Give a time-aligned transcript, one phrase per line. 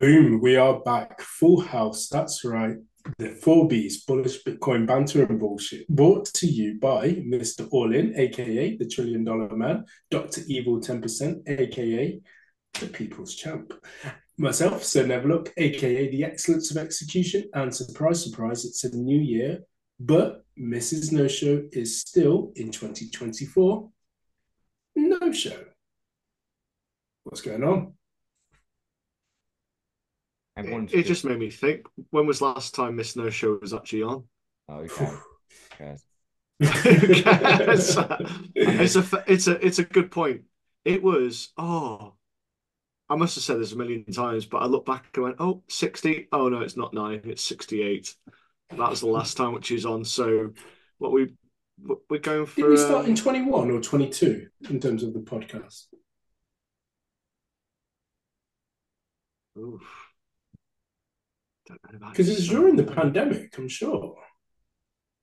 [0.00, 1.20] Boom, we are back.
[1.20, 2.08] Full house.
[2.08, 2.76] That's right.
[3.18, 5.88] The four Bs, bullish Bitcoin banter and bullshit.
[5.88, 7.66] Brought to you by Mr.
[7.72, 10.42] All In, aka the Trillion Dollar Man, Dr.
[10.46, 12.20] Evil 10%, aka
[12.78, 13.72] the People's Champ.
[14.36, 19.58] Myself, Sir Neverlook, aka the Excellence of Execution, and surprise, surprise, it's a new year,
[19.98, 21.10] but Mrs.
[21.10, 23.90] No Show is still in 2024.
[24.94, 25.58] No show.
[27.24, 27.97] What's going on?
[30.58, 31.86] Everyone's it, it just made me think.
[32.10, 34.24] When was last time Miss No Show was actually on?
[34.68, 35.10] Oh, okay.
[35.70, 36.04] cares?
[36.60, 40.42] it's a it's a it's a good point.
[40.84, 42.14] It was oh,
[43.08, 45.62] I must have said this a million times, but I look back and went, oh,
[45.68, 46.26] 60.
[46.32, 48.12] Oh no, it's not nine, it's 68.
[48.70, 50.04] That was the last time which is on.
[50.04, 50.52] So
[50.98, 51.34] what we
[52.10, 52.62] we're going for.
[52.62, 55.86] Did we start um, in 21 or 22 in terms of the podcast?
[59.56, 60.07] Oof.
[61.90, 64.16] Because it's during the pandemic, I'm sure.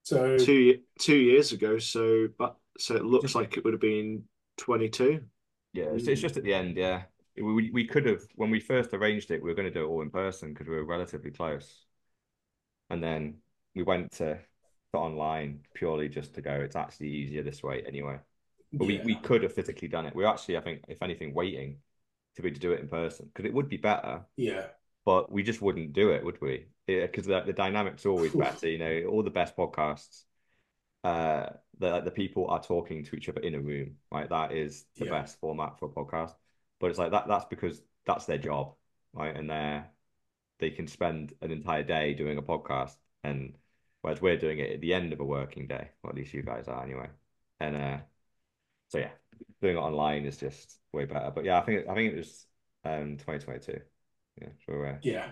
[0.04, 4.24] So two two years ago, so but so it looks like it would have been
[4.58, 5.22] 22.
[5.74, 6.22] Yeah, it's, it's mm.
[6.22, 6.78] just at the end.
[6.78, 7.04] Yeah,
[7.36, 9.88] we we could have when we first arranged it, we were going to do it
[9.88, 11.86] all in person because we were relatively close,
[12.90, 13.38] and then
[13.74, 16.52] we went to, to online purely just to go.
[16.52, 18.20] It's actually easier this way anyway.
[18.72, 19.02] But yeah.
[19.04, 20.16] we, we could have physically done it.
[20.16, 21.78] We're actually, I think, if anything, waiting
[22.36, 24.26] to be to do it in person because it would be better.
[24.38, 24.68] Yeah
[25.06, 26.66] but we just wouldn't do it, would we?
[26.88, 28.68] Because the, the dynamics are always better.
[28.68, 30.24] You know, all the best podcasts,
[31.04, 31.48] uh,
[31.80, 34.28] the the people are talking to each other in a room, right?
[34.28, 35.12] That is the yeah.
[35.12, 36.34] best format for a podcast.
[36.80, 37.28] But it's like that.
[37.28, 38.74] That's because that's their job,
[39.14, 39.36] right?
[39.36, 39.84] And they
[40.60, 43.56] they can spend an entire day doing a podcast, and
[44.02, 46.42] whereas we're doing it at the end of a working day, or at least you
[46.42, 47.10] guys are anyway.
[47.60, 47.98] And uh,
[48.90, 49.12] so yeah,
[49.62, 51.32] doing it online is just way better.
[51.34, 52.48] But yeah, I think I think it was
[52.84, 53.82] um 2022.
[54.42, 55.32] Yeah, so uh, yeah,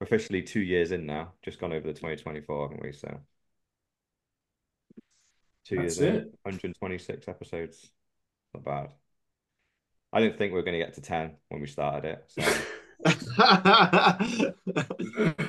[0.00, 1.32] officially two years in now.
[1.42, 2.92] Just gone over the 2024, haven't we?
[2.92, 3.20] So
[5.64, 6.14] two That's years it.
[6.14, 7.90] in, 126 episodes.
[8.54, 8.88] Not bad.
[10.12, 12.24] I didn't think we were going to get to 10 when we started it.
[12.28, 12.42] So.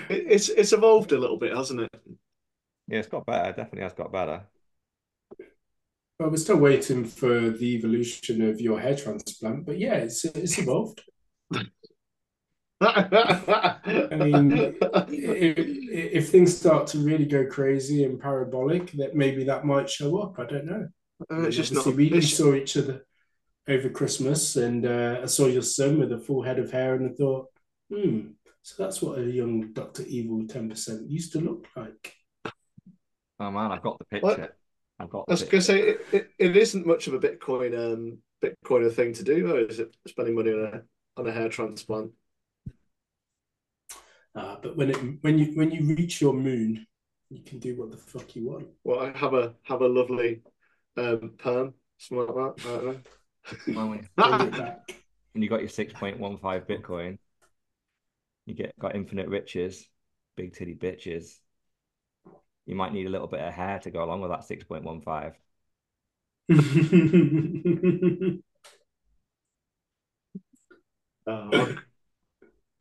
[0.09, 1.89] it's it's evolved a little bit, hasn't it?
[2.87, 3.49] Yeah, it's got better.
[3.49, 4.43] Definitely has got better.
[6.19, 10.57] Well, we're still waiting for the evolution of your hair transplant, but yeah, it's it's
[10.57, 11.03] evolved.
[12.81, 14.75] I mean, if,
[16.13, 20.39] if, things start to really go crazy and parabolic, that maybe that might show up.
[20.39, 20.87] I don't know.
[21.31, 21.85] Uh, it's just not.
[21.85, 23.05] We, we, saw each other
[23.69, 27.11] over Christmas, and uh, I saw your son with a full head of hair, and
[27.11, 27.47] I thought,
[27.89, 28.31] hmm,
[28.61, 32.13] so that's what a young Doctor Evil ten percent used to look like.
[33.39, 34.27] Oh man, I've got the picture.
[34.27, 34.57] What?
[34.99, 35.25] I've got.
[35.29, 38.91] I was going to say it, it, it isn't much of a Bitcoin um Bitcoin
[38.93, 39.95] thing to do, though, is it?
[40.07, 40.81] Spending money on a
[41.19, 42.11] on a hair transplant.
[44.35, 46.85] Uh, but when it when you when you reach your moon,
[47.29, 48.67] you can do what the fuck you want.
[48.83, 50.41] Well, I have a have a lovely
[50.97, 52.67] um, perm, something like that.
[52.67, 54.75] I don't know.
[55.33, 57.17] And you got your six point one five Bitcoin.
[58.45, 59.85] You get got infinite riches,
[60.37, 61.39] big titty bitches.
[62.65, 64.83] You might need a little bit of hair to go along with that six point
[64.83, 65.37] one five.
[71.27, 71.75] Oh,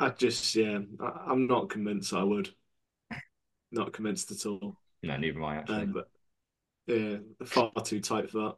[0.00, 2.50] I just, yeah, I, am not convinced I would.
[3.71, 4.77] Not convinced at all.
[5.03, 5.77] No, neither am I actually.
[5.77, 6.09] Um, but
[6.87, 8.56] yeah, far too tight for that.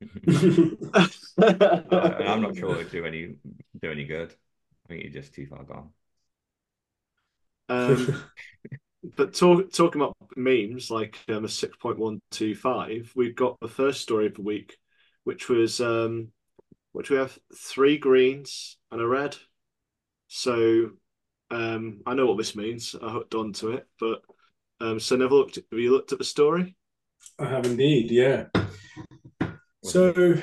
[1.38, 3.36] uh, I'm not sure it would do any
[3.80, 4.34] do any good.
[4.84, 5.90] I think you're just too far gone.
[7.68, 8.22] Um,
[9.16, 13.58] but talk, talking about memes like um, a six point one two five, we've got
[13.60, 14.76] the first story of the week,
[15.24, 16.28] which was um,
[16.92, 19.36] which we have three greens and a red.
[20.28, 20.90] So
[21.50, 22.94] um, I know what this means.
[23.00, 24.22] I hooked on to it, but
[24.80, 25.56] um, so never looked.
[25.56, 26.76] Have you looked at the story?
[27.38, 28.10] I have indeed.
[28.10, 28.46] Yeah.
[29.84, 30.34] So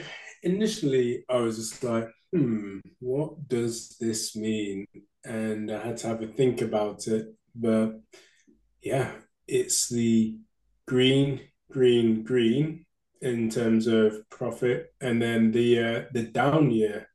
[0.42, 4.86] initially, I was just like, "Hmm, what does this mean?"
[5.26, 7.28] And I had to have a think about it.
[7.54, 8.00] But
[8.82, 9.12] yeah,
[9.48, 10.38] it's the
[10.88, 11.42] green,
[11.72, 12.86] green, green
[13.22, 17.08] in terms of profit, and then the uh, the down year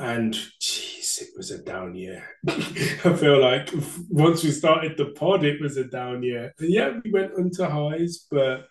[0.00, 2.28] and jeez, it was a down year.
[2.48, 3.70] I feel like
[4.08, 6.52] once we started the pod, it was a down year.
[6.58, 8.68] And yeah, we went into highs, but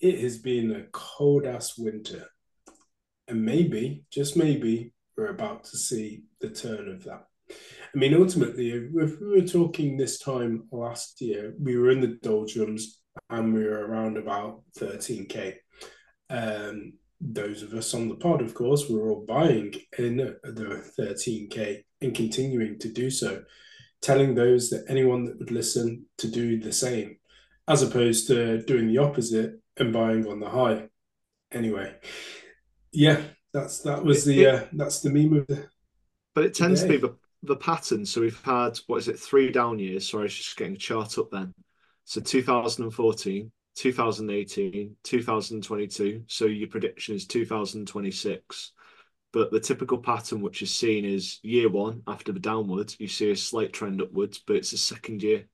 [0.00, 2.26] it has been a cold ass winter.
[3.26, 7.24] And maybe, just maybe, we're about to see the turn of that.
[7.50, 12.18] I mean, ultimately, if we were talking this time last year, we were in the
[12.22, 13.00] doldrums
[13.30, 15.54] and we were around about 13K.
[16.30, 21.82] Um, those of us on the pod, of course, were all buying in the 13k
[22.00, 23.42] and continuing to do so,
[24.00, 27.16] telling those that anyone that would listen to do the same,
[27.66, 30.88] as opposed to doing the opposite and buying on the high.
[31.50, 31.94] Anyway,
[32.92, 33.20] yeah,
[33.52, 35.66] that's that was the uh, that's the meme of the.
[36.34, 38.04] But it tends to be the the pattern.
[38.04, 40.08] So we've had what is it three down years?
[40.08, 41.54] Sorry, I was just getting a chart up then.
[42.04, 46.24] So 2014, 2018, 2022.
[46.26, 48.72] So your prediction is 2026.
[49.32, 53.30] But the typical pattern which is seen is year one after the downwards, you see
[53.30, 55.46] a slight trend upwards, but it's the second year.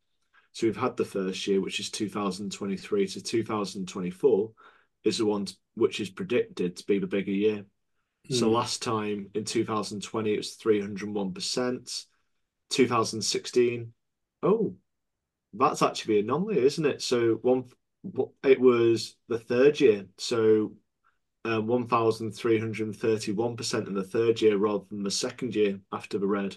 [0.53, 4.53] So we've had the first year, which is 2023 to 2024,
[5.03, 7.65] is the one which is predicted to be the bigger year.
[8.31, 8.39] Mm.
[8.39, 8.55] So hmm.
[8.55, 12.05] last time in 2020, it was 301%.
[12.71, 13.93] 2016,
[14.43, 14.75] oh,
[15.53, 17.03] that's actually an anomaly, isn't it?
[17.03, 17.65] So one,
[18.43, 20.07] it was the third year.
[20.19, 20.73] So
[21.45, 26.57] um, 1,331% in the third year rather than the second year after the red.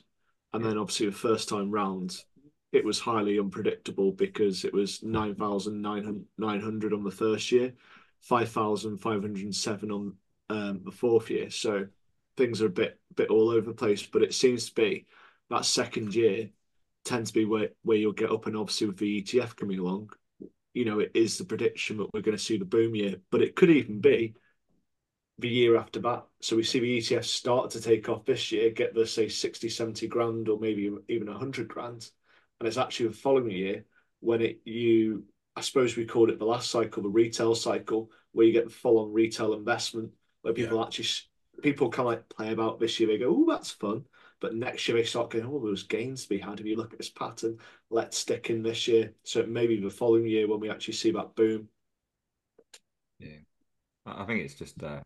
[0.54, 2.24] And then obviously the first time round,
[2.72, 7.74] it was highly unpredictable because it was 9,900 on the first year,
[8.22, 10.14] 5,507 on
[10.50, 11.50] um, the fourth year.
[11.50, 11.88] So
[12.38, 15.06] things are a bit bit all over the place, but it seems to be
[15.50, 16.50] that second year
[17.04, 20.12] tends to be where, where you'll get up and obviously with the ETF coming along,
[20.78, 23.42] you know, it is the prediction that we're going to see the boom year, but
[23.42, 24.36] it could even be
[25.40, 26.26] the year after that.
[26.40, 29.70] So we see the ETF start to take off this year, get the say 60,
[29.70, 32.08] 70 grand or maybe even 100 grand.
[32.60, 33.86] And it's actually the following year
[34.20, 35.24] when it you
[35.56, 38.70] I suppose we called it the last cycle, the retail cycle, where you get the
[38.70, 40.12] full on retail investment,
[40.44, 40.84] where people yeah.
[40.84, 41.08] actually
[41.64, 43.10] people kind of like play about this year.
[43.10, 44.04] They go, oh, that's fun.
[44.40, 46.60] But next year they start going, oh, there's gains to be had.
[46.60, 47.58] If you look at this pattern,
[47.90, 49.14] let's stick in this year.
[49.24, 51.70] So maybe the following year when we actually see that boom.
[53.20, 53.40] Yeah,
[54.06, 55.02] I think it's just uh,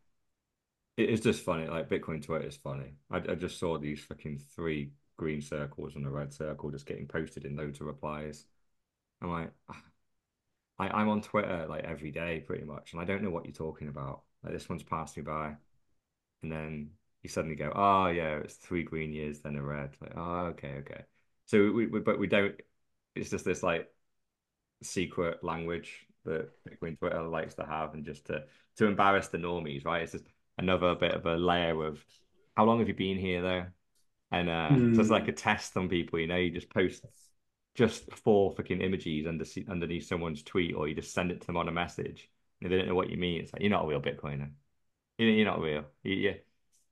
[0.97, 1.67] it's just funny.
[1.67, 2.93] Like Bitcoin Twitter is funny.
[3.09, 7.07] I, I just saw these fucking three green circles and a red circle just getting
[7.07, 8.45] posted in loads of replies.
[9.21, 9.51] I'm like,
[10.79, 13.53] I, I'm on Twitter like every day pretty much, and I don't know what you're
[13.53, 14.23] talking about.
[14.43, 15.55] Like this one's passed me by,
[16.43, 16.89] and then
[17.23, 19.91] you suddenly go, oh yeah, it's three green years, then a red.
[20.01, 21.03] Like, oh okay, okay.
[21.45, 22.55] So we, we but we don't.
[23.15, 23.89] It's just this like
[24.83, 28.43] secret language that Bitcoin Twitter likes to have, and just to
[28.77, 30.03] to embarrass the normies, right?
[30.03, 30.25] It's just
[30.57, 32.03] another bit of a layer of
[32.55, 33.65] how long have you been here though?
[34.31, 34.95] And uh, mm.
[34.95, 37.05] so it's like a test on people, you know, you just post
[37.75, 41.57] just four fucking images under, underneath someone's tweet, or you just send it to them
[41.57, 42.29] on a message.
[42.61, 43.41] And they don't know what you mean.
[43.41, 44.49] It's like, you're not a real Bitcoiner.
[45.17, 45.83] You're not real.
[46.03, 46.35] You,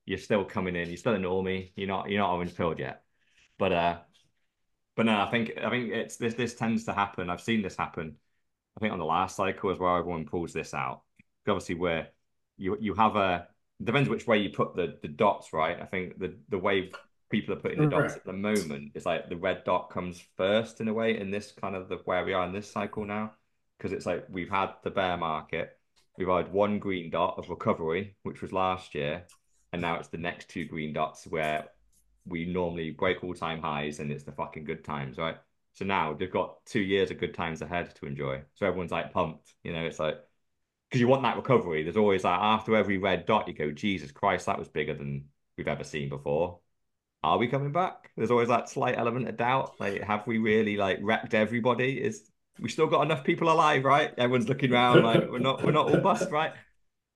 [0.09, 0.87] you're still coming in.
[0.87, 1.71] You're still a normie.
[1.75, 3.03] You're not, you're not orange pilled yet.
[3.59, 3.97] But, uh,
[4.95, 7.29] but no, I think, I think it's this, this tends to happen.
[7.29, 8.15] I've seen this happen.
[8.75, 11.03] I think on the last cycle as well, everyone pulls this out.
[11.47, 12.09] Obviously, where
[12.57, 13.47] you, you have a,
[13.83, 15.79] depends which way you put the the dots, right?
[15.81, 16.91] I think the the way
[17.31, 20.81] people are putting the dots at the moment is like the red dot comes first
[20.81, 23.31] in a way in this kind of the where we are in this cycle now
[23.77, 25.77] because it's like we've had the bear market,
[26.17, 29.23] we've had one green dot of recovery, which was last year,
[29.73, 31.65] and now it's the next two green dots where
[32.25, 35.37] we normally break all time highs and it's the fucking good times, right?
[35.73, 38.41] So now they've got two years of good times ahead to enjoy.
[38.55, 39.85] So everyone's like pumped, you know.
[39.85, 40.17] It's like
[40.89, 41.83] because you want that recovery.
[41.83, 45.25] There's always like after every red dot, you go, Jesus Christ, that was bigger than
[45.57, 46.59] we've ever seen before.
[47.21, 48.11] Are we coming back?
[48.15, 49.75] There's always that slight element of doubt.
[49.79, 52.01] Like, have we really like wrecked everybody?
[52.01, 54.13] Is we still got enough people alive, right?
[54.17, 56.53] Everyone's looking around like we're not we're not all bust, right?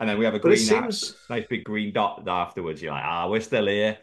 [0.03, 1.15] And then we have a green seems...
[1.29, 2.81] nice big green dot afterwards.
[2.81, 3.97] You're like, ah, we're still here.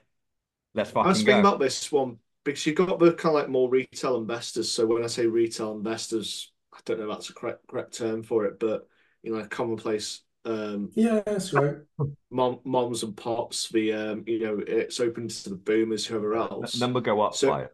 [0.73, 3.51] Let's fucking I was thinking about this one because you've got the kind of like
[3.51, 4.73] more retail investors.
[4.73, 8.23] So when I say retail investors, I don't know if that's a correct correct term
[8.23, 8.89] for it, but
[9.23, 10.23] you know, commonplace.
[10.47, 11.77] Um, yeah, that's right.
[12.31, 13.69] Mom, moms and pops.
[13.69, 16.81] The um, you know, it's open to the boomers, whoever else.
[16.81, 17.35] Number go up.
[17.35, 17.69] So,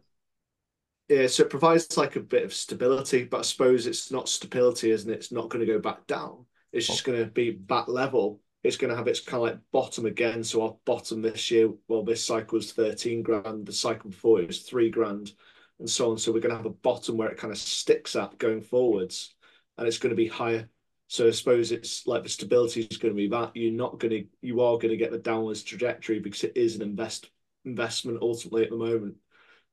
[1.07, 4.91] yeah, so it provides like a bit of stability, but I suppose it's not stability,
[4.91, 5.15] isn't it?
[5.15, 6.43] It's not going to go back down.
[6.71, 8.41] It's just going to be back level.
[8.63, 10.43] It's going to have its kind of like bottom again.
[10.43, 13.65] So our bottom this year, well, this cycle was 13 grand.
[13.65, 15.31] The cycle before it was three grand
[15.79, 16.17] and so on.
[16.17, 19.35] So we're going to have a bottom where it kind of sticks at going forwards
[19.77, 20.69] and it's going to be higher
[21.07, 24.11] so I suppose it's like the stability is going to be that you're not going
[24.11, 27.29] to you are going to get the downwards trajectory because it is an invest
[27.63, 29.15] investment ultimately at the moment,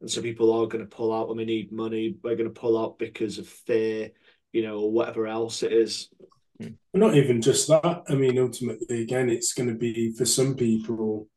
[0.01, 2.17] and so people are going to pull out when they need money.
[2.23, 4.13] They're going to pull out because of fear,
[4.53, 6.09] you know, or whatever else it is.
[6.93, 8.05] Not even just that.
[8.09, 11.29] I mean, ultimately, again, it's going to be for some people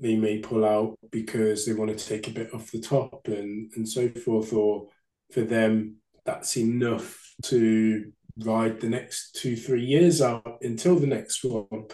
[0.00, 3.70] they may pull out because they want to take a bit off the top and
[3.76, 4.88] and so forth, or
[5.32, 11.44] for them that's enough to ride the next two, three years out until the next
[11.44, 11.86] one.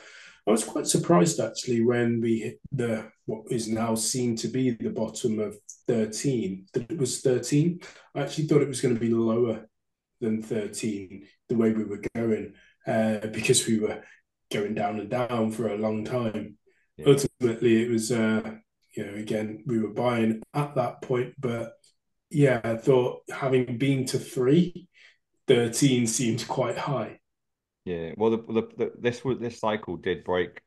[0.46, 4.70] I was quite surprised actually when we hit the what is now seen to be
[4.70, 5.56] the bottom of
[5.88, 7.80] 13, that it was 13.
[8.14, 9.66] I actually thought it was going to be lower
[10.24, 12.54] than 13 the way we were going
[12.86, 14.02] uh, because we were
[14.52, 16.56] going down and down for a long time.
[16.96, 17.06] Yeah.
[17.08, 18.52] Ultimately, it was, uh,
[18.96, 21.72] you know, again, we were buying at that point, but
[22.30, 24.88] yeah, I thought having been to three,
[25.48, 27.20] 13 seemed quite high.
[27.84, 30.62] Yeah, well, the, the, the this this cycle did break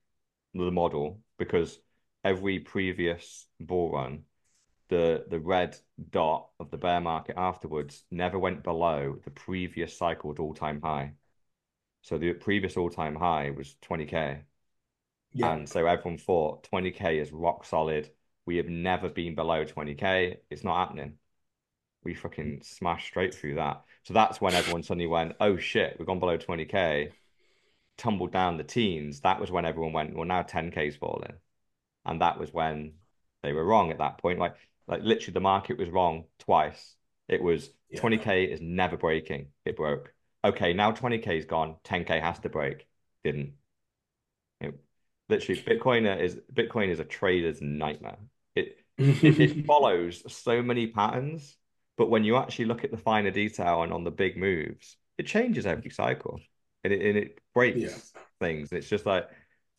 [0.53, 1.79] the model because
[2.23, 4.23] every previous bull run,
[4.89, 5.77] the the red
[6.11, 11.13] dot of the bear market afterwards never went below the previous cycle's all time high.
[12.01, 14.41] So the previous all time high was 20k,
[15.33, 15.53] yeah.
[15.53, 18.09] and so everyone thought 20k is rock solid.
[18.45, 20.37] We have never been below 20k.
[20.49, 21.17] It's not happening.
[22.03, 23.83] We fucking smashed straight through that.
[24.03, 27.11] So that's when everyone suddenly went, oh shit, we've gone below 20K,
[27.97, 29.19] tumbled down the teens.
[29.21, 31.33] That was when everyone went, well, now 10K's falling.
[32.05, 32.93] And that was when
[33.43, 34.39] they were wrong at that point.
[34.39, 34.55] Like,
[34.87, 36.95] like literally the market was wrong twice.
[37.27, 37.99] It was yeah.
[37.99, 39.47] 20K is never breaking.
[39.65, 40.13] It broke.
[40.43, 41.75] Okay, now 20K is gone.
[41.83, 42.87] 10K has to break.
[43.23, 43.53] Didn't.
[44.61, 44.79] It,
[45.29, 48.17] literally, Bitcoin is Bitcoin is a trader's nightmare.
[48.55, 51.57] It, it, it follows so many patterns
[51.97, 55.25] but when you actually look at the finer detail and on the big moves, it
[55.25, 56.39] changes every cycle
[56.83, 58.21] and it, and it breaks yeah.
[58.39, 58.71] things.
[58.71, 59.27] It's just like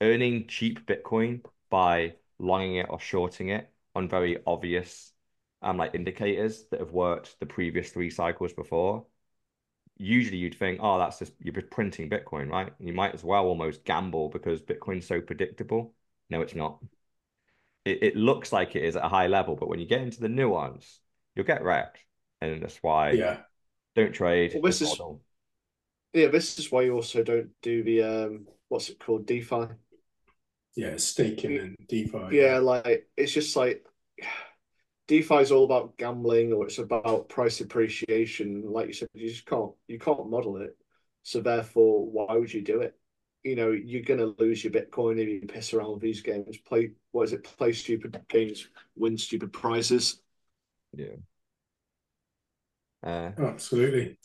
[0.02, 5.12] earning cheap Bitcoin by longing it or shorting it on very obvious
[5.62, 9.07] um like indicators that have worked the previous three cycles before.
[9.97, 12.73] Usually you'd think, oh, that's just you're printing Bitcoin, right?
[12.78, 15.92] You might as well almost gamble because Bitcoin's so predictable.
[16.30, 16.78] No, it's not.
[17.85, 20.21] It, it looks like it is at a high level, but when you get into
[20.21, 21.00] the nuance,
[21.35, 21.99] you'll get wrecked
[22.40, 23.38] and that's why yeah
[23.97, 24.52] don't trade.
[24.54, 25.00] Well, this is
[26.12, 29.68] yeah, this is why you also don't do the um what's it called DeFi.
[30.78, 32.28] Yeah, staking and DeFi.
[32.30, 33.85] Yeah, like it's just like
[35.08, 38.62] DeFi is all about gambling or it's about price appreciation.
[38.64, 40.76] Like you said, you just can't you can't model it.
[41.25, 42.94] So therefore, why would you do it?
[43.42, 46.56] You know, you're gonna lose your Bitcoin if you piss around with these games.
[46.58, 47.42] Play what is it?
[47.42, 50.23] Play stupid games, win stupid prizes.
[50.94, 51.16] Yeah.
[53.02, 54.16] Uh, Absolutely.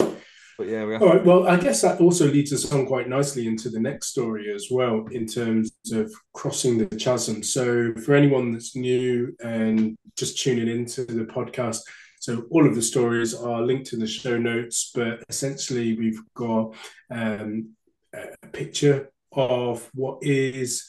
[0.58, 1.26] But yeah, we all right.
[1.26, 4.68] Well, I guess that also leads us on quite nicely into the next story as
[4.70, 7.42] well, in terms of crossing the chasm.
[7.42, 11.80] So, for anyone that's new and just tuning into the podcast,
[12.20, 16.76] so all of the stories are linked in the show notes, but essentially we've got
[17.12, 17.72] um,
[18.14, 20.88] a picture of what is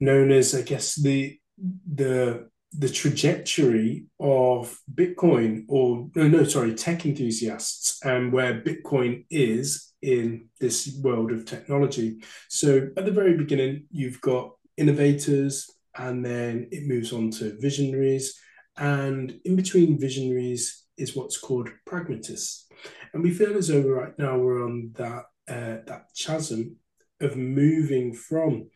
[0.00, 7.06] known as, I guess, the the the trajectory of Bitcoin or no, no, sorry, tech
[7.06, 12.22] enthusiasts and where Bitcoin is in this world of technology.
[12.48, 18.38] So at the very beginning, you've got innovators, and then it moves on to visionaries,
[18.76, 22.66] and in between visionaries is what's called pragmatists.
[23.12, 26.76] And we feel as though right now we're on that uh, that chasm
[27.20, 28.68] of moving from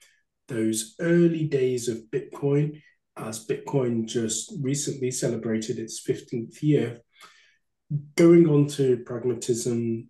[0.49, 2.81] those early days of Bitcoin
[3.21, 7.01] as Bitcoin just recently celebrated its 15th year,
[8.17, 10.09] going on to pragmatism,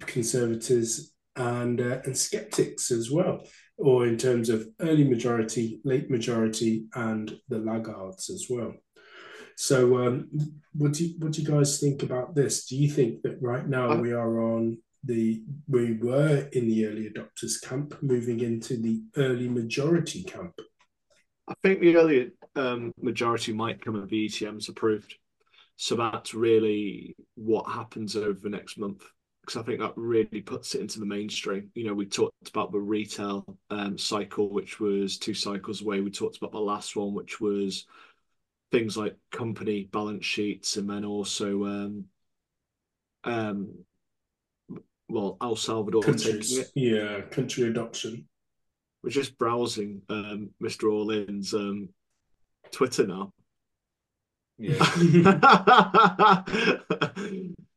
[0.00, 6.86] conservatives, and, uh, and skeptics as well, or in terms of early majority, late majority,
[6.94, 8.74] and the laggards as well.
[9.56, 10.30] So, um,
[10.72, 12.66] what do you, what do you guys think about this?
[12.66, 17.10] Do you think that right now we are on the we were in the early
[17.10, 20.54] adopters camp, moving into the early majority camp?
[21.48, 25.14] I think the early um, majority might come and be ETFs approved.
[25.76, 29.04] So that's really what happens over the next month.
[29.40, 31.70] Because I think that really puts it into the mainstream.
[31.74, 36.00] You know, we talked about the retail um, cycle, which was two cycles away.
[36.00, 37.86] We talked about the last one, which was
[38.70, 42.04] things like company balance sheets, and then also, um,
[43.24, 43.78] um,
[45.08, 46.70] well, El Salvador Countries.
[46.74, 48.28] Yeah, country adoption
[49.02, 50.92] we're just browsing um, Mr.
[50.92, 51.88] All-In's um,
[52.72, 53.32] Twitter now.
[54.58, 54.76] Yeah.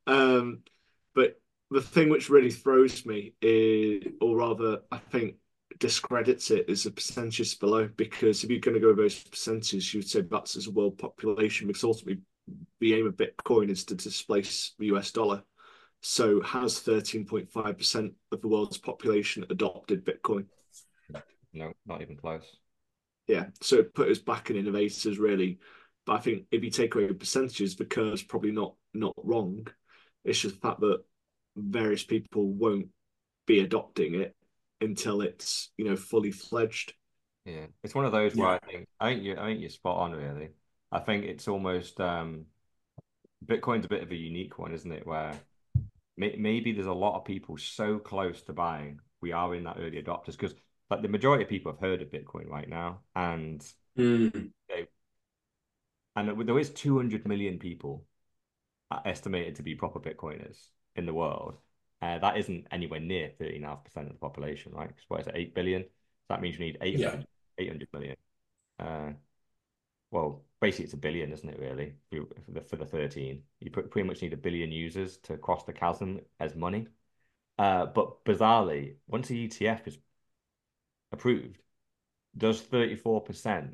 [0.06, 0.62] um,
[1.14, 5.36] but the thing which really throws me is, or rather, I think
[5.78, 7.88] discredits it is the percentages below.
[7.96, 10.72] Because if you're going to go with those percentages, you would say that's as a
[10.72, 11.66] world population.
[11.66, 12.22] Because ultimately,
[12.80, 15.42] the aim of Bitcoin is to displace the US dollar.
[16.02, 20.44] So, has 13.5% of the world's population adopted Bitcoin?
[21.54, 22.44] No, not even close.
[23.26, 25.58] Yeah, so it put us back in innovators really.
[26.06, 29.66] But I think if you take away the percentages, the curve's probably not not wrong.
[30.24, 31.02] It's just the fact that
[31.56, 32.88] various people won't
[33.46, 34.34] be adopting it
[34.80, 36.94] until it's you know fully fledged.
[37.44, 39.98] Yeah, it's one of those where I think I think you I think you're spot
[39.98, 40.50] on really.
[40.92, 42.46] I think it's almost um
[43.44, 45.06] Bitcoin's a bit of a unique one, isn't it?
[45.06, 45.32] Where
[46.16, 49.00] may, maybe there's a lot of people so close to buying.
[49.20, 50.54] We are in that early adopters because
[50.94, 53.64] like the majority of people have heard of Bitcoin right now, and
[53.96, 54.52] Mm.
[54.68, 54.86] they
[56.16, 58.04] and there is 200 million people
[59.04, 61.56] estimated to be proper Bitcoiners in the world.
[62.02, 64.88] Uh, that isn't anywhere near 39% of the population, right?
[64.88, 65.82] Because what is it, 8 billion?
[65.84, 65.88] So
[66.30, 67.24] that means you need 800, Yeah.
[67.58, 68.16] 800 million.
[68.78, 69.12] Uh,
[70.10, 71.94] well, basically, it's a billion, isn't it, really?
[72.10, 73.42] For the, for the 13.
[73.60, 76.86] You pr- pretty much need a billion users to cross the chasm as money.
[77.58, 79.98] Uh, but bizarrely, once the ETF is
[81.14, 81.62] approved,
[82.36, 83.70] does 34%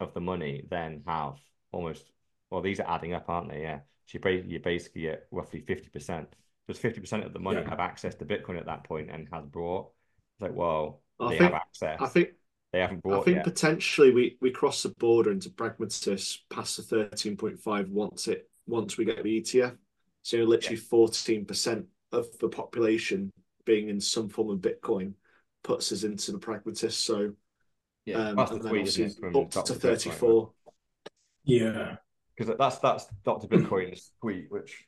[0.00, 1.38] of the money then have
[1.72, 2.04] almost,
[2.50, 3.62] well, these are adding up, aren't they?
[3.62, 3.80] Yeah.
[4.06, 6.26] So you're, ba- you're basically at roughly 50%.
[6.68, 7.70] Does 50% of the money Yeah.
[7.70, 9.90] have access to Bitcoin at that point and has brought?
[10.34, 11.98] It's like, well, I they think have access.
[12.00, 12.28] I think
[12.72, 13.22] they haven't brought.
[13.22, 13.44] I think yet.
[13.44, 18.48] potentially we we cross the border into pragmatists past the thirteen point five once it
[18.66, 19.76] once we get the ETF.
[20.22, 23.32] So literally fourteen percent of the population
[23.64, 25.14] being in some form of Bitcoin
[25.68, 27.04] puts us into the pragmatists.
[27.04, 27.34] So
[28.06, 29.74] Yeah, um, that's the tweet, isn't it, from up Dr.
[29.74, 30.18] to Bitcoin, thirty right?
[30.18, 30.52] four.
[31.44, 31.96] Yeah.
[32.36, 33.46] Because that's that's Dr.
[33.48, 34.84] Bitcoin's tweet, which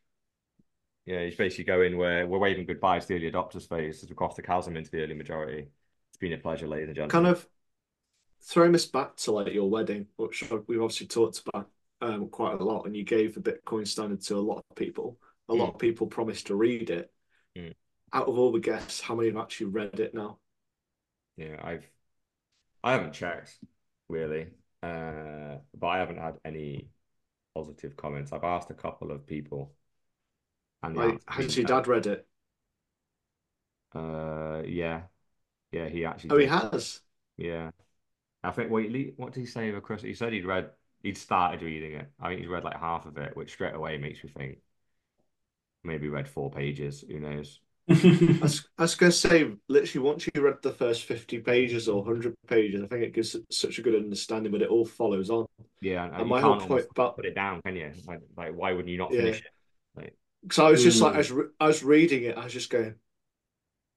[1.06, 4.14] yeah, he's basically going where we're waving goodbye to the early adopters phase as we
[4.14, 5.66] cross the chasm into the early majority.
[6.10, 7.24] It's been a pleasure, ladies and gentlemen.
[7.24, 7.46] Kind of
[8.42, 11.68] throwing this back to like your wedding, which we've obviously talked about
[12.00, 15.18] um, quite a lot, and you gave the Bitcoin standard to a lot of people.
[15.48, 15.74] A lot Mm.
[15.74, 17.12] of people promised to read it.
[17.58, 17.74] Mm.
[18.12, 20.38] Out of all the guests, how many have actually read it now?
[21.36, 21.86] Yeah, I've
[22.84, 23.58] I haven't checked
[24.08, 24.48] really,
[24.82, 26.90] uh, but I haven't had any
[27.54, 28.32] positive comments.
[28.32, 29.74] I've asked a couple of people,
[30.82, 32.28] and Like, has your dad read it?
[33.94, 35.02] Uh, yeah,
[35.72, 37.00] yeah, he actually Oh, he has.
[37.38, 37.70] Yeah,
[38.44, 38.70] I think.
[38.70, 40.08] Wait, what did he say Christmas?
[40.08, 40.72] He said he'd read,
[41.02, 42.10] he'd started reading it.
[42.20, 44.58] I think he's read like half of it, which straight away makes me think
[45.84, 47.02] maybe read four pages.
[47.08, 47.60] Who knows?
[47.88, 51.88] I was, I was going to say, literally, once you read the first 50 pages
[51.88, 55.30] or 100 pages, I think it gives such a good understanding, but it all follows
[55.30, 55.46] on.
[55.80, 57.92] Yeah, and And my can't whole point about, put it down, can you?
[58.06, 59.22] Like, like why wouldn't you not Yeah.
[59.22, 59.50] finish it?
[59.96, 62.52] Like, because I was just like, I was, re- I was reading it, I was
[62.52, 62.94] just going,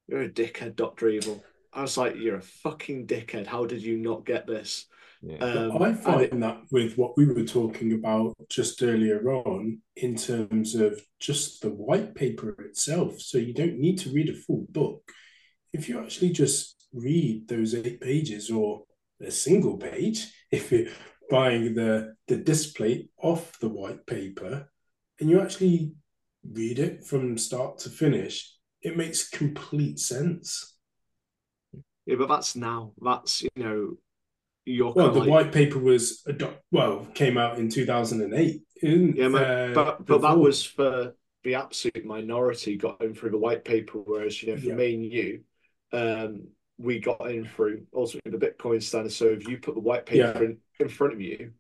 [0.08, 1.10] You're a dickhead, Dr.
[1.10, 1.44] Evil.
[1.76, 3.48] I was like, You're a fucking dickhead.
[3.48, 4.86] How did you not get this?
[5.22, 9.82] yeah, Um, I find it- that with what we were talking about just earlier on,
[9.96, 13.20] in terms of just the white paper itself.
[13.22, 15.02] So you don't need to read a full book.
[15.72, 18.84] If you actually just read those eight pages or
[19.22, 20.88] a single page, if you're
[21.30, 24.70] buying the, the display off the white paper,
[25.20, 25.94] and you actually
[26.52, 30.73] read it from start to finish, it makes complete sense.
[32.06, 32.94] Yeah, but that's now.
[33.02, 33.98] That's, you know,
[34.66, 36.26] you're Well, the like, white paper was
[36.72, 38.62] well came out in two thousand and eight.
[38.82, 43.66] yeah, uh, but, but that was for the absolute minority got in through the white
[43.66, 44.76] paper, whereas, you know, for Yeah.
[44.76, 45.44] me and you,
[45.92, 49.12] um, we got in through ultimately the Bitcoin standard.
[49.12, 50.42] So if you put the white paper Yeah.
[50.42, 51.52] in, in front of you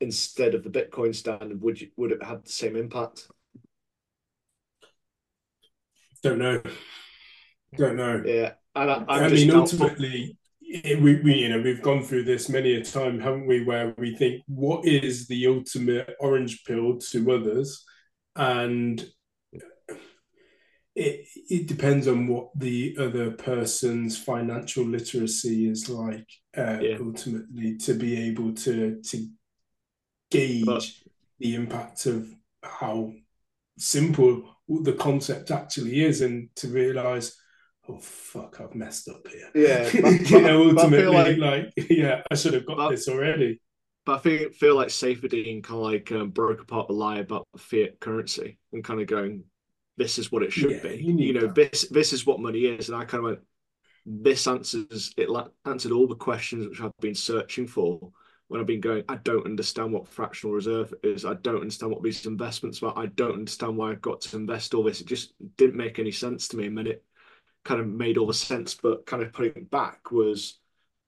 [0.00, 3.28] instead of the Bitcoin standard, would you would it have the same impact?
[6.22, 6.62] don't know,
[7.76, 8.22] don't know.
[8.24, 12.48] Yeah, and I, I mean, ultimately, it, we, we you know we've gone through this
[12.48, 13.64] many a time, haven't we?
[13.64, 17.84] Where we think what is the ultimate orange pill to others,
[18.36, 19.04] and
[20.94, 26.28] it it depends on what the other person's financial literacy is like.
[26.56, 26.98] Uh, Yeah.
[27.00, 29.28] Ultimately, to be able to to
[30.30, 30.90] gauge But-
[31.40, 32.32] the impact of
[32.62, 33.12] how
[33.76, 37.36] simple the concept actually is, and to realize.
[37.88, 38.60] Oh fuck!
[38.60, 39.50] I've messed up here.
[39.54, 43.60] Yeah, but- you know, ultimately, like- like, yeah, I should have got but- this already.
[44.06, 47.48] But I think feel like Saifedean kind of like um, broke apart the lie about
[47.56, 49.44] fiat currency and kind of going,
[49.96, 51.54] "This is what it should Yeah, be." you You know, that.
[51.54, 53.38] this this is what money is, and I kind of went,
[54.04, 58.12] "This answers it." la- Answered all the questions which I've been searching for
[58.48, 59.04] when I've been going.
[59.08, 61.24] I don't understand what fractional reserve is.
[61.24, 62.92] I don't understand what these investments are.
[62.98, 65.00] I don't understand why I've got to invest all this.
[65.00, 67.02] It just didn't make any sense to me, and then it
[67.64, 68.74] kind of made all the sense.
[68.74, 70.58] But kind of putting it back was.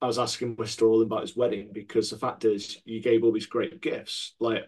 [0.03, 0.87] I was asking Mr.
[0.87, 4.35] All about his wedding because the fact is, you gave all these great gifts.
[4.39, 4.67] Like,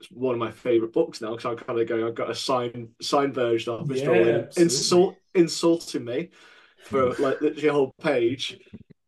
[0.00, 2.34] it's one of my favorite books now because I'm kind of going, I've got a
[2.34, 4.04] signed signed version of Mr.
[4.04, 4.62] Yeah, absolutely.
[4.62, 6.30] insult insulting me
[6.84, 8.58] for like literally a whole page.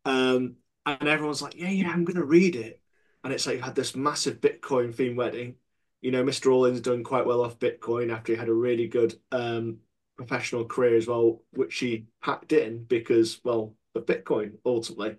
[0.05, 2.81] Um, and everyone's like, yeah, yeah, I'm gonna read it.
[3.23, 5.55] And it's like you had this massive Bitcoin theme wedding.
[6.01, 6.51] You know, Mr.
[6.51, 9.77] All In's done quite well off Bitcoin after he had a really good um
[10.25, 15.17] professional career as well, which she packed in because, well, of Bitcoin ultimately.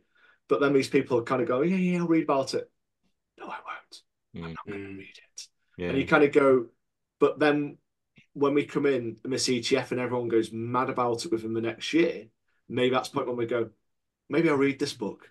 [0.48, 2.70] But then these people are kind of go, yeah, yeah, I'll read about it.
[3.38, 4.02] No, I won't.
[4.36, 4.44] Mm.
[4.44, 4.98] I'm not going to mm.
[4.98, 5.46] read it.
[5.78, 5.88] Yeah.
[5.88, 6.66] And you kind of go,
[7.20, 7.78] but then
[8.34, 11.60] when we come in in this ETF and everyone goes mad about it within the
[11.60, 12.26] next year,
[12.68, 13.70] maybe that's the point when we go,
[14.28, 15.30] maybe I'll read this book.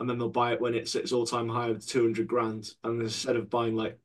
[0.00, 2.68] And then they'll buy it when it's its all time high of 200 grand.
[2.82, 3.98] And instead of buying like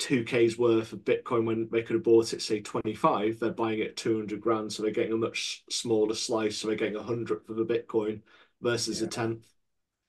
[0.00, 3.96] 2K's worth of Bitcoin when they could have bought it, say 25, they're buying it
[3.96, 4.72] 200 grand.
[4.72, 6.58] So they're getting a much smaller slice.
[6.58, 8.22] So they're getting a hundredth of a Bitcoin
[8.60, 9.06] versus yeah.
[9.06, 9.46] a tenth.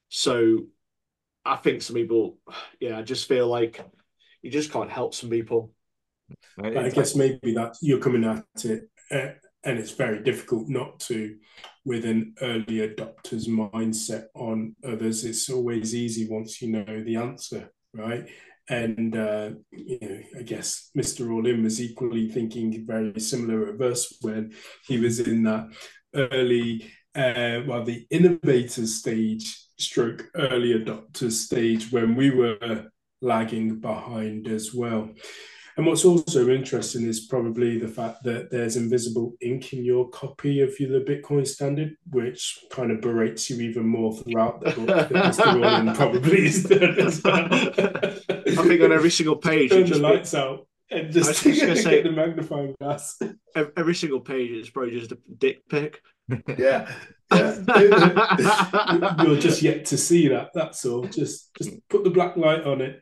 [0.10, 0.66] So
[1.46, 2.38] I think some people,
[2.80, 3.84] yeah, I just feel like
[4.42, 5.72] you just can't help some people.
[6.64, 11.36] I guess maybe that you're coming at it, uh, and it's very difficult not to,
[11.86, 15.26] with an early adopter's mindset on others.
[15.26, 18.28] It's always easy once you know the answer, right?
[18.72, 21.30] And uh, you know, I guess Mr.
[21.30, 24.54] All In was equally thinking very similar us when
[24.88, 25.68] he was in that
[26.16, 32.86] early, uh, well, the innovator stage, stroke early adopter stage when we were
[33.22, 35.10] lagging behind as well.
[35.78, 40.62] And what's also interesting is probably the fact that there's invisible ink in your copy
[40.62, 45.10] of the Bitcoin Standard, which kind of berates you even more throughout the book.
[45.10, 45.96] Mr.
[45.96, 46.66] probably is.
[47.26, 52.02] I think on every single page, turn the lights out and just, just get say,
[52.02, 53.18] the magnifying glass.
[53.78, 56.02] Every single page is probably just a dick pic.
[56.58, 56.92] Yeah.
[57.34, 59.24] yeah.
[59.24, 60.50] You're just yet to see that.
[60.54, 61.04] That's all.
[61.04, 63.02] Just just put the black light on it.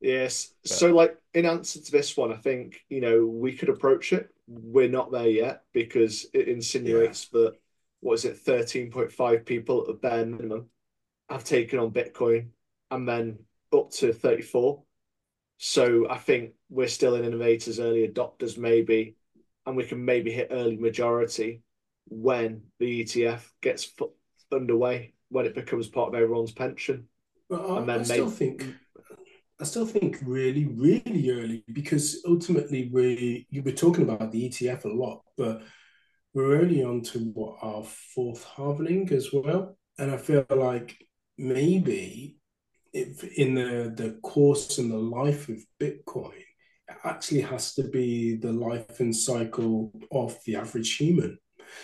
[0.00, 0.52] Yes.
[0.64, 4.28] So, like, in answer to this one, I think, you know, we could approach it.
[4.46, 7.40] We're not there yet because it insinuates yeah.
[7.40, 7.54] that,
[8.00, 10.66] what is it, 13.5 people at the bare minimum
[11.28, 12.48] have taken on Bitcoin
[12.90, 13.38] and then
[13.72, 14.82] up to 34.
[15.58, 19.16] So, I think we're still in innovators, early adopters, maybe,
[19.64, 21.62] and we can maybe hit early majority
[22.08, 23.92] when the ETF gets
[24.52, 27.08] underway, when it becomes part of everyone's pension.
[27.48, 28.36] Well, I, I still maybe...
[28.36, 28.76] think
[29.58, 34.84] I still think really, really early because ultimately we you were talking about the ETF
[34.84, 35.62] a lot, but
[36.34, 37.82] we're only on to what our
[38.14, 40.98] fourth halvening as well, and I feel like
[41.38, 42.36] maybe
[42.92, 46.44] if in the the course and the life of Bitcoin,
[46.88, 51.38] it actually has to be the life and cycle of the average human.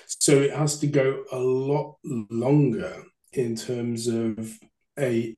[0.06, 4.58] So it has to go a lot longer in terms of
[4.98, 5.35] a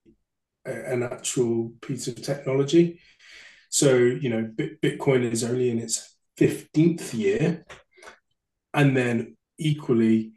[0.64, 3.00] an actual piece of technology.
[3.68, 7.64] So, you know, Bitcoin is only in its 15th year.
[8.72, 10.33] And then equally,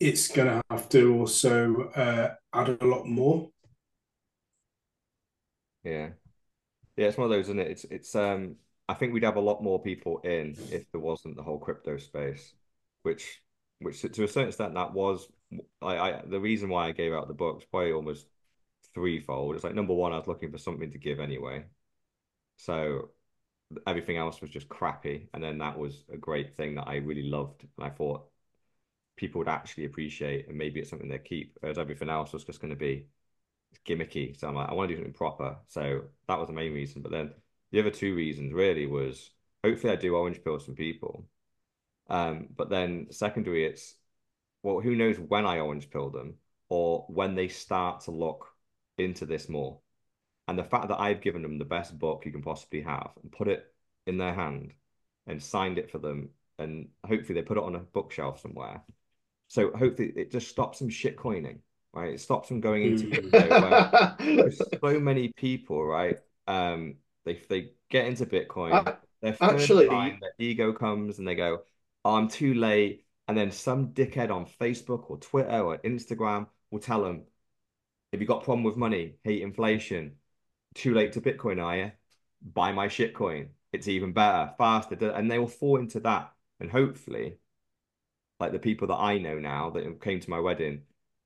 [0.00, 3.50] it's going to have to also uh, add a lot more.
[5.82, 6.10] Yeah.
[6.96, 7.70] Yeah, it's one of those, isn't it?
[7.70, 8.56] It's, it's, um,
[8.88, 11.96] I think we'd have a lot more people in if there wasn't the whole crypto
[11.98, 12.54] space,
[13.02, 13.42] which,
[13.80, 15.26] which to a certain extent, that was,
[15.82, 18.26] I, I the reason why I gave out the books probably almost
[18.94, 19.54] threefold.
[19.54, 21.64] It's like number one, I was looking for something to give anyway.
[22.56, 23.10] So
[23.86, 25.28] everything else was just crappy.
[25.34, 27.66] And then that was a great thing that I really loved.
[27.76, 28.26] And I thought
[29.16, 31.56] people would actually appreciate and maybe it's something they keep.
[31.60, 33.06] Whereas everything else was just going to be
[33.86, 34.38] gimmicky.
[34.38, 35.56] So I'm like, I want to do something proper.
[35.66, 37.02] So that was the main reason.
[37.02, 37.32] But then
[37.72, 39.30] the other two reasons really was
[39.64, 41.26] hopefully I do orange pill some people.
[42.08, 43.94] Um, but then secondary, it's
[44.62, 46.34] well, who knows when I orange pill them
[46.68, 48.53] or when they start to look
[48.98, 49.80] into this more.
[50.46, 53.32] And the fact that I've given them the best book you can possibly have and
[53.32, 53.64] put it
[54.06, 54.72] in their hand
[55.26, 58.82] and signed it for them, and hopefully they put it on a bookshelf somewhere.
[59.48, 61.60] So hopefully it just stops them shit coining,
[61.92, 62.14] right?
[62.14, 64.80] It stops them going into mm.
[64.80, 66.18] so many people, right?
[66.46, 71.62] Um, they they get into Bitcoin, they're actually time, their ego comes and they go,
[72.04, 76.80] oh, "I'm too late," and then some dickhead on Facebook or Twitter or Instagram will
[76.80, 77.22] tell them,
[78.14, 80.16] if you got a problem with money, hate inflation,
[80.74, 81.92] too late to Bitcoin, are you?
[82.42, 83.48] Buy my shitcoin.
[83.72, 86.32] It's even better, faster, and they will fall into that.
[86.60, 87.38] And hopefully,
[88.38, 90.82] like the people that I know now that came to my wedding,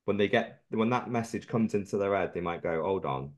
[0.07, 3.35] when they get when that message comes into their head, they might go, "Hold on,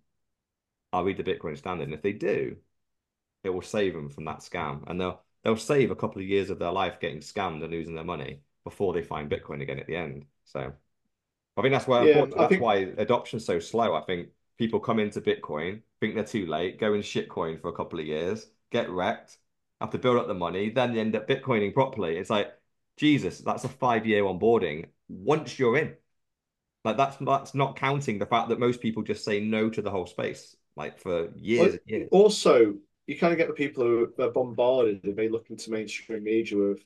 [0.93, 2.57] I'll read the Bitcoin Standard." And if they do,
[3.45, 6.51] it will save them from that scam, and they'll they'll save a couple of years
[6.51, 9.87] of their life getting scammed and losing their money before they find Bitcoin again at
[9.87, 10.27] the end.
[10.45, 10.73] So
[11.57, 12.63] I think that's why yeah, that's think...
[12.63, 13.95] why adoption's so slow.
[13.95, 17.73] I think people come into Bitcoin, think they're too late, go in shitcoin for a
[17.73, 19.39] couple of years, get wrecked,
[19.81, 22.17] have to build up the money, then they end up Bitcoining properly.
[22.17, 22.53] It's like,
[22.97, 25.95] Jesus, that's a five year onboarding once you're in.
[26.85, 29.91] Like that's that's not counting the fact that most people just say no to the
[29.91, 32.09] whole space, like for years well, and years.
[32.11, 32.75] Also,
[33.07, 36.57] you kind of get the people who are bombarded and they look into mainstream media
[36.57, 36.85] with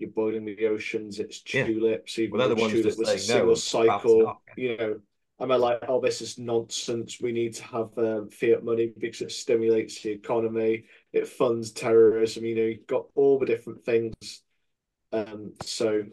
[0.00, 1.66] you're boiling the oceans, it's Yeah.
[1.66, 4.40] tulips, even Well, the ones tulip was a saying, no, single cycle, not.
[4.56, 5.00] you know.
[5.40, 7.18] Am I like, oh, this is nonsense.
[7.18, 10.84] We need to have um, fiat money because it stimulates the economy,
[11.14, 14.42] it funds terrorism, you know, you've got all the different things.
[15.12, 16.04] Um, so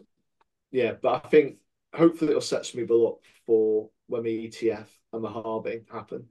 [0.70, 1.56] yeah, but I think
[1.94, 6.26] hopefully it'll set some people up for when the ETF and the halving happen.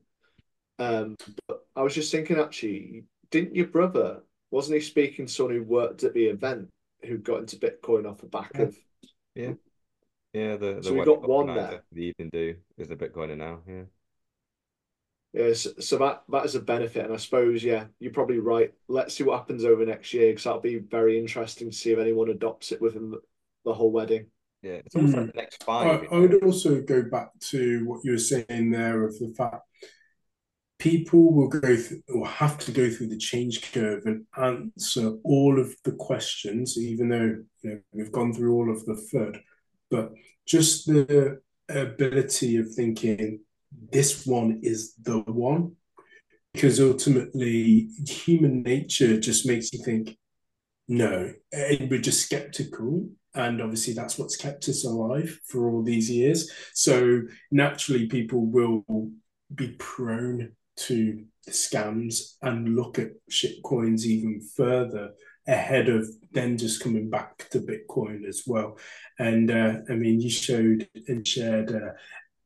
[0.79, 1.15] Um,
[1.47, 5.63] but I was just thinking actually, didn't your brother, wasn't he speaking to someone who
[5.63, 6.69] worked at the event
[7.03, 8.61] who got into Bitcoin off the back Yeah.
[8.63, 8.77] of
[10.33, 11.83] Yeah, the the So we got one organizer, there.
[11.91, 13.61] the evening do is a Bitcoiner now.
[13.67, 13.83] Yeah.
[15.33, 18.73] Yeah, so, so that that is a benefit, and I suppose yeah, you're probably right.
[18.87, 21.99] Let's see what happens over next year because that'll be very interesting to see if
[21.99, 23.19] anyone adopts it within the,
[23.65, 24.27] the whole wedding.
[24.63, 25.19] Yeah, it's almost Hmm.
[25.21, 26.07] like the next I, five.
[26.11, 29.61] I would also go back to what you were saying there of the fact
[30.79, 35.59] people will go through or have to go through the change curve and answer all
[35.59, 39.39] of the questions, even though you know we've gone through all of the FUD.
[39.89, 40.13] But
[40.45, 43.39] just the ability of thinking
[43.91, 45.75] this one is the one,
[46.53, 50.17] because ultimately human nature just makes you think,
[50.87, 53.09] no, and we're just skeptical.
[53.35, 56.51] And obviously, that's what's kept us alive for all these years.
[56.73, 58.83] So naturally, people will
[59.53, 65.11] be prone to scams and look at shitcoins even further
[65.47, 68.77] ahead of then just coming back to Bitcoin as well.
[69.17, 71.91] And uh, I mean, you showed and shared uh,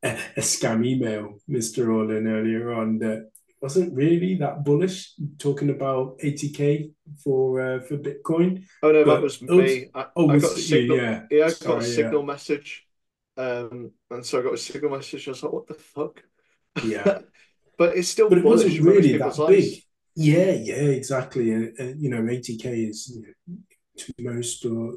[0.03, 1.93] a, a scam email, Mr.
[1.93, 6.91] All In, earlier on that wasn't really that bullish, talking about 80k
[7.23, 8.63] for uh, for Bitcoin.
[8.83, 9.89] Oh no, But that was was- me.
[9.93, 10.63] I, Oh, I got a it you?
[10.63, 10.97] signal.
[10.97, 11.23] Yeah.
[11.31, 11.95] Yeah, I got Sorry, a yeah.
[11.95, 12.87] signal message.
[13.37, 15.27] Um, and so I got a signal message.
[15.27, 16.21] I was like, what the fuck?
[16.83, 17.19] Yeah.
[17.81, 19.71] But it's still but it wasn't really that lives.
[19.71, 19.83] big.
[20.15, 21.51] Yeah, yeah, exactly.
[21.51, 23.57] And, and you know, 80k is you know,
[23.97, 24.93] to most, or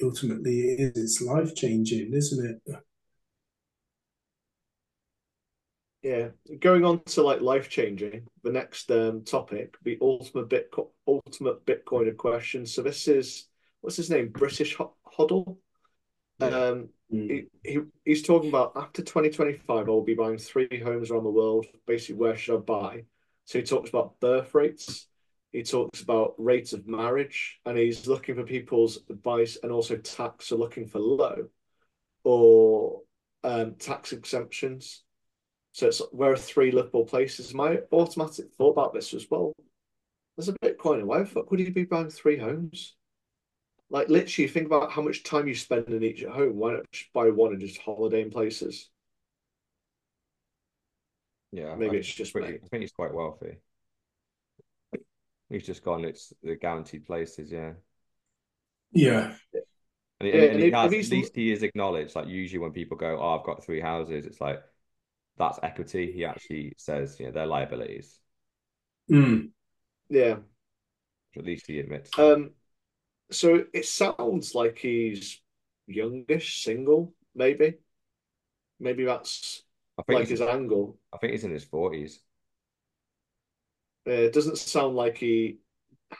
[0.00, 1.18] ultimately, it is.
[1.18, 2.76] It's life changing, isn't it?
[6.04, 6.28] Yeah,
[6.60, 8.28] going on to like life changing.
[8.44, 12.64] The next um, topic, the ultimate Bitcoin, ultimate Bitcoiner question.
[12.64, 13.48] So this is
[13.80, 14.28] what's his name?
[14.28, 14.76] British.
[14.78, 14.86] Yeah.
[16.42, 17.28] Um, Mm.
[17.28, 21.66] he, he he's talking about after 2025, I'll be buying three homes around the world.
[21.86, 23.04] Basically, where should I buy?
[23.46, 25.08] So he talks about birth rates.
[25.50, 30.46] He talks about rates of marriage, and he's looking for people's advice and also tax.
[30.46, 31.48] So looking for low
[32.22, 33.00] or
[33.42, 35.02] um, tax exemptions.
[35.72, 37.54] So it's where are three livable places?
[37.54, 39.52] My automatic thought about this was, well,
[40.36, 41.04] there's a Bitcoiner.
[41.04, 42.94] Why the fuck would you be buying three homes?
[43.90, 46.56] Like literally, think about how much time you spend in each at home.
[46.56, 48.88] Why not just buy one and just holiday in places?
[51.52, 52.58] Yeah, Maybe I it's just pretty- me.
[52.64, 53.56] I think he's quite wealthy.
[55.48, 56.04] He's just gone.
[56.04, 57.72] It's the guaranteed places, yeah.
[58.92, 59.34] Yeah,
[60.20, 62.14] And, Yeah, and, and and he has, at least he is acknowledged.
[62.14, 64.62] Like usually when people go, "Oh, I've got three houses," it's like
[65.36, 66.12] that's equity.
[66.12, 68.20] He actually says, you know, they're liabilities.
[69.10, 69.50] Mm.
[70.08, 70.36] Yeah.
[71.36, 72.16] At least he admits.
[72.16, 72.50] Um.
[73.30, 75.40] So it sounds like he's
[75.86, 77.74] youngish, single, maybe.
[78.78, 79.62] Maybe that's
[79.98, 80.98] I think like his angle.
[81.12, 82.20] I think he's in his forties.
[84.06, 85.58] Uh, it doesn't sound like he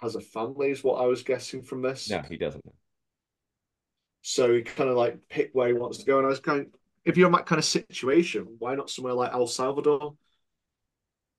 [0.03, 2.11] has a family, is what I was guessing from this.
[2.11, 2.65] No, he doesn't.
[4.23, 6.19] So he kind of like pick where he wants to go.
[6.19, 6.67] And I was kind
[7.05, 10.15] if you're in that kind of situation, why not somewhere like El Salvador?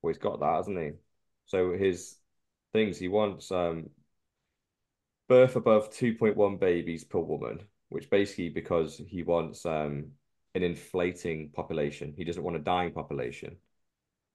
[0.02, 0.90] Well, he's got that, hasn't he?
[1.46, 2.16] So his
[2.72, 3.90] things he wants um
[5.32, 10.12] birth above 2.1 babies per woman, which basically because he wants um
[10.54, 12.12] an inflating population.
[12.14, 13.56] He doesn't want a dying population.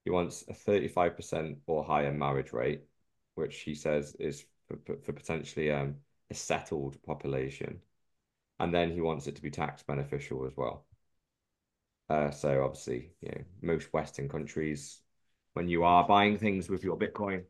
[0.05, 2.81] He wants a 35% or higher marriage rate,
[3.35, 5.97] which he says is for, for, potentially um
[6.31, 7.79] a settled population.
[8.59, 10.87] And then he wants it to be tax beneficial as well.
[12.09, 15.03] Uh, so obviously, you know, most Western countries,
[15.53, 17.43] when you are buying things with your Bitcoin,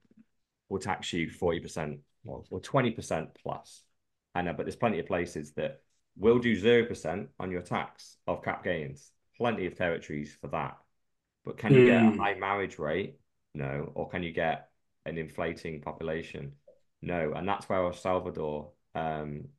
[0.67, 3.83] will tax you 40% or, or 20% plus.
[4.35, 5.81] I know, but there's plenty of places that
[6.15, 9.11] will do 0% on your tax of cap gains.
[9.37, 10.77] Plenty of territories for that.
[11.45, 12.17] But can you get a Mm.
[12.17, 13.19] high marriage rate?
[13.53, 13.91] No.
[13.95, 14.69] Or can you get
[15.05, 16.53] an inflating population?
[17.01, 17.33] No.
[17.33, 19.49] And that's where El Salvador um,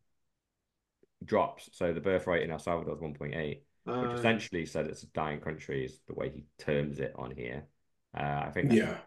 [1.24, 1.68] drops.
[1.72, 3.62] So the birth rate in El Salvador is 1.8
[4.00, 7.32] which Uh, essentially said it's a dying country is the way he terms it on
[7.32, 7.66] here.
[8.16, 8.98] Uh, I think yeah,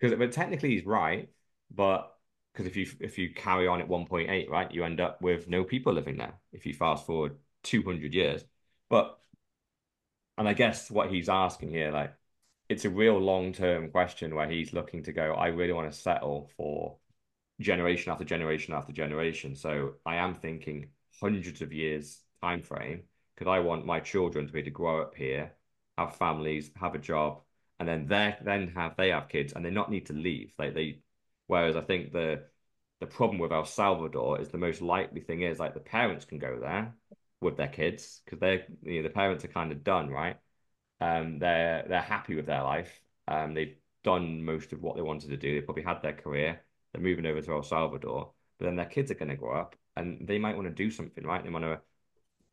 [0.00, 1.28] because but technically he's right,
[1.70, 2.14] but
[2.58, 5.62] because if you if you carry on at 1.8, right, you end up with no
[5.62, 8.44] people living there if you fast forward 200 years.
[8.90, 9.16] But
[10.36, 12.12] and I guess what he's asking here, like
[12.68, 16.50] it's a real long-term question where he's looking to go, I really want to settle
[16.56, 16.96] for
[17.60, 19.54] generation after generation after generation.
[19.54, 20.88] So I am thinking
[21.20, 25.02] hundreds of years time frame because I want my children to be able to grow
[25.02, 25.52] up here,
[25.96, 27.40] have families, have a job,
[27.78, 30.52] and then they then have they have kids and they not need to leave.
[30.58, 30.98] Like they,
[31.48, 32.44] whereas I think the
[33.00, 36.38] the problem with El Salvador is the most likely thing is like the parents can
[36.38, 36.94] go there
[37.40, 40.36] with their kids because they're you know the parents are kind of done right.
[41.00, 43.00] Um, they're they're happy with their life.
[43.28, 45.54] Um, they've done most of what they wanted to do.
[45.54, 46.62] They probably had their career.
[46.92, 49.76] They're moving over to El Salvador, but then their kids are going to grow up
[49.98, 51.42] and they might want to do something, right?
[51.42, 51.80] They want to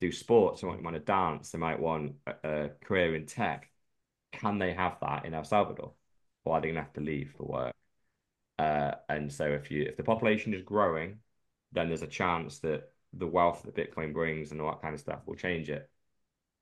[0.01, 3.69] do sports, they might want to dance, they might want a, a career in tech.
[4.31, 5.93] Can they have that in El Salvador,
[6.43, 7.73] or are they going to have to leave for work?
[8.57, 11.17] Uh, and so if you if the population is growing,
[11.71, 14.99] then there's a chance that the wealth that Bitcoin brings and all that kind of
[14.99, 15.89] stuff will change it.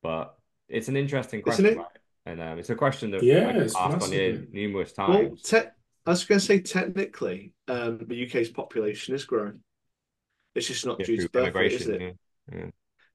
[0.01, 0.35] But
[0.69, 1.77] it's an interesting question, it?
[1.77, 1.85] right?
[2.25, 5.41] And um, it's a question that yeah, I've asked on here numerous times.
[5.51, 5.63] Well,
[6.05, 9.59] I was going to say technically, um, the UK's population is growing.
[10.55, 12.17] It's just not yeah, due to birth rate, is it?
[12.51, 12.65] Yeah.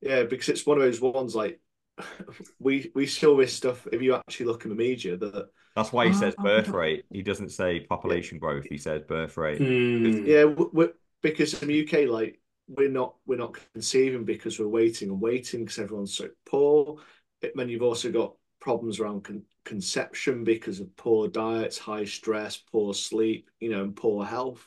[0.01, 1.61] yeah, because it's one of those ones like
[2.59, 3.87] we we see all this stuff.
[3.93, 7.05] If you actually look in the media, that that's why he says oh, birth rate.
[7.11, 8.65] He doesn't say population growth.
[8.69, 9.61] He says birth rate.
[9.61, 10.27] Mm.
[10.27, 10.87] Yeah,
[11.23, 15.61] because in the UK, like we're not we're not conceiving because we're waiting and waiting
[15.61, 16.99] because everyone's so poor.
[17.43, 22.57] It, then you've also got problems around con- conception because of poor diets, high stress,
[22.57, 24.67] poor sleep, you know, and poor health.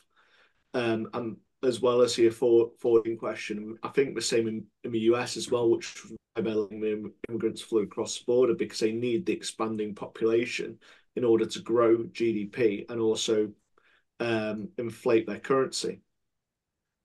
[0.74, 4.92] Um, and as well as here for affording question, I think the same in, in
[4.92, 6.02] the US as well, which
[6.36, 10.78] immigrants flew across the border because they need the expanding population
[11.14, 13.50] in order to grow GDP and also
[14.18, 16.00] um, inflate their currency,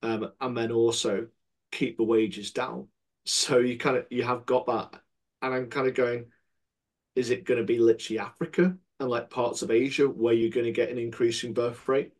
[0.01, 1.27] um, and then also
[1.71, 2.87] keep the wages down.
[3.25, 5.01] So you kind of you have got that,
[5.41, 6.27] and I'm kind of going,
[7.15, 10.65] is it going to be literally Africa and like parts of Asia where you're going
[10.65, 12.13] to get an increasing birth rate?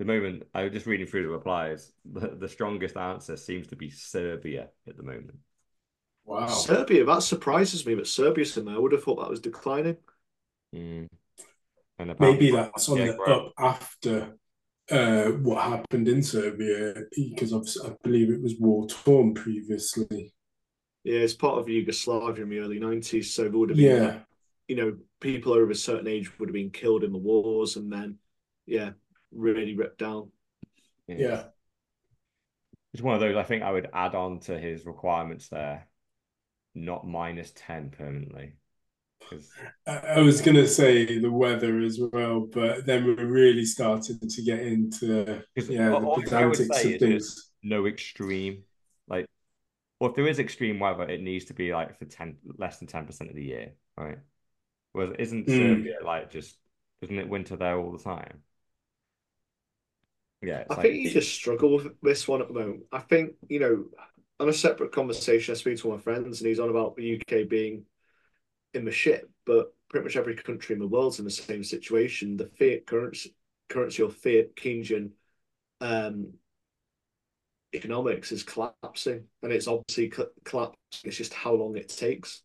[0.00, 3.76] The moment I was just reading through the replies, the, the strongest answer seems to
[3.76, 5.36] be Serbia at the moment.
[6.24, 6.46] Wow.
[6.46, 8.76] Serbia, that surprises me, but Serbia's in there.
[8.76, 9.98] I would have thought that was declining.
[10.74, 11.06] Mm.
[11.98, 14.38] And Maybe that's on the up after
[14.90, 20.32] uh, what happened in Serbia, because I believe it was war torn previously.
[21.04, 23.26] Yeah, it's part of Yugoslavia in the early 90s.
[23.26, 24.18] So there would have been, yeah.
[24.66, 27.76] you know, people over a certain age would have been killed in the wars.
[27.76, 28.16] And then,
[28.64, 28.92] yeah,
[29.32, 30.30] really ripped down.
[31.06, 31.16] Yeah.
[31.18, 31.42] yeah.
[32.92, 35.88] It's one of those I think I would add on to his requirements there,
[36.74, 38.54] not minus 10 permanently.
[39.86, 44.42] I was going to say the weather as well, but then we're really starting to
[44.42, 47.50] get into yeah, the pedantics of things.
[47.62, 48.64] No extreme.
[49.08, 49.26] Like,
[50.00, 52.88] well, if there is extreme weather, it needs to be like for 10 less than
[52.88, 54.18] 10% of the year, right?
[54.92, 55.56] Whereas isn't mm.
[55.56, 56.56] Serbia like just,
[57.02, 58.42] isn't it winter there all the time?
[60.42, 60.82] Yeah, I like...
[60.82, 62.84] think you just struggle with this one at the moment.
[62.92, 63.84] I think you know,
[64.38, 67.48] on a separate conversation, I speak to my friends, and he's on about the UK
[67.48, 67.84] being
[68.72, 72.36] in the shit, but pretty much every country in the world's in the same situation.
[72.36, 73.34] The fiat currency,
[73.68, 75.10] currency or fiat Keynesian
[75.80, 76.34] um,
[77.74, 80.10] economics is collapsing, and it's obviously
[80.44, 80.76] collapsing.
[81.04, 82.42] It's just how long it takes,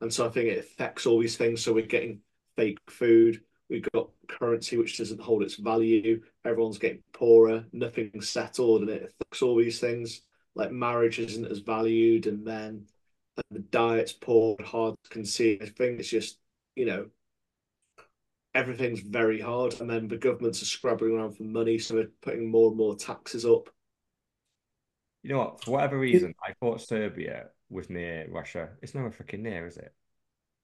[0.00, 1.62] and so I think it affects all these things.
[1.62, 2.20] So we're getting
[2.56, 6.22] fake food We've got currency which doesn't hold its value.
[6.44, 7.64] Everyone's getting poorer.
[7.72, 10.22] Nothing's settled, and it affects all these things.
[10.54, 12.86] Like marriage isn't as valued, and then
[13.50, 15.62] the diet's poor, hard to conceive.
[15.62, 16.38] I think it's just
[16.74, 17.06] you know
[18.54, 22.50] everything's very hard, and then the governments are scrabbling around for money, so they're putting
[22.50, 23.70] more and more taxes up.
[25.22, 25.64] You know what?
[25.64, 28.70] For whatever reason, I thought Serbia was near Russia.
[28.82, 29.94] It's nowhere freaking near, is it?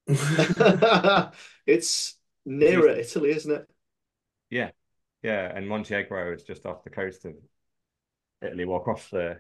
[1.67, 2.18] it's
[2.49, 3.71] nearer Italy, isn't it?
[4.51, 4.71] Yeah,
[5.23, 7.35] yeah, and Montenegro is just off the coast of
[8.43, 9.39] Italy, well across the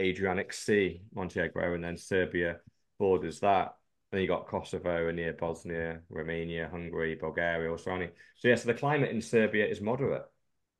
[0.00, 2.56] Adriatic Sea, Montenegro, and then Serbia
[2.98, 3.74] borders that.
[4.10, 8.10] Then you got Kosovo and near Bosnia, Romania, Hungary, Bulgaria, all surrounding.
[8.36, 10.24] So yeah, so the climate in Serbia is moderate.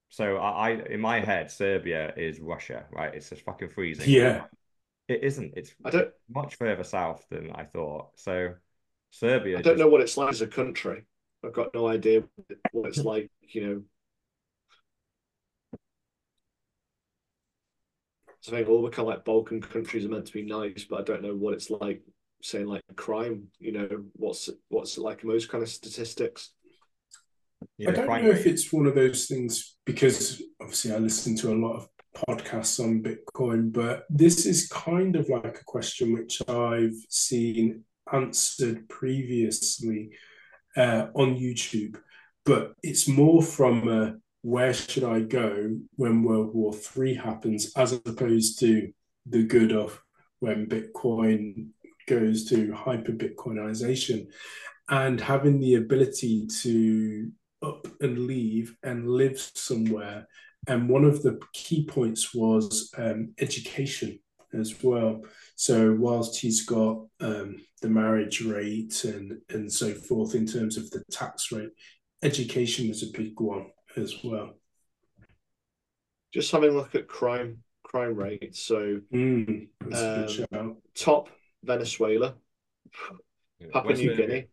[0.09, 3.15] So I, I in my head, Serbia is Russia, right?
[3.15, 4.09] It's just fucking freezing.
[4.09, 4.45] Yeah.
[5.09, 5.55] It isn't.
[5.57, 8.11] It's I don't much further south than I thought.
[8.17, 8.55] So
[9.11, 9.59] Serbia.
[9.59, 9.81] I don't just...
[9.81, 11.05] know what it's like as a country.
[11.49, 12.25] I've got no idea
[12.73, 13.83] what it's like, you know.
[18.41, 20.85] So I think all the kind of like Balkan countries are meant to be nice,
[20.85, 22.03] but I don't know what it's like
[22.43, 26.53] saying like crime, you know, what's what's it like in those kind of statistics.
[27.79, 31.53] Yeah, I don't know if it's one of those things because obviously I listen to
[31.53, 31.89] a lot of
[32.29, 38.87] podcasts on Bitcoin, but this is kind of like a question which I've seen answered
[38.89, 40.11] previously
[40.79, 41.97] uh, on YouTube,
[42.47, 47.93] but it's more from a where should I go when World War Three happens, as
[47.93, 48.93] opposed to
[49.27, 50.01] the good of
[50.39, 51.71] when Bitcoin
[52.07, 54.29] goes to hyper Bitcoinization
[54.89, 57.31] and having the ability to
[57.63, 60.27] up and leave and live somewhere.
[60.69, 64.21] And one of the key points was um, education
[64.53, 65.23] as well.
[65.57, 70.91] So whilst he's got um, the marriage rate and and so forth in terms of
[70.91, 71.71] the tax rate,
[72.23, 74.55] education is a big one as well.
[76.33, 78.55] Just having a look at crime crime rate.
[78.55, 79.69] So mm,
[80.53, 81.29] um, top
[81.65, 82.35] Venezuela,
[83.73, 84.49] Papua New Guinea,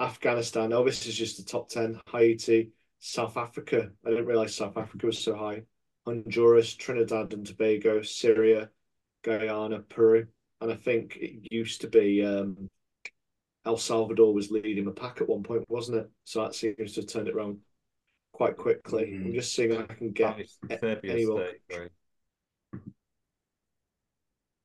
[0.00, 0.72] Afghanistan.
[0.72, 2.00] Oh, this is just the top ten.
[2.10, 3.90] Haiti, South Africa.
[4.04, 5.62] I didn't realize South Africa was so high.
[6.08, 8.70] Honduras, Trinidad and Tobago, Syria,
[9.22, 10.26] Guyana, Peru,
[10.62, 12.70] and I think it used to be um,
[13.66, 16.10] El Salvador was leading the pack at one point, wasn't it?
[16.24, 17.58] So that seems to have turned it around
[18.32, 19.04] quite quickly.
[19.04, 19.26] Mm.
[19.26, 20.40] I'm just seeing if I can get
[21.04, 21.44] anyone.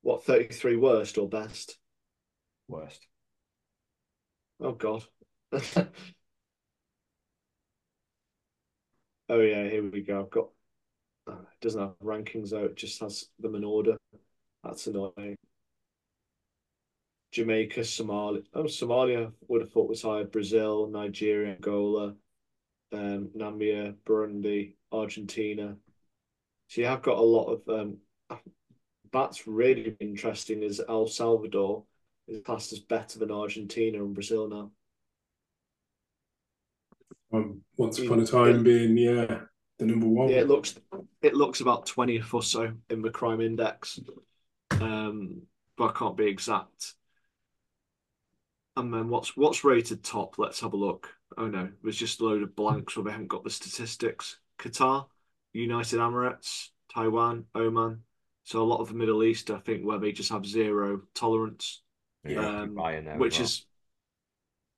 [0.02, 1.78] What, 33 worst or best?
[2.70, 3.06] Worst.
[4.62, 5.04] Oh, God.
[5.52, 5.88] oh,
[9.40, 10.22] yeah, here we go.
[10.22, 10.53] I've got.
[11.26, 13.98] Uh, it doesn't have rankings out, it just has them in order.
[14.64, 15.36] That's annoying.
[17.32, 18.44] Jamaica, Somalia.
[18.54, 20.24] Oh, Somalia would have thought was higher.
[20.24, 22.14] Brazil, Nigeria, Angola,
[22.92, 25.76] um, Namibia, Burundi, Argentina.
[26.68, 27.70] So you have got a lot of.
[27.70, 27.98] Um,
[29.12, 30.64] that's really interesting.
[30.64, 31.84] Is El Salvador
[32.28, 34.72] is classed as better than Argentina and Brazil now?
[37.32, 39.42] Um, once upon a time, being yeah
[39.80, 40.30] the number one.
[40.30, 40.76] Yeah, it looks
[41.22, 44.00] it looks about twentieth or so in the crime index,
[44.72, 45.44] um,
[45.78, 46.94] but I can't be exact.
[48.76, 50.38] And then what's what's rated top?
[50.38, 51.10] Let's have a look.
[51.38, 54.38] Oh no, there's just a load of blanks where they haven't got the statistics.
[54.60, 55.08] Qatar,
[55.52, 58.04] United Emirates, Taiwan, Oman,
[58.44, 61.82] so a lot of the Middle East, I think, where they just have zero tolerance,
[62.26, 62.76] yeah, um,
[63.18, 63.46] which well.
[63.46, 63.66] is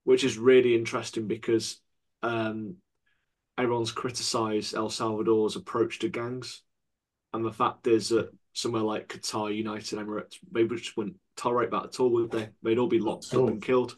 [0.04, 1.82] which is really interesting because
[2.22, 2.76] um,
[3.58, 6.62] everyone's criticised El Salvador's approach to gangs,
[7.34, 11.86] and the fact is that somewhere like Qatar, United Emirates, they just wouldn't tolerate that
[11.86, 12.50] at all, would they?
[12.64, 13.98] They'd all be locked up and killed.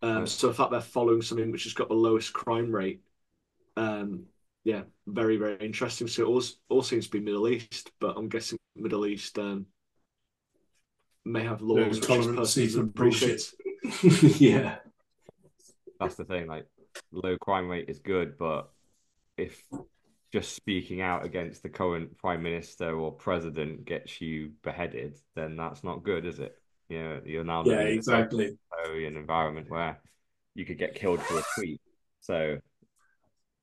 [0.00, 3.02] Um, so the fact they're following something which has got the lowest crime rate
[3.76, 4.24] um,
[4.64, 6.06] yeah, very very interesting.
[6.06, 9.66] So it all all seems to be Middle East, but I'm guessing Middle East um,
[11.24, 13.52] may have laws which tolerance appreciate.
[14.40, 14.76] yeah,
[15.98, 16.46] that's the thing.
[16.46, 16.66] Like
[17.12, 18.70] low crime rate is good, but
[19.36, 19.62] if
[20.32, 25.84] just speaking out against the current prime minister or president gets you beheaded, then that's
[25.84, 26.56] not good, is it?
[26.88, 30.00] You know, you're now yeah, exactly an environment where
[30.54, 31.80] you could get killed for a tweet.
[32.20, 32.58] So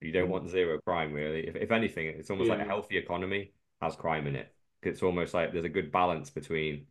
[0.02, 1.48] you don't want zero crime, really.
[1.48, 2.56] If, if anything, it's almost yeah.
[2.56, 4.54] like a healthy economy has crime in it.
[4.82, 6.86] It's almost like there's a good balance between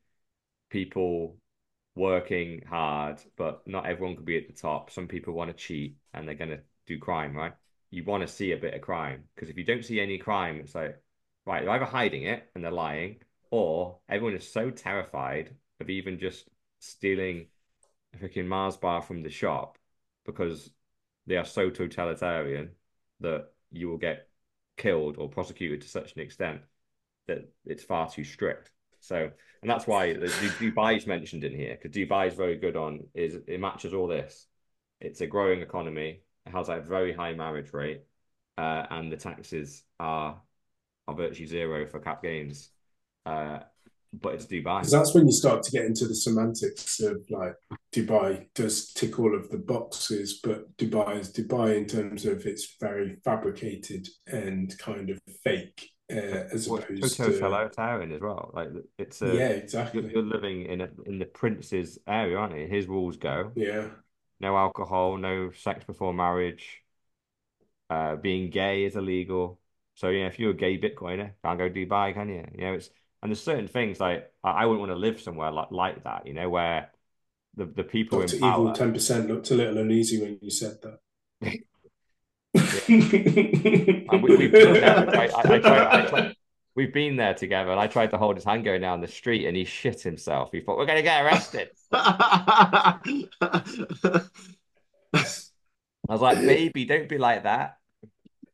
[0.70, 1.36] people
[1.99, 4.90] working hard, but not everyone could be at the top.
[4.90, 7.53] Some people want to cheat and they're going to do crime, right?
[7.90, 10.61] You want to see a bit of crime because if you don't see any crime,
[10.61, 11.03] it's like,
[11.44, 13.16] right, they're either hiding it and they're lying,
[13.51, 17.46] or everyone is so terrified of even just stealing
[18.14, 19.78] a freaking Mars bar from the shop
[20.24, 20.70] because
[21.26, 22.70] they are so totalitarian
[23.20, 24.28] that you will get
[24.76, 26.61] killed or prosecuted to such an extent
[27.26, 28.70] that it's far too strict.
[29.01, 29.30] So,
[29.62, 33.36] and that's why Dubai is mentioned in here because Dubai is very good on is
[33.46, 34.46] it matches all this.
[35.01, 36.22] It's a growing economy.
[36.46, 38.03] It has a very high marriage rate,
[38.57, 40.40] uh, and the taxes are
[41.07, 42.70] are virtually zero for cap gains.
[43.24, 43.61] Uh,
[44.12, 44.88] but it's Dubai.
[44.88, 47.55] That's when you start to get into the semantics of like
[47.92, 52.76] Dubai does tick all of the boxes, but Dubai is Dubai in terms of it's
[52.80, 55.90] very fabricated and kind of fake.
[56.11, 58.50] Uh, as well, opposed to totalitarian as well.
[58.54, 60.00] Like it's a, yeah, exactly.
[60.00, 62.66] You're, you're living in a, in the prince's area, aren't you?
[62.66, 63.52] His rules go.
[63.54, 63.88] Yeah.
[64.40, 66.82] No alcohol, no sex before marriage.
[67.90, 69.59] Uh, being gay is illegal.
[69.94, 72.44] So yeah, if you're a gay Bitcoiner, can't go Dubai, can you?
[72.54, 72.88] You know, it's
[73.22, 76.34] and there's certain things like I, wouldn't want to live somewhere like like that, you
[76.34, 76.90] know, where
[77.54, 78.36] the the people Dr.
[78.36, 78.61] in power.
[78.62, 81.00] Evil ten percent looked a little uneasy when you said that.
[86.74, 89.46] we've been there together, and I tried to hold his hand going down the street,
[89.46, 90.51] and he shit himself.
[90.53, 91.70] He thought we're going to get arrested.
[91.92, 92.99] I
[96.09, 97.78] was like, "Baby, don't be like that."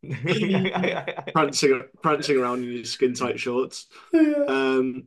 [1.32, 3.86] prancing, prancing around in your skin tight shorts.
[4.12, 5.07] Um,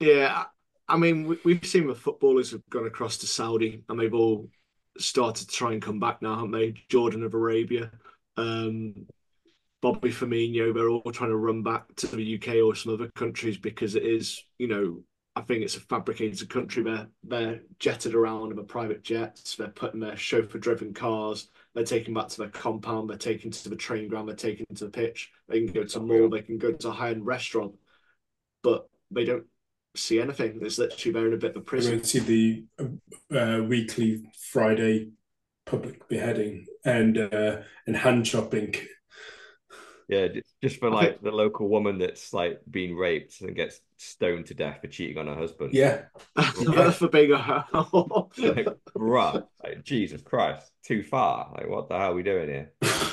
[0.00, 0.44] yeah,
[0.88, 4.48] I mean, we, have seen the footballers have gone across to Saudi and they've all
[4.98, 6.74] started to try and come back now, haven't they?
[6.88, 7.90] Jordan of Arabia.
[8.36, 9.06] um,
[9.80, 13.56] Bobby Firmino, they're all trying to run back to the UK or some other countries
[13.58, 15.02] because it is, you know,
[15.36, 16.82] I think it's a fabricated country.
[16.82, 19.54] They're they're jetted around in the private jets.
[19.56, 21.48] They're putting their chauffeur-driven cars.
[21.74, 23.08] They're taking back to their compound.
[23.08, 24.28] They're taking to the train ground.
[24.28, 25.30] They're taking to the pitch.
[25.48, 26.28] They can go to a mall.
[26.28, 27.74] They can go to a high-end restaurant,
[28.62, 29.46] but they don't
[29.98, 30.58] see anything.
[30.62, 31.92] It's literally they're in a bit of a prison.
[31.92, 32.64] We won't see
[33.30, 35.10] the uh, weekly Friday
[35.66, 38.74] public beheading and uh, and hand chopping
[40.08, 40.28] yeah,
[40.62, 44.80] just for like the local woman that's like being raped and gets stoned to death
[44.80, 45.74] for cheating on her husband.
[45.74, 46.04] Yeah,
[46.36, 46.90] yeah.
[46.90, 48.30] for being a hoe.
[48.38, 51.52] like, bruh, like, Jesus Christ, too far.
[51.54, 52.72] Like, what the hell are we doing here?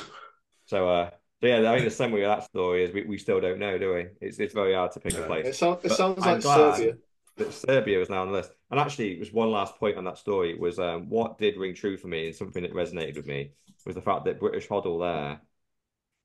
[0.67, 1.09] so, uh,
[1.45, 3.77] so yeah, I think the summary of that story is we, we still don't know,
[3.77, 4.07] do we?
[4.21, 5.23] It's it's very hard to pick no.
[5.23, 5.47] a place.
[5.47, 6.93] It, sound, it sounds like Serbia.
[7.37, 8.51] That Serbia is now on the list.
[8.71, 11.75] And actually, it was one last point on that story was um, what did ring
[11.75, 13.51] true for me and something that resonated with me
[13.85, 15.41] was the fact that British HODL there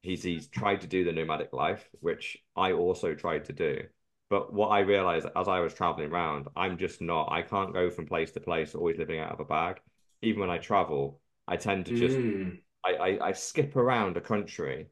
[0.03, 3.83] he's he's tried to do the nomadic life, which I also tried to do.
[4.29, 7.33] But what I realized as I was traveling around, I'm just not.
[7.33, 9.81] I can't go from place to place, always living out of a bag.
[10.23, 12.59] Even when I travel, I tend to just mm.
[12.85, 14.89] I, I, I skip around a country,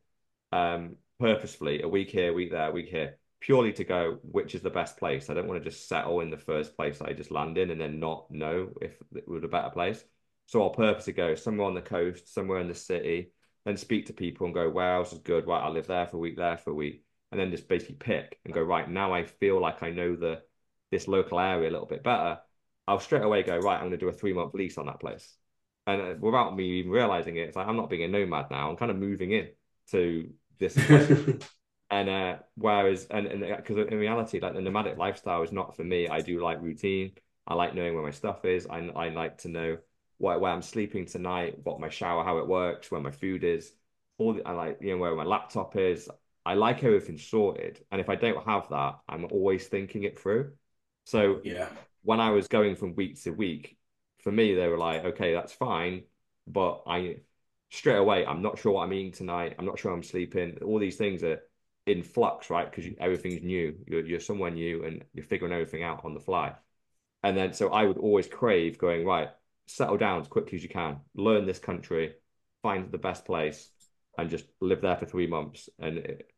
[0.52, 4.62] um, purposefully a week here, week there, a week here, purely to go which is
[4.62, 5.30] the best place.
[5.30, 7.80] I don't want to just settle in the first place I just land in and
[7.80, 10.02] then not know if it was a better place.
[10.46, 13.32] So I'll purposely go somewhere on the coast, somewhere in the city,
[13.64, 15.46] then speak to people and go, where else is good?
[15.46, 17.04] Right, I'll live there for a week, there for a week.
[17.30, 20.40] And then just basically pick and go, right, now I feel like I know the
[20.90, 22.38] this local area a little bit better.
[22.86, 25.00] I'll straight away go, right, I'm going to do a three month lease on that
[25.00, 25.36] place.
[25.86, 28.70] And uh, without me even realizing it, it's like I'm not being a nomad now.
[28.70, 29.48] I'm kind of moving in
[29.90, 30.76] to this
[31.90, 36.08] and uh, whereas, and because in reality, like the nomadic lifestyle is not for me.
[36.08, 37.12] I do like routine.
[37.46, 38.66] I like knowing where my stuff is.
[38.66, 39.78] I, I like to know
[40.18, 43.72] where, where I'm sleeping tonight, what my shower, how it works, where my food is,
[44.18, 46.10] all the, I like, you know, where my laptop is.
[46.44, 47.82] I like everything sorted.
[47.90, 50.52] And if I don't have that, I'm always thinking it through.
[51.04, 51.68] So yeah,
[52.02, 53.78] when I was going from week to week,
[54.22, 56.02] for me, they were like, okay, that's fine.
[56.46, 57.16] But I
[57.70, 59.56] straight away, I'm not sure what I'm eating tonight.
[59.58, 60.58] I'm not sure I'm sleeping.
[60.64, 61.40] All these things are
[61.86, 62.70] in flux, right?
[62.70, 63.74] Because everything's new.
[63.86, 66.54] You're, you're somewhere new and you're figuring everything out on the fly.
[67.22, 69.28] And then so I would always crave going, right,
[69.66, 72.14] settle down as quickly as you can, learn this country,
[72.62, 73.70] find the best place,
[74.16, 76.30] and just live there for three months and it,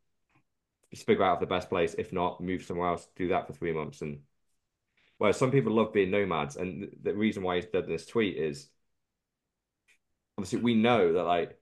[0.93, 1.95] just figure out the best place.
[1.97, 4.01] If not, move somewhere else, do that for three months.
[4.01, 4.19] And
[5.19, 8.67] well, some people love being nomads, and the reason why he's done this tweet is
[10.37, 11.59] obviously we know that like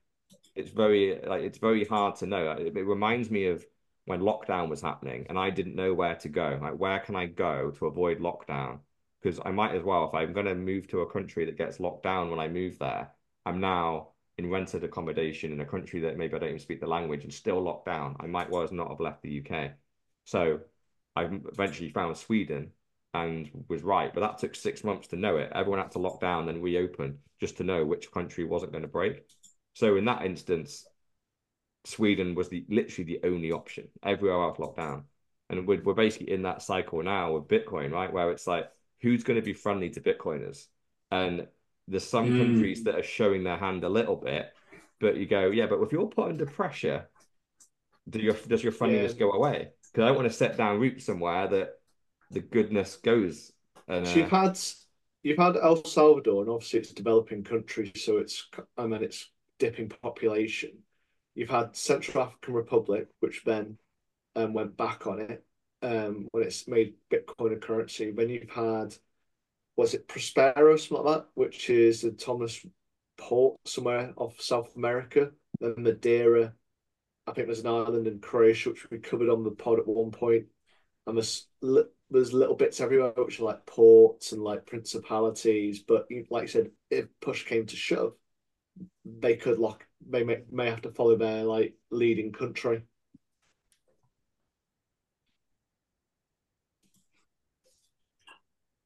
[0.54, 2.52] it's very like it's very hard to know.
[2.52, 3.64] It, it reminds me of
[4.06, 6.58] when lockdown was happening, and I didn't know where to go.
[6.60, 8.80] Like, where can I go to avoid lockdown?
[9.20, 11.80] because I might as well if I'm going to move to a country that gets
[11.80, 13.10] locked down when I move there.
[13.44, 14.08] I'm now
[14.38, 17.32] in rented accommodation in a country that maybe I don't even speak the language and
[17.32, 18.16] still locked down.
[18.20, 19.72] I might well as not have left the UK.
[20.24, 20.60] So
[21.14, 22.70] I eventually found Sweden
[23.12, 25.50] and was right, but that took six months to know it.
[25.54, 28.88] Everyone had to lock down and reopen just to know which country wasn't going to
[28.88, 29.24] break.
[29.74, 30.86] So in that instance,
[31.84, 33.88] Sweden was the literally the only option.
[34.02, 35.04] Everywhere else locked down,
[35.48, 38.12] and we're, we're basically in that cycle now with Bitcoin, right?
[38.12, 40.66] Where it's like who's going to be friendly to Bitcoiners?
[41.10, 41.46] And
[41.88, 42.38] there's some mm.
[42.38, 44.52] countries that are showing their hand a little bit,
[45.00, 47.08] but you go, yeah, but if you're put under pressure,
[48.08, 49.18] do your, does your friendliness yeah.
[49.18, 49.70] go away?
[49.90, 51.79] Because I don't want to set down roots somewhere that
[52.30, 53.52] the goodness goes.
[53.88, 54.10] And, uh...
[54.10, 54.58] you've had
[55.22, 59.30] you've had El Salvador, and obviously it's a developing country, so it's and then it's
[59.58, 60.70] dipping population.
[61.34, 63.78] You've had Central African Republic, which then
[64.36, 65.44] um, went back on it
[65.82, 68.10] um, when it's made Bitcoin a currency.
[68.10, 68.94] Then you've had,
[69.76, 72.64] was it Prospero, something like that, which is the Thomas
[73.16, 75.30] port somewhere off South America.
[75.60, 76.52] Then Madeira,
[77.26, 80.10] I think there's an island in Croatia which we covered on the pod at one
[80.10, 80.46] point.
[81.06, 81.46] And there's
[82.10, 85.80] there's little bits everywhere which are like ports and like principalities.
[85.80, 88.14] But like I said, if push came to shove,
[89.04, 89.86] they could lock.
[90.08, 92.82] They may may have to follow their like leading country.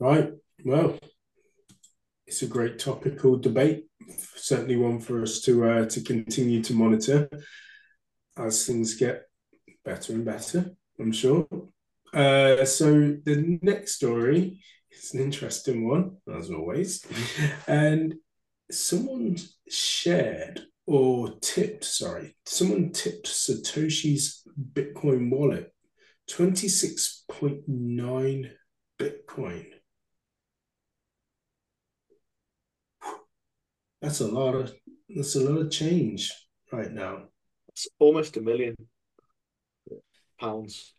[0.01, 0.33] Right.
[0.65, 0.99] Well,
[2.27, 3.87] it's a great topical debate.
[4.37, 7.29] Certainly one for us to uh, to continue to monitor
[8.37, 9.23] as things get
[9.85, 10.73] better and better.
[10.99, 11.47] I'm sure.
[12.15, 14.61] Uh, so the next story
[14.93, 17.05] is an interesting one, as always,
[17.67, 18.15] and
[18.71, 19.37] someone
[19.69, 21.85] shared or tipped.
[21.85, 24.43] Sorry, someone tipped Satoshi's
[24.73, 25.73] Bitcoin wallet
[26.31, 28.53] twenty six point nine
[28.99, 29.67] Bitcoin.
[34.05, 34.73] that's a lot of
[35.09, 36.31] that's a lot of change,
[36.71, 37.25] right now.
[37.69, 38.77] It's almost a million
[40.39, 40.93] pounds.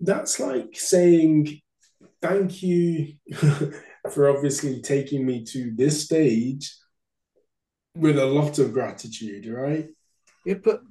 [0.00, 1.60] That's like saying
[2.20, 3.14] thank you
[4.12, 6.74] for obviously taking me to this stage
[7.96, 9.88] with a lot of gratitude, right?
[10.44, 10.82] Yeah, but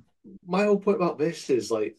[0.45, 1.97] my whole point about this is like,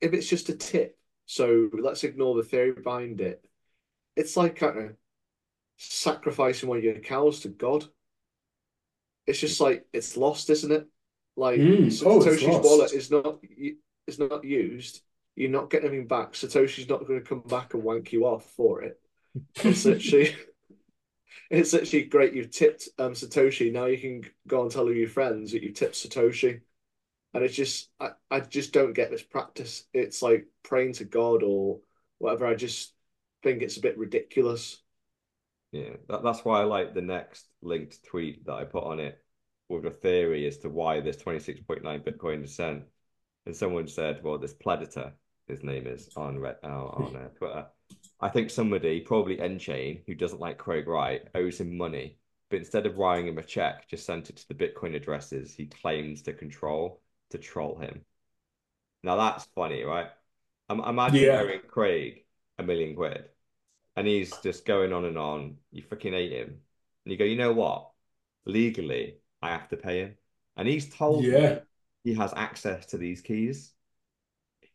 [0.00, 3.44] if it's just a tip, so let's ignore the theory behind it.
[4.16, 4.96] It's like kind of
[5.76, 7.84] sacrificing one of your cows to God.
[9.26, 10.86] It's just like it's lost, isn't it?
[11.36, 13.38] Like Mm, oh, Satoshi's wallet is not
[14.06, 15.02] is not used.
[15.36, 16.32] You're not getting anything back.
[16.32, 19.00] Satoshi's not going to come back and wank you off for it.
[19.56, 20.36] It's actually,
[21.50, 22.34] it's literally great.
[22.34, 23.72] You've tipped um Satoshi.
[23.72, 26.60] Now you can go and tell all your friends that you tipped Satoshi.
[27.32, 29.84] And it's just, I, I just don't get this practice.
[29.94, 31.78] It's like praying to God or
[32.18, 32.46] whatever.
[32.46, 32.92] I just
[33.42, 34.82] think it's a bit ridiculous.
[35.72, 39.18] Yeah, that, that's why I like the next linked tweet that I put on it
[39.68, 42.82] with a theory as to why this 26.9 Bitcoin is sent.
[43.46, 45.12] And someone said, well, this Pledditor,
[45.50, 47.66] his name is on Red, uh, on uh, Twitter.
[48.20, 52.18] I think somebody, probably nChain, who doesn't like Craig Wright, owes him money.
[52.50, 55.66] But instead of writing him a check, just sent it to the Bitcoin addresses he
[55.66, 58.04] claims to control to troll him.
[59.02, 60.10] Now that's funny, right?
[60.68, 61.40] I'm imagine Yeah.
[61.40, 62.24] owing Craig
[62.58, 63.28] a million quid
[63.96, 65.58] and he's just going on and on.
[65.72, 66.60] You freaking hate him.
[67.04, 67.90] And you go, you know what?
[68.46, 70.18] Legally, I have to pay him.
[70.56, 71.60] And he's told me Yeah.
[72.04, 73.72] he has access to these keys.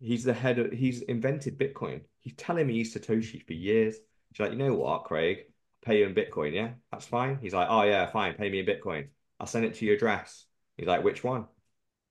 [0.05, 2.01] He's the head of, he's invented Bitcoin.
[2.21, 3.95] He's telling me he's Satoshi for years.
[4.33, 5.45] She's like, you know what, Craig?
[5.83, 6.71] Pay you in Bitcoin, yeah?
[6.91, 7.39] That's fine.
[7.41, 9.07] He's like, oh yeah, fine, pay me in Bitcoin.
[9.39, 10.45] I'll send it to your address.
[10.77, 11.45] He's like, which one?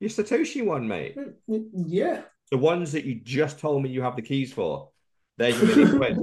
[0.01, 1.16] Your Satoshi one, mate.
[1.16, 2.22] Mm, mm, yeah.
[2.51, 4.90] The ones that you just told me you have the keys for.
[5.38, 6.18] They're your million quid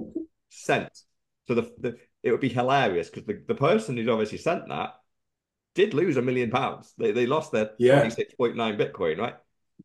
[0.50, 0.90] sent.
[1.48, 4.94] So the, the it would be hilarious because the, the person who's obviously sent that
[5.74, 6.94] did lose a million pounds.
[6.98, 8.04] They they lost their Yeah.
[8.04, 9.36] 26.9 Bitcoin, right?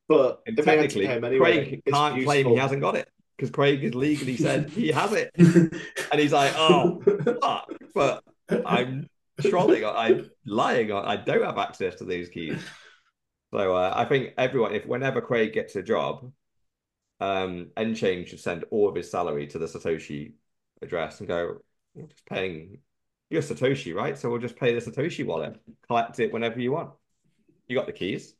[0.08, 3.08] But And if they had to technically, anyway, Craig can't claim he hasn't got it
[3.36, 5.30] because Craig has legally said he has it.
[6.12, 7.02] And he's like, oh,
[7.42, 7.68] fuck.
[7.94, 8.22] But
[8.64, 9.08] I'm
[9.40, 12.62] trolling, I'm lying, I don't have access to these keys.
[13.52, 16.30] So uh, I think everyone, if whenever Craig gets a job,
[17.20, 20.34] um, nChain should send all of his salary to the Satoshi
[20.80, 21.58] address and go,
[21.94, 22.78] we're just paying
[23.30, 24.16] you're Satoshi, right?
[24.16, 26.90] So we'll just pay the Satoshi wallet, collect it whenever you want.
[27.66, 28.34] You got the keys.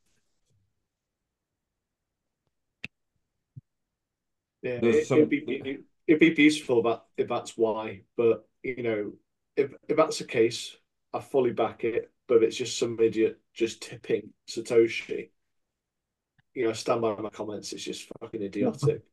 [4.66, 8.02] Yeah, it, some- it'd be it, it'd be beautiful that if that's why.
[8.16, 9.12] But you know,
[9.56, 10.76] if if that's the case,
[11.12, 12.10] I fully back it.
[12.28, 15.30] But if it's just some idiot just tipping Satoshi,
[16.54, 17.72] you know, stand by my comments.
[17.72, 19.02] It's just fucking idiotic.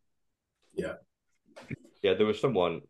[0.76, 0.94] Yeah,
[2.02, 2.82] yeah, there was someone.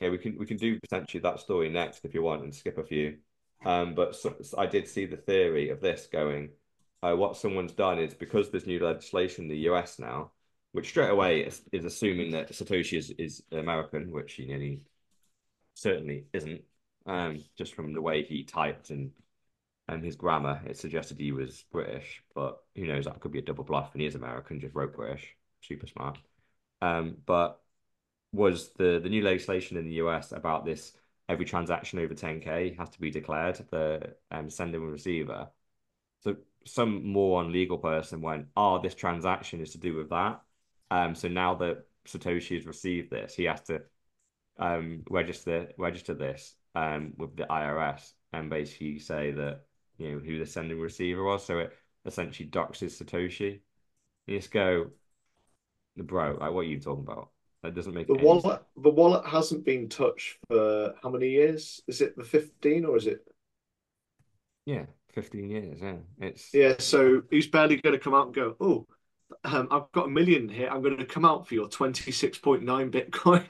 [0.00, 2.78] Yeah, we can we can do potentially that story next if you want and skip
[2.78, 3.18] a few.
[3.66, 6.50] Um, but so, so I did see the theory of this going.
[7.02, 10.32] Uh, what someone's done is because there's new legislation in the US now,
[10.72, 14.80] which straight away is, is assuming that Satoshi is, is American, which he nearly
[15.74, 16.62] certainly isn't.
[17.06, 19.10] Um, just from the way he typed and
[19.88, 23.04] and his grammar, it suggested he was British, but who knows?
[23.04, 25.36] That could be a double bluff, and he is American, just wrote British.
[25.60, 26.18] Super smart.
[26.80, 27.60] Um, but
[28.32, 30.92] was the the new legislation in the US about this?
[31.28, 35.50] Every transaction over 10k has to be declared the um, sender and receiver.
[36.20, 40.42] So some more on legal person went, "Oh, this transaction is to do with that."
[40.92, 43.80] Um, so now that Satoshi has received this, he has to
[44.58, 49.62] um register register this um with the IRS and basically say that
[49.96, 51.46] you know who the sending receiver was.
[51.46, 51.72] So it
[52.04, 53.60] essentially doxes Satoshi.
[54.26, 54.90] You just go,
[55.96, 57.30] bro, like what are you talking about?
[57.62, 61.80] That doesn't make The wallet, the wallet hasn't been touched for how many years?
[61.86, 63.24] Is it the fifteen or is it?
[64.66, 65.96] Yeah, 15 years, yeah.
[66.20, 68.86] It's Yeah, so he's barely going to come out and go, "Oh,
[69.44, 70.68] um, I've got a million here.
[70.70, 73.44] I'm going to come out for your twenty six point nine Bitcoin."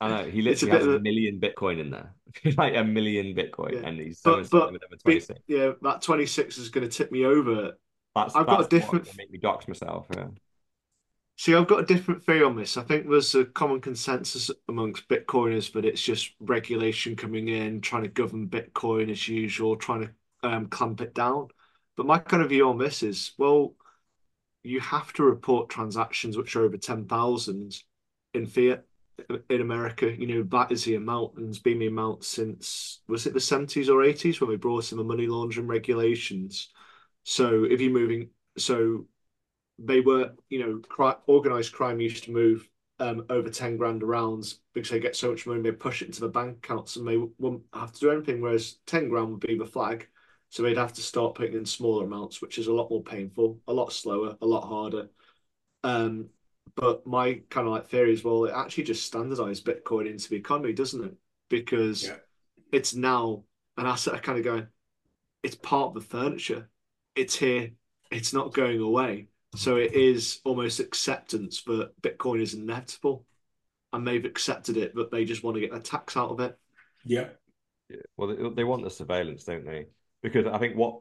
[0.00, 2.14] I know he literally has a a- million Bitcoin in there.
[2.56, 3.88] Like a million Bitcoin Yeah.
[3.88, 5.40] and he's But- but something with them 26.
[5.46, 7.72] Yeah, that twenty six is going to tip me over
[8.14, 10.06] That's I've got a different- make me dox myself.
[10.14, 10.28] Yeah.
[11.36, 12.76] See, I've got a different theory on this.
[12.76, 18.02] I think there's a common consensus amongst Bitcoiners that it's just regulation coming in, trying
[18.02, 20.10] to govern Bitcoin as usual, trying to
[20.42, 21.46] um, clamp it down.
[21.96, 23.74] But my kind of view on this is, well,
[24.62, 27.82] you have to report transactions which are over 10,000
[28.34, 28.84] in fiat
[29.50, 30.14] in America.
[30.16, 33.40] You know, that is the amount and it's been the amount since, was it the
[33.40, 36.70] 70s or 80s when we brought in the money laundering regulations?
[37.24, 39.06] So if you're moving, so
[39.78, 42.68] they were, you know, cri organized crime used to move
[43.00, 46.20] um, over 10 grand around because they get so much money, they push it into
[46.20, 48.40] the bank accounts and they won't have to do anything.
[48.40, 50.08] Whereas 10 grand would be the flag.
[50.50, 53.60] So they'd have to start putting in smaller amounts, which is a lot more painful,
[53.68, 55.08] a lot slower, a lot harder.
[55.84, 56.30] Um,
[56.74, 60.36] but my kind of like theory is, well, it actually just standardized Bitcoin into the
[60.36, 61.14] economy, doesn't it?
[61.50, 62.16] Because yeah.
[62.72, 63.44] it's now
[63.76, 64.66] an asset I kind of going,
[65.42, 66.68] it's part of the furniture.
[67.14, 67.70] It's here.
[68.10, 69.28] It's not going away.
[69.54, 73.24] So it is almost acceptance that Bitcoin is inevitable.
[73.92, 76.58] And they've accepted it, but they just want to get a tax out of it.
[77.06, 77.28] Yeah.
[77.88, 77.96] yeah.
[78.18, 79.86] Well, they, they want the surveillance, don't they?
[80.22, 81.00] Because I think what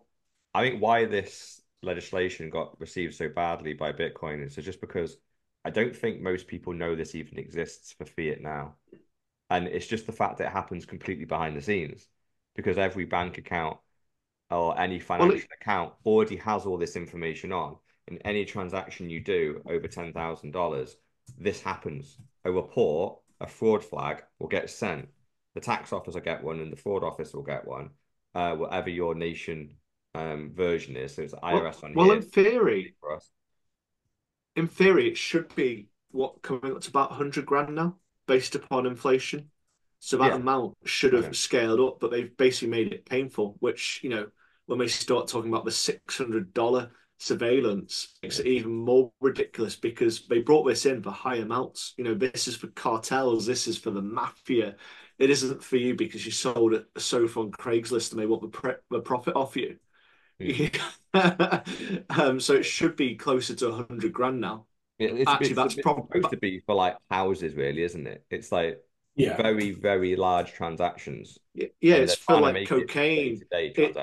[0.54, 5.18] I think why this legislation got received so badly by Bitcoin is just because
[5.64, 8.76] I don't think most people know this even exists for fiat now.
[9.50, 12.08] And it's just the fact that it happens completely behind the scenes
[12.56, 13.78] because every bank account
[14.50, 15.48] or any financial well, it...
[15.62, 17.78] account already has all this information on.
[18.08, 20.96] In any transaction you do over $10,000,
[21.38, 22.18] this happens.
[22.46, 25.10] A report, a fraud flag will get sent.
[25.54, 27.90] The tax office will get one and the fraud office will get one,
[28.36, 29.76] uh, whatever your nation
[30.16, 31.16] um, version is.
[31.16, 32.16] So it's IRS well, on well, here.
[32.16, 33.30] in theory, for us
[34.58, 37.96] in theory, it should be what coming up to about 100 grand now,
[38.28, 39.52] based upon inflation.
[40.00, 40.36] So that yeah.
[40.36, 41.34] amount should have okay.
[41.34, 43.56] scaled up, but they've basically made it painful.
[43.60, 44.28] Which you know,
[44.66, 49.76] when we start talking about the six hundred dollar surveillance, makes it even more ridiculous
[49.76, 51.94] because they brought this in for high amounts.
[51.98, 54.76] You know, this is for cartels, this is for the mafia.
[55.20, 58.50] It isn't for you because you sold a sofa on Craigslist and they want the,
[58.50, 59.78] pre- the profit off you.
[62.10, 64.66] um, so it should be closer to hundred grand now.
[65.00, 68.24] Yeah, it's, Actually, it's, that's probably supposed to be for like houses, really, isn't it?
[68.30, 68.80] It's like
[69.16, 69.36] yeah.
[69.36, 71.40] very, very large transactions.
[71.56, 73.42] Yeah, yeah it's for like cocaine.
[73.52, 73.98] It,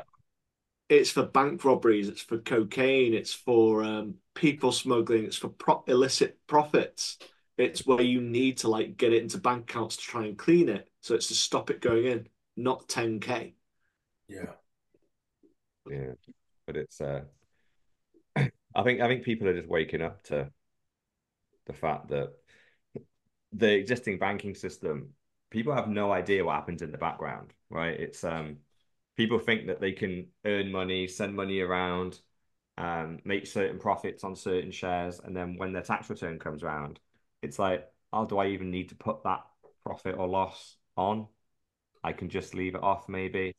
[0.88, 2.08] it's for bank robberies.
[2.08, 3.14] It's for cocaine.
[3.14, 5.24] It's for um, people smuggling.
[5.24, 7.18] It's for pro- illicit profits.
[7.56, 10.68] It's where you need to like get it into bank accounts to try and clean
[10.68, 10.88] it.
[11.04, 13.52] So it's to stop it going in, not 10k.
[14.26, 14.52] Yeah.
[15.86, 16.12] Yeah,
[16.66, 17.24] but it's uh,
[18.36, 20.50] I think I think people are just waking up to
[21.66, 22.32] the fact that
[23.52, 25.10] the existing banking system,
[25.50, 28.00] people have no idea what happens in the background, right?
[28.00, 28.56] It's um,
[29.14, 32.18] people think that they can earn money, send money around,
[32.78, 36.98] um, make certain profits on certain shares, and then when their tax return comes around,
[37.42, 39.42] it's like, oh, do I even need to put that
[39.84, 41.26] profit or loss on?
[42.02, 43.54] I can just leave it off, maybe.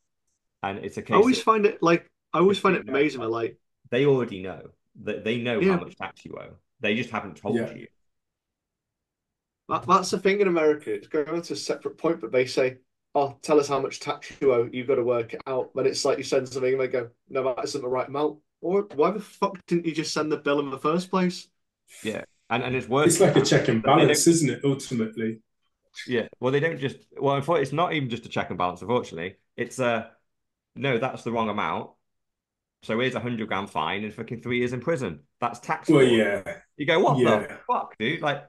[0.62, 1.14] And it's a case.
[1.14, 3.22] I always of, find it like I always find it amazing.
[3.22, 3.58] Know, like
[3.90, 4.70] they already know
[5.04, 5.74] that they know yeah.
[5.74, 6.54] how much tax you owe.
[6.80, 7.74] They just haven't told yeah.
[7.74, 7.88] you.
[9.70, 10.94] That, that's the thing in America.
[10.94, 12.78] It's going to a separate point, but they say,
[13.16, 14.70] "Oh, tell us how much tax you owe.
[14.72, 17.10] You've got to work it out." When it's like you send something, and they go,
[17.30, 20.38] "No, that isn't the right amount." Or why the fuck didn't you just send the
[20.38, 21.48] bill in the first place?
[22.04, 23.14] Yeah, and and it's worse.
[23.14, 24.62] It's like a check and balance, isn't it?
[24.64, 25.40] Ultimately.
[26.08, 26.28] Yeah.
[26.40, 26.98] Well, they don't just.
[27.20, 28.82] Well, it's not even just a check and balance.
[28.82, 29.86] Unfortunately, it's a.
[29.86, 30.08] Uh,
[30.76, 31.92] no, that's the wrong amount.
[32.84, 35.22] So here's a hundred grand fine and fucking three years in prison.
[35.42, 35.90] That's tax.
[35.90, 36.44] Well, yeah.
[36.78, 37.40] You go, what yeah.
[37.40, 38.22] the fuck, dude?
[38.22, 38.46] Like,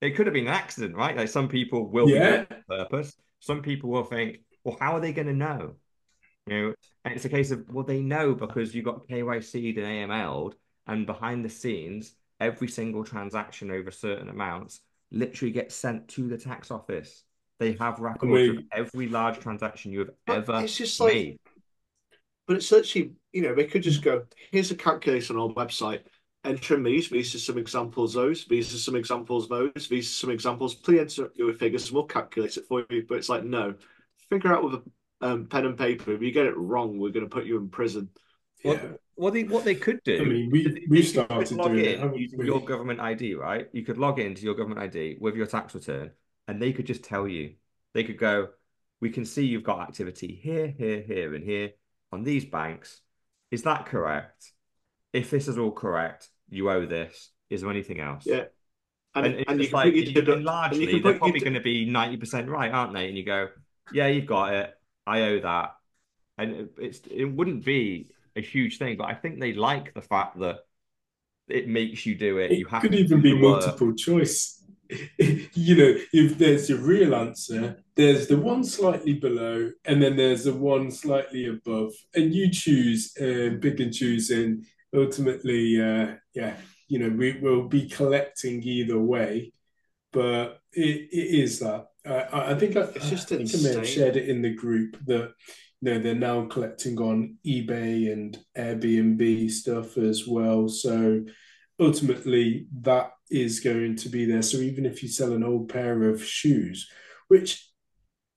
[0.00, 1.16] it could have been an accident, right?
[1.16, 2.44] Like, some people will yeah.
[2.44, 3.16] be purpose.
[3.40, 5.74] Some people will think, well, how are they going to know?
[6.46, 6.74] You know,
[7.04, 10.54] and it's a case of, well, they know because you got KYC'd and AML'd,
[10.86, 14.80] and behind the scenes, every single transaction over certain amounts
[15.10, 17.24] literally gets sent to the tax office.
[17.58, 21.14] They have records I mean, of every large transaction you have ever it's just like,
[21.14, 21.38] made.
[22.46, 26.02] But it's actually, you know, they could just go, here's a calculator on our website,
[26.44, 30.14] enter in these, these are some examples those, these are some examples those, these are
[30.14, 33.04] some examples, please enter your figures and we'll calculate it for you.
[33.08, 33.74] But it's like, no,
[34.30, 34.82] figure out with a
[35.22, 36.12] um, pen and paper.
[36.12, 38.10] If you get it wrong, we're going to put you in prison.
[38.62, 38.72] Yeah.
[38.72, 40.20] What, what they what they could do.
[40.20, 43.68] I mean, we we started doing it using your government ID, right?
[43.72, 46.12] You could log into your government ID with your tax return,
[46.46, 47.54] and they could just tell you.
[47.94, 48.50] They could go,
[49.00, 51.72] "We can see you've got activity here, here, here, and here
[52.12, 53.00] on these banks.
[53.50, 54.52] Is that correct?
[55.12, 57.30] If this is all correct, you owe this.
[57.48, 58.24] Is there anything else?
[58.26, 58.44] Yeah.
[59.14, 62.70] And, and, and you like, you, largely, you they're probably going to be 90% right,
[62.70, 63.08] aren't they?
[63.08, 63.48] And you go,
[63.92, 64.74] yeah, you've got it.
[65.06, 65.76] I owe that.
[66.36, 70.38] And it's it wouldn't be a huge thing, but I think they like the fact
[70.40, 70.58] that
[71.48, 72.52] it makes you do it.
[72.52, 73.98] It you have could even be multiple work.
[73.98, 74.62] choice.
[75.18, 80.44] you know, if there's your real answer, there's the one slightly below, and then there's
[80.44, 84.64] the one slightly above, and you choose uh, big and choosing.
[84.94, 86.56] Ultimately, uh, yeah,
[86.88, 89.52] you know, we will be collecting either way,
[90.12, 91.88] but it, it is that.
[92.04, 94.40] Uh, I think I, it's just I, I think I may have shared it in
[94.40, 95.32] the group that
[95.80, 100.68] you know they're now collecting on eBay and Airbnb stuff as well.
[100.68, 101.24] So
[101.78, 104.42] ultimately, that is going to be there.
[104.42, 106.88] So even if you sell an old pair of shoes,
[107.28, 107.66] which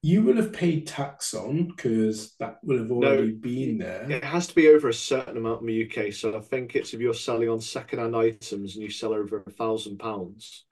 [0.02, 4.10] you will have paid tax on because that will have already no, been there.
[4.10, 6.14] It has to be over a certain amount in the UK.
[6.14, 9.52] So I think it's if you're selling on second-hand items and you sell over a
[9.52, 10.66] thousand pounds,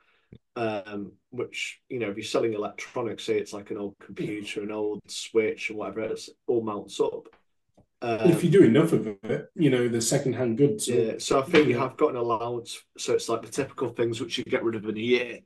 [0.58, 4.72] um, which you know, if you're selling electronics, say it's like an old computer, an
[4.72, 7.28] old switch, and whatever, it's all mounts up.
[8.02, 10.88] Um, if you do enough of it, you know, the second-hand goods.
[10.88, 12.80] Yeah, so I think you have got an allowance.
[12.98, 15.40] So it's like the typical things which you get rid of in a year.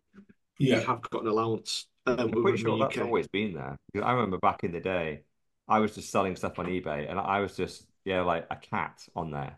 [0.59, 0.79] Yeah.
[0.79, 3.77] You have got an allowance um, I'm pretty sure that's always been there.
[4.03, 5.23] I remember back in the day,
[5.67, 9.05] I was just selling stuff on eBay, and I was just yeah like a cat
[9.15, 9.57] on there,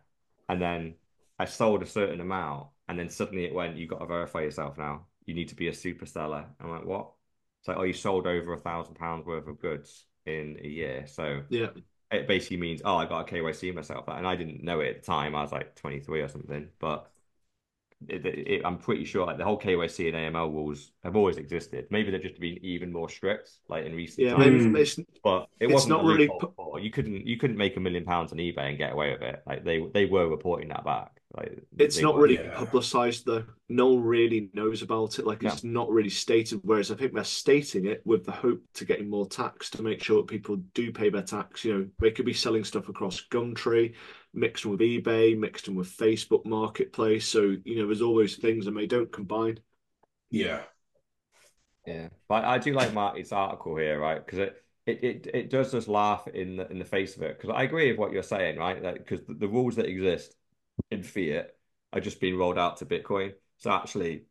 [0.49, 0.95] and then
[1.39, 4.77] I sold a certain amount, and then suddenly it went, you got to verify yourself
[4.77, 5.05] now.
[5.25, 6.45] You need to be a super seller.
[6.59, 7.11] I'm like, what?
[7.61, 11.05] It's like, oh, you sold over a thousand pounds worth of goods in a year,
[11.07, 11.67] so yeah.
[12.11, 15.01] It basically means, oh, I got a KYC myself, and I didn't know it at
[15.01, 15.33] the time.
[15.33, 17.09] I was like 23 or something, but
[18.07, 21.87] it, it, I'm pretty sure like the whole KYC and AML rules have always existed.
[21.89, 24.65] Maybe they've just been even more strict, like in recent yeah, times.
[24.65, 26.29] Maybe it's, but it wasn't not really.
[26.81, 29.41] You couldn't you couldn't make a million pounds on eBay and get away with it.
[29.45, 31.21] Like they they were reporting that back.
[31.35, 32.53] Like it's not really yeah.
[32.55, 33.43] publicized though.
[33.67, 35.25] No one really knows about it.
[35.25, 36.59] Like it's not really stated.
[36.63, 40.03] Whereas I think they're stating it with the hope to getting more tax to make
[40.03, 41.65] sure that people do pay their tax.
[41.65, 43.95] You know, they could be selling stuff across Gumtree,
[44.35, 47.27] mixed with eBay, mixed in with Facebook Marketplace.
[47.27, 49.59] So you know, there's all those things, and they don't combine.
[50.29, 50.61] Yeah,
[51.87, 52.09] yeah.
[52.27, 54.23] But I do like Marty's article here, right?
[54.23, 57.39] Because it it, it it does just laugh in the in the face of it.
[57.39, 58.75] Because I agree with what you're saying, right?
[58.75, 60.35] Because like, the, the rules that exist
[60.91, 61.55] in fiat
[61.91, 63.33] are just being rolled out to Bitcoin.
[63.57, 64.25] So actually,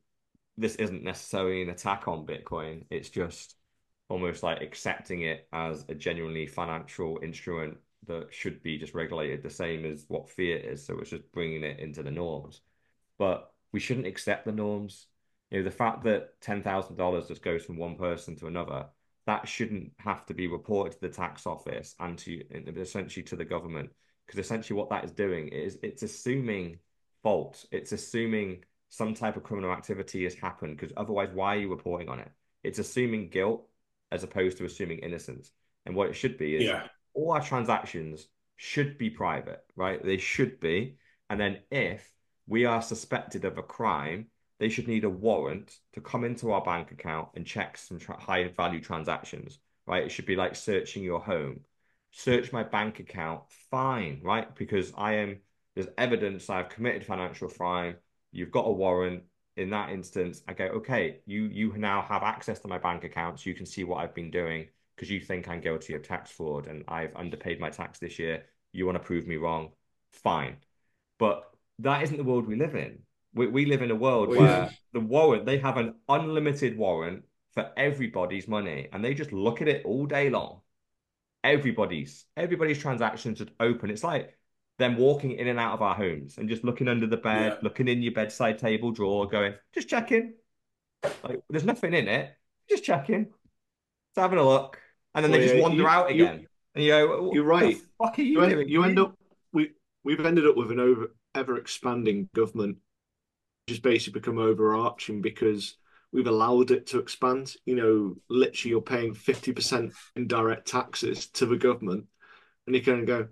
[0.56, 2.84] this isn't necessarily an attack on Bitcoin.
[2.90, 3.56] It's just
[4.08, 9.50] almost like accepting it as a genuinely financial instrument that should be just regulated the
[9.50, 10.84] same as what fiat is.
[10.84, 12.60] So it's just bringing it into the norms.
[13.18, 15.06] But we shouldn't accept the norms.
[15.50, 18.86] You know, the fact that ten thousand dollars just goes from one person to another,
[19.26, 22.42] that shouldn't have to be reported to the tax office and to
[22.76, 23.90] essentially to the government
[24.26, 26.78] because essentially what that is doing is it's assuming
[27.22, 27.64] fault.
[27.70, 32.08] It's assuming some type of criminal activity has happened because otherwise, why are you reporting
[32.08, 32.30] on it?
[32.62, 33.66] It's assuming guilt
[34.10, 35.50] as opposed to assuming innocence.
[35.86, 36.84] And what it should be is yeah.
[37.14, 40.04] all our transactions should be private, right?
[40.04, 40.96] They should be.
[41.30, 42.12] And then if
[42.46, 44.26] we are suspected of a crime,
[44.60, 48.20] they should need a warrant to come into our bank account and check some tra-
[48.20, 50.04] high value transactions, right?
[50.04, 51.60] It should be like searching your home
[52.12, 54.54] search my bank account, fine, right?
[54.54, 55.38] Because I am
[55.74, 57.96] there's evidence I've committed financial crime.
[58.30, 59.24] You've got a warrant.
[59.56, 63.40] In that instance, I go, okay, you you now have access to my bank account,
[63.40, 66.30] so you can see what I've been doing because you think I'm guilty of tax
[66.30, 68.44] fraud and I've underpaid my tax this year.
[68.72, 69.70] You want to prove me wrong?
[70.10, 70.56] Fine.
[71.18, 71.50] But
[71.80, 73.00] that isn't the world we live in.
[73.34, 74.70] We, we live in a world well, where yeah.
[74.92, 79.68] the warrant, they have an unlimited warrant for everybody's money and they just look at
[79.68, 80.61] it all day long
[81.44, 83.90] everybody's everybody's transactions just open.
[83.90, 84.36] It's like
[84.78, 87.58] them walking in and out of our homes and just looking under the bed, yeah.
[87.62, 90.34] looking in your bedside table drawer, going, just checking.
[91.22, 92.30] Like there's nothing in it.
[92.68, 93.24] Just checking.
[93.24, 94.78] Just having a look.
[95.14, 96.40] And then well, they just wander you, out again.
[96.40, 97.76] You, and you go, You're right.
[97.98, 98.60] fuck are you, you doing?
[98.60, 99.16] End, you end up
[99.52, 99.70] we
[100.04, 102.78] we've ended up with an over ever expanding government
[103.68, 105.76] just basically become overarching because
[106.12, 107.54] we've allowed it to expand.
[107.64, 112.06] You know, literally you're paying 50% in direct taxes to the government.
[112.66, 113.28] And you can go,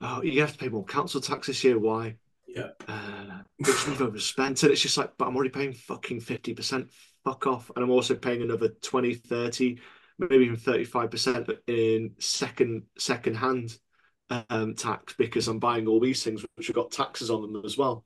[0.00, 1.78] oh, you have to pay more council tax this year.
[1.78, 2.16] Why?
[2.46, 2.68] Yeah.
[2.88, 4.62] Uh, because we've overspent.
[4.62, 6.88] And it's just like, but I'm already paying fucking 50%.
[7.24, 7.70] Fuck off.
[7.74, 9.78] And I'm also paying another 20, 30,
[10.18, 13.76] maybe even 35% in second second hand
[14.50, 17.76] um, tax because I'm buying all these things which have got taxes on them as
[17.76, 18.04] well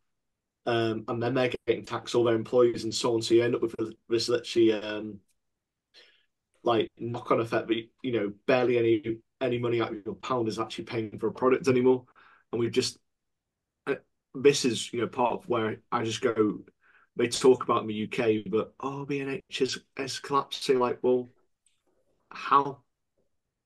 [0.67, 3.23] um, and then they're getting taxed all their employees and so on.
[3.23, 3.75] So you end up with
[4.09, 5.21] this literally um,
[6.63, 10.49] like knock on effect, but you know barely any any money out of your pound
[10.49, 12.05] is actually paying for a product anymore.
[12.53, 12.99] And we've just
[13.87, 13.97] uh,
[14.35, 16.61] this is you know part of where I just go.
[17.17, 20.79] They talk about in the UK, but oh, BNH is, is collapsing.
[20.79, 21.29] Like, well,
[22.31, 22.79] how?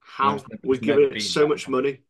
[0.00, 2.00] How we give it so much money?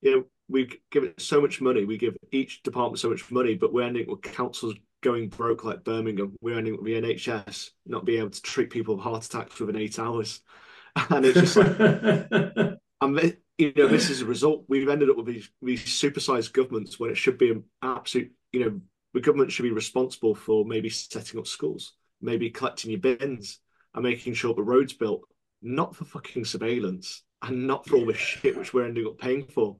[0.00, 1.84] You know, we give it so much money.
[1.84, 5.84] We give each department so much money, but we're ending with councils going broke like
[5.84, 6.36] Birmingham.
[6.40, 9.76] We're ending with the NHS not being able to treat people with heart attacks within
[9.76, 10.40] eight hours,
[11.10, 11.78] and it's just like,
[13.00, 14.64] and you know, this is a result.
[14.68, 18.32] We've ended up with these these supersized governments when it should be an absolute.
[18.52, 18.80] You know,
[19.14, 23.60] the government should be responsible for maybe setting up schools, maybe collecting your bins,
[23.94, 25.22] and making sure the roads built,
[25.60, 29.44] not for fucking surveillance and not for all the shit which we're ending up paying
[29.44, 29.76] for.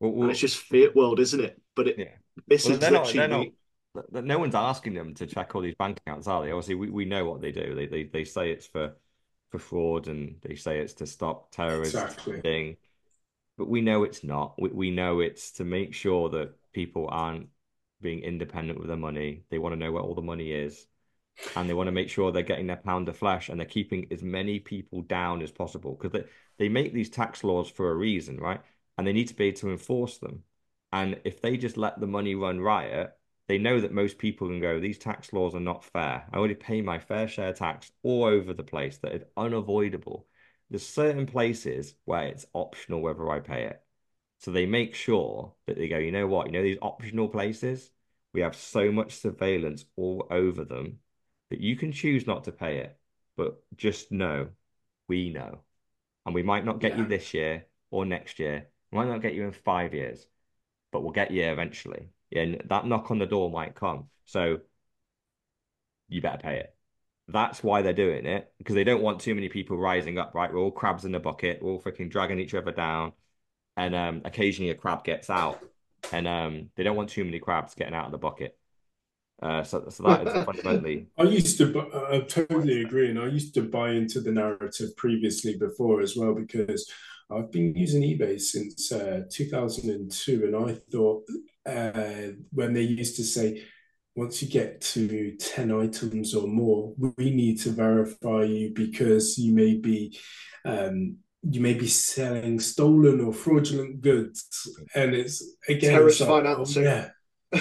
[0.00, 1.60] Well, well, and it's just fiat world, isn't it?
[1.76, 2.06] But it, yeah.
[2.48, 3.46] this well, is they're not, they're not,
[4.12, 6.50] no one's asking them to check all these bank accounts, are they?
[6.50, 7.74] Obviously, we, we know what they do.
[7.74, 8.96] They, they they say it's for
[9.50, 12.40] for fraud and they say it's to stop terrorist Exactly.
[12.40, 12.76] thing.
[13.58, 14.54] But we know it's not.
[14.58, 17.48] We, we know it's to make sure that people aren't
[18.00, 19.42] being independent with their money.
[19.50, 20.86] They want to know where all the money is.
[21.56, 24.06] And they want to make sure they're getting their pound of flesh and they're keeping
[24.10, 25.98] as many people down as possible.
[26.00, 26.28] Because they,
[26.58, 28.60] they make these tax laws for a reason, right?
[29.00, 30.42] And they need to be able to enforce them.
[30.92, 33.16] And if they just let the money run riot,
[33.48, 36.26] they know that most people can go, these tax laws are not fair.
[36.30, 40.26] I already pay my fair share tax all over the place that is unavoidable.
[40.68, 43.82] There's certain places where it's optional whether I pay it.
[44.40, 47.90] So they make sure that they go, you know what, you know, these optional places,
[48.34, 50.98] we have so much surveillance all over them
[51.48, 52.98] that you can choose not to pay it.
[53.38, 54.48] But just know,
[55.08, 55.60] we know.
[56.26, 58.66] And we might not get you this year or next year.
[58.92, 60.26] Might not get you in five years,
[60.90, 62.08] but we'll get you eventually.
[62.32, 64.08] And that knock on the door might come.
[64.24, 64.58] So
[66.08, 66.74] you better pay it.
[67.28, 70.52] That's why they're doing it because they don't want too many people rising up, right?
[70.52, 71.62] We're all crabs in the bucket.
[71.62, 73.12] We're all freaking dragging each other down.
[73.76, 75.60] And um, occasionally a crab gets out.
[76.12, 78.56] And um, they don't want too many crabs getting out of the bucket.
[79.40, 83.54] Uh, so, so that is fundamentally I used to, I totally agree, and I used
[83.54, 86.90] to buy into the narrative previously before as well because
[87.32, 91.24] I've been using eBay since uh, 2002, and I thought
[91.66, 93.62] uh, when they used to say
[94.16, 99.54] once you get to 10 items or more, we need to verify you because you
[99.54, 100.18] may be
[100.64, 104.46] um, you may be selling stolen or fraudulent goods,
[104.94, 106.82] and it's again Terrorist it's like, oh, financing.
[106.84, 107.10] yeah.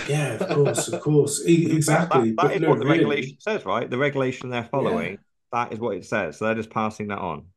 [0.07, 2.32] Yeah, of course, of course, exactly.
[2.32, 3.89] That, that But is no, what the really, regulation says, right?
[3.89, 5.20] The regulation they're following,
[5.51, 6.38] that is what it says.
[6.38, 7.47] So they're just passing that on.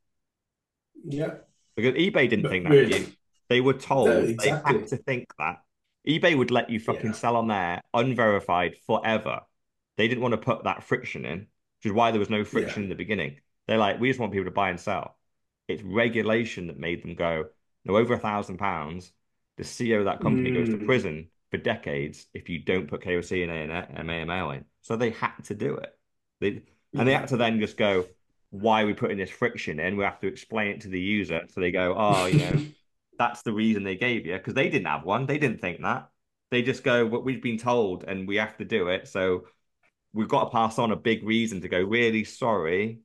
[1.05, 1.35] yeah,
[1.77, 2.70] Because eBay didn't but think that.
[2.70, 3.16] really.
[3.49, 5.62] They were told no, they had to think that.
[6.09, 7.12] eBay would let you fucking Yeah.
[7.12, 9.41] sell on there unverified forever.
[9.97, 12.83] They didn't want to put that friction in, which is why there was no friction
[12.83, 12.85] Yeah.
[12.85, 13.41] in the beginning.
[13.66, 15.16] They're like, we just want people to buy and sell.
[15.68, 17.47] It's regulation that made them go,
[17.85, 19.12] no, over a thousand pounds,
[19.57, 23.03] the CEO of that company goes to Mm, prison for decades if you don't put
[23.03, 23.51] KOC and
[24.11, 24.64] AML in.
[24.81, 25.97] So they had to do it.
[26.41, 26.62] They
[26.95, 28.07] and they had to then just go,
[28.53, 29.97] why are we putting this friction in?
[29.97, 31.41] We have to explain it to the user.
[31.49, 32.67] So they go, oh, you know,
[33.19, 35.25] that's the reason they gave you because they didn't have one.
[35.25, 36.11] They didn't think that.
[36.51, 39.09] They just go, well, we've been told and we have to do it.
[39.09, 39.47] So
[40.13, 43.01] we've got to pass on a big reason to go, really sorry.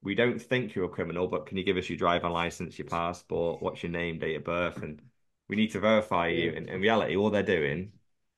[0.00, 2.86] We don't think you're a criminal, but can you give us your driving license, your
[2.86, 4.80] passport, what's your name, date of birth?
[4.80, 5.02] And
[5.48, 6.52] we need to verify you.
[6.54, 7.90] And in reality, all they're doing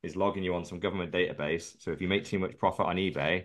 [0.02, 1.76] is logging you on some government database.
[1.82, 3.44] So if you make too much profit on eBay,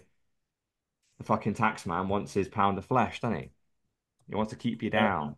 [1.21, 3.49] the fucking tax man wants his pound of flesh, doesn't he?
[4.27, 4.99] He wants to keep you Yeah.
[4.99, 5.35] down.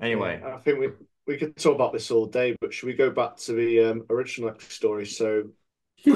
[0.00, 0.88] Anyway, I think we
[1.26, 4.06] we could talk about this all day, but should we go back to the um,
[4.08, 5.04] original story?
[5.04, 5.50] So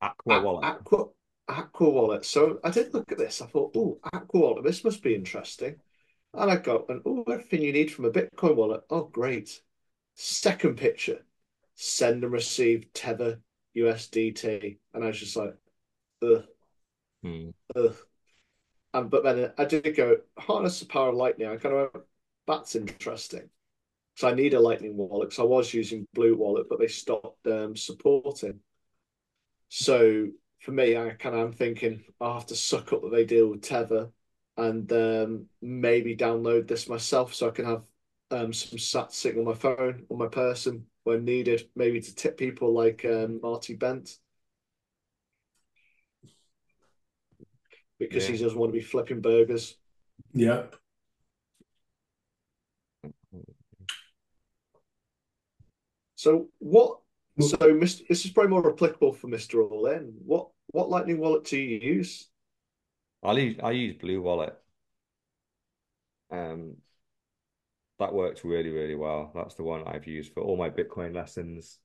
[0.00, 0.64] Aqua Wallet.
[0.64, 1.04] Aqua
[1.48, 2.24] Aqua Wallet.
[2.24, 3.42] So I did look at this.
[3.42, 5.76] I thought, oh, Aqua Wallet, this must be interesting.
[6.32, 8.82] And I got and oh, everything you need from a Bitcoin wallet.
[8.88, 9.60] Oh, great.
[10.14, 11.20] Second picture,
[11.74, 13.40] send and receive Tether
[13.76, 15.54] USDT, and I was just like,
[16.22, 16.44] ugh,
[17.76, 17.96] Ugh.
[18.94, 21.48] And but then I did go harness the power of Lightning.
[21.48, 22.06] I kind of went,
[22.46, 23.48] that's interesting.
[24.16, 27.46] So I need a Lightning wallet because I was using Blue Wallet, but they stopped
[27.46, 28.60] um, supporting.
[29.68, 30.28] So
[30.60, 33.48] for me, I kind of am thinking I have to suck up that they deal
[33.48, 34.10] with Tether
[34.58, 37.82] and um, maybe download this myself so I can have
[38.30, 42.36] um, some sat sitting on my phone on my person when needed, maybe to tip
[42.36, 44.18] people like um, Marty Bent
[48.08, 48.36] because Yeah.
[48.36, 49.76] he doesn't want to be flipping burgers.
[50.34, 50.76] Yep.
[56.16, 56.98] So what?
[57.40, 58.06] So Mr.
[58.08, 59.68] this is probably more applicable for Mr.
[59.68, 60.14] All In.
[60.24, 62.28] What what Lightning wallet do you use?
[63.22, 64.54] I use I use Blue Wallet.
[66.30, 66.76] Um,
[67.98, 69.32] that works really, really well.
[69.34, 71.78] That's the one I've used for all my Bitcoin lessons.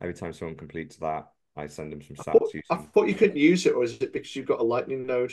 [0.00, 3.14] Every time someone completes that, I send them some I thought, sats I thought you
[3.14, 5.32] couldn't use it, or is it because you've got a Lightning node?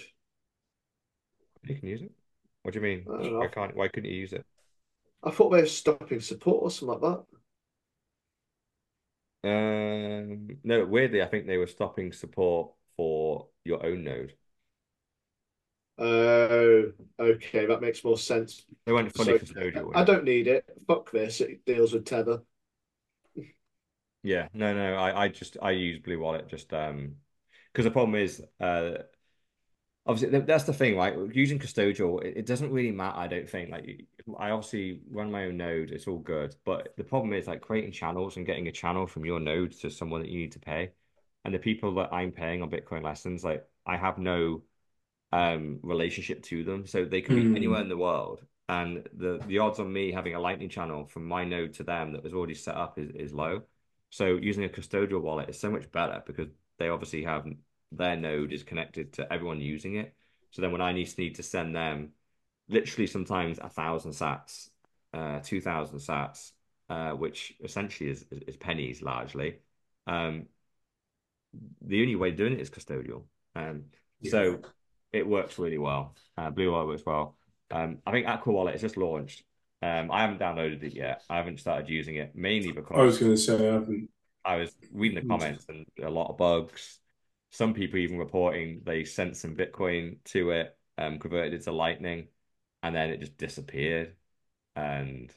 [1.63, 2.11] You can use it.
[2.63, 3.07] What do you mean?
[3.38, 3.76] Why can't?
[3.76, 4.45] Why couldn't you use it?
[5.24, 7.26] I thought they were stopping support or something like that.
[9.43, 14.36] Um, no, weirdly, I think they were stopping support for your own node.
[15.97, 18.65] Oh, okay, that makes more sense.
[18.86, 19.95] They went So fully custodial.
[19.95, 20.65] I don't need it.
[20.88, 21.41] Fuck this.
[21.41, 22.41] It deals with Tether.
[24.24, 24.95] Yeah, no, no.
[24.95, 27.15] I, I just I use Blue Wallet just um
[27.72, 29.03] because the problem is uh
[30.05, 31.15] obviously th- that's the thing, right?
[31.34, 33.17] Using custodial, it, it doesn't really matter.
[33.17, 33.69] I don't think.
[33.72, 34.05] Like
[34.39, 37.91] I obviously run my own node, it's all good, but the problem is like creating
[37.91, 40.91] channels and getting a channel from your node to someone that you need to pay,
[41.45, 44.61] and the people that I'm paying on Bitcoin lessons, like I have no
[45.32, 46.86] um, relationship to them.
[46.88, 47.55] So they can be Mm.
[47.55, 48.45] anywhere in the world.
[48.69, 52.13] And the the odds on me having a Lightning channel from my node to them
[52.13, 53.63] that was already set up is, is low.
[54.12, 57.47] So using a custodial wallet is so much better because they obviously have
[57.91, 60.14] their node is connected to everyone using it.
[60.51, 62.12] So then when I need need to send them
[62.70, 64.70] literally sometimes a thousand sats,
[65.14, 66.51] uh, two thousand sats,
[66.89, 69.59] uh, which essentially is, is, is pennies largely.
[70.07, 70.47] Um,
[71.82, 73.24] the only way of doing it is custodial.
[73.55, 73.86] Um,
[74.20, 74.32] Yeah.
[74.32, 74.59] so
[75.12, 76.16] it works really well.
[76.38, 77.38] Uh, Blue Wallet works well.
[77.70, 79.43] Um, I think Aqua Wallet has just launched.
[79.82, 81.23] Um, I haven't downloaded it yet.
[81.29, 84.09] I haven't started using it mainly because I was going to say I haven't.
[84.43, 85.27] I was reading the Hmm.
[85.27, 86.99] comments and a lot of bugs.
[87.51, 92.27] Some people even reporting they sent some Bitcoin to it, um, converted it to Lightning,
[92.84, 94.15] and then it just disappeared.
[94.75, 95.34] And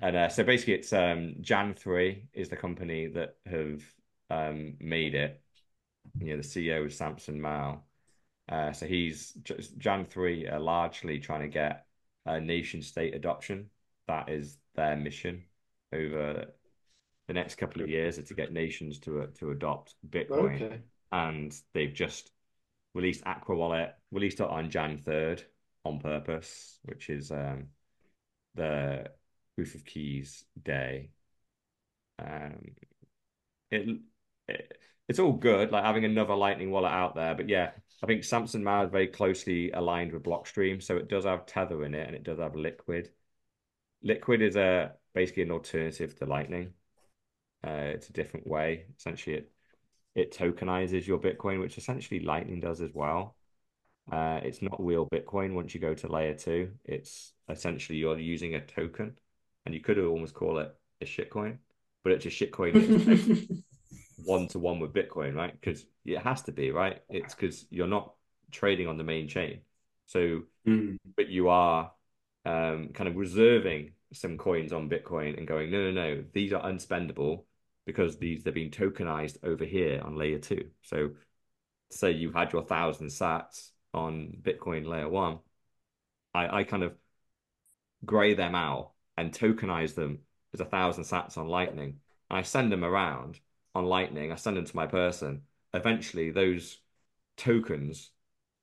[0.00, 3.82] and uh, so basically, it's um, JAN3 is the company that have
[4.30, 5.40] um, made it.
[6.20, 7.82] You know, the CEO is Samson Mow.
[8.48, 9.32] Uh, so he's
[9.78, 11.85] JAN3 are largely trying to get
[12.26, 13.70] a nation state adoption.
[14.08, 15.44] That is their mission
[15.92, 16.46] over
[17.26, 20.80] the next couple of years is to get nations to uh, to adopt Bitcoin, Okay.
[21.12, 22.30] and they've just
[22.94, 25.42] released Aqua Wallet, released it on Jan third
[25.84, 27.68] on purpose, which is um,
[28.54, 29.10] the
[29.54, 31.10] proof of keys day.
[32.18, 32.74] Um,
[33.70, 34.00] it,
[34.48, 38.24] it it's all good, like having another Lightning wallet out there, but yeah, I think
[38.24, 42.06] Samson Mow is very closely aligned with Blockstream, so it does have Tether in it,
[42.06, 43.10] and it does have Liquid.
[44.02, 46.72] Liquid is a basically an alternative to Lightning.
[47.66, 48.86] Uh, it's a different way.
[48.98, 49.52] Essentially, it
[50.14, 53.36] it tokenizes your Bitcoin, which essentially Lightning does as well.
[54.10, 56.72] Uh, it's not real Bitcoin once you go to layer two.
[56.84, 59.18] It's essentially you're using a token,
[59.64, 61.58] and you could almost call it a shitcoin,
[62.02, 63.62] but it's a shitcoin
[64.26, 65.58] one to one with Bitcoin, right?
[65.58, 67.02] Because it has to be, right?
[67.08, 68.14] It's because you're not
[68.50, 69.60] trading on the main chain.
[70.06, 70.98] So, Mm.
[71.16, 71.92] but you are
[72.44, 76.62] um, kind of reserving some coins on Bitcoin and going, no, no, no, these are
[76.62, 77.44] unspendable
[77.86, 80.70] because these they're being tokenized over here on layer two.
[80.82, 81.10] So,
[81.90, 85.38] say you had your thousand sats on Bitcoin layer one,
[86.34, 86.94] I, I kind of
[88.04, 90.18] gray them out and tokenize them
[90.52, 92.00] as a thousand sats on Lightning.
[92.28, 93.40] I send them around
[93.76, 94.32] on Lightning.
[94.32, 95.42] I send them to my person.
[95.74, 96.78] Eventually, those
[97.36, 98.10] tokens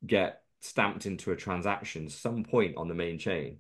[0.05, 3.57] get stamped into a transaction some point on the main chain.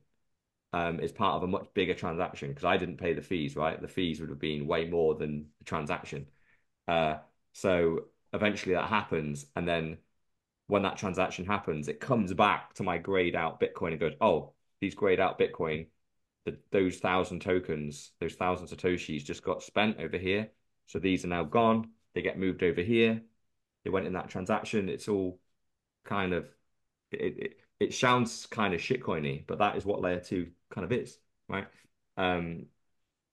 [0.73, 3.79] Um, as part of a much bigger transaction because I didn't pay the fees, right?
[3.79, 6.25] The fees would have been way more than the transaction.
[6.87, 7.17] Uh,
[7.51, 9.97] so eventually that happens, and then
[10.67, 14.53] when that transaction happens, it comes back to my grayed out Bitcoin and goes, "Oh,
[14.81, 15.87] these grayed out Bitcoin,
[16.45, 20.49] the, those thousand tokens, those thousand satoshis just got spent over here.
[20.87, 21.89] So these are now gone.
[22.13, 23.21] They get moved over here.
[23.83, 24.89] They went in that transaction.
[24.89, 25.39] It's all
[26.05, 26.47] kind of
[27.11, 27.37] it.
[27.37, 31.17] it it sounds kind of shitcoiny, but that is what layer two kind of is,
[31.49, 31.67] right?
[32.15, 32.67] Um,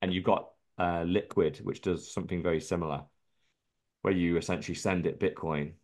[0.03, 3.05] and you've got uh, Liquid, which does something very similar,
[4.03, 5.75] where you essentially send it Bitcoin,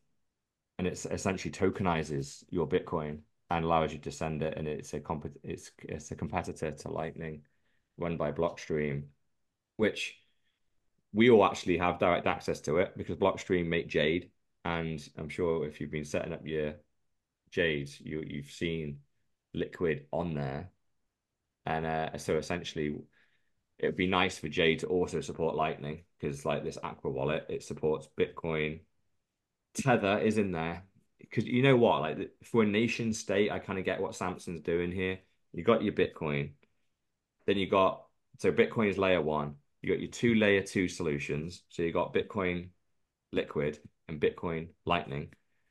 [0.79, 5.01] and it essentially tokenizes your Bitcoin and allows you to send it, and it's a
[5.01, 7.43] comp- it's it's a competitor to Lightning,
[7.99, 9.05] run by Blockstream,
[9.77, 10.19] which
[11.13, 14.31] we all actually have direct access to it because Blockstream make Jade,
[14.65, 16.75] and I'm sure if you've been setting up your
[17.51, 19.01] Jade, you you've seen
[19.55, 20.71] Liquid on there,
[21.65, 22.97] and uh, so essentially,
[23.79, 27.63] it'd be nice for Jade to also support Lightning because like this Aqua wallet, it
[27.63, 28.81] supports Bitcoin.
[29.75, 30.85] Tether is in there
[31.19, 34.61] because you know what, like for a nation state, I kind of get what Samson's
[34.61, 35.19] doing here.
[35.53, 36.53] You got your Bitcoin,
[37.47, 38.05] then you got
[38.39, 39.57] so Bitcoin is layer one.
[39.87, 41.63] You got your two layer two solutions.
[41.69, 42.71] So you got Bitcoin
[43.31, 45.29] Liquid and Bitcoin Lightning.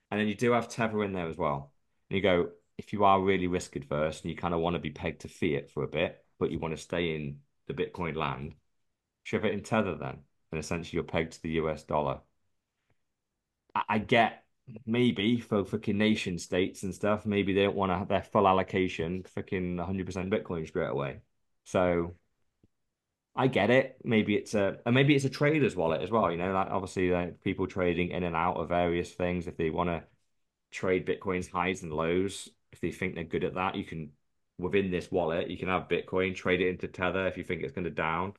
[0.10, 1.74] And then you do have Tether in there as well.
[2.10, 4.80] And you go, if you are really risk adverse and you kind of want to
[4.80, 8.16] be pegged to fiat for a bit, but you want to stay in the Bitcoin
[8.16, 8.56] land,
[9.24, 10.20] shove it in Tether then.
[10.50, 12.22] And essentially you're pegged to the US dollar.
[13.76, 14.46] I, I get
[14.86, 18.48] maybe for fucking nation states and stuff, maybe they don't want to have their full
[18.48, 21.20] allocation, fucking 100% Bitcoin straight away.
[21.66, 22.16] So
[23.36, 23.98] I get it.
[24.04, 26.32] Maybe it's a, and maybe it's a trader's wallet as well.
[26.32, 29.48] You know, like obviously like people trading in and out of various things.
[29.48, 30.04] If they want to
[30.72, 34.12] trade Bitcoin's highs and lows, if they think they're good at that, you can
[34.60, 37.74] within this wallet, you can have Bitcoin, trade it into Tether if you think it's
[37.74, 38.34] going to down,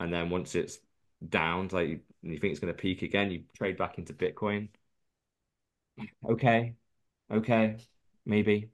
[0.00, 0.78] and then once it's
[1.28, 4.68] down, like you, you think it's going to peak again, you trade back into Bitcoin.
[6.24, 6.74] Okay,
[7.30, 7.78] okay,
[8.26, 8.70] maybe.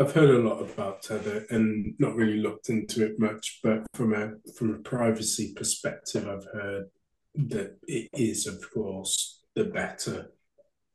[0.00, 4.14] I've heard a lot about Tether and not really looked into it much, but from
[4.14, 6.86] a from a privacy perspective, I've heard
[7.34, 10.30] that it is, of course, the better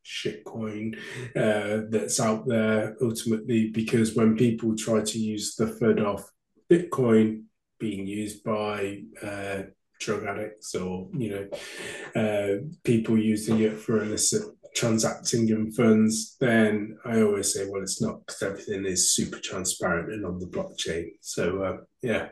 [0.05, 0.97] shitcoin
[1.35, 6.23] uh, that's out there ultimately because when people try to use the FUD of
[6.69, 7.43] Bitcoin
[7.79, 9.63] being used by uh,
[9.99, 14.43] drug addicts or you know uh, people using it for illicit
[14.75, 20.11] transacting in funds, then I always say, well, it's not because everything is super transparent
[20.11, 21.11] and on the blockchain.
[21.21, 22.29] So uh, yeah,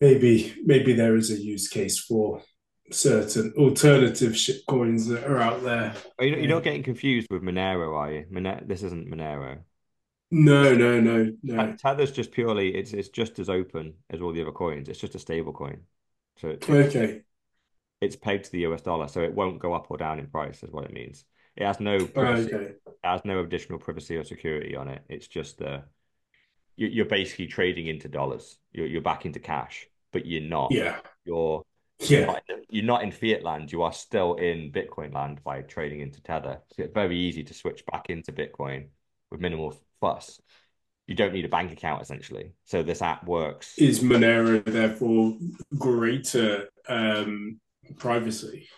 [0.00, 2.42] maybe maybe there is a use case for
[2.90, 5.94] certain alternative shit coins that are out there.
[6.18, 8.26] Are you, you're not getting confused with Monero, are you?
[8.30, 9.60] Mon- this isn't Monero.
[10.30, 11.74] No, no, no, no.
[11.76, 14.88] Tether's just purely it's it's just as open as all the other coins.
[14.88, 15.82] It's just a stable coin.
[16.38, 17.20] So it's, okay,
[18.02, 20.62] it's pegged to the US dollar, so it won't go up or down in price,
[20.62, 21.24] is what it means.
[21.56, 25.02] It has no privacy, okay, it has no additional privacy or security on it.
[25.08, 25.84] It's just the
[26.76, 28.58] you, you're basically trading into dollars.
[28.72, 30.72] You're you're back into cash, but you're not.
[30.72, 31.62] yeah, You're
[32.00, 33.70] yeah, not in- you're not in fiat land.
[33.72, 36.60] You are still in Bitcoin land by trading into Tether.
[36.72, 38.88] So it's very easy to switch back into Bitcoin
[39.30, 40.40] with minimal fuss.
[41.06, 42.52] You don't need a bank account essentially.
[42.64, 43.74] So this app works.
[43.78, 45.36] Is Monero therefore
[45.78, 47.60] greater um,
[47.98, 48.68] privacy?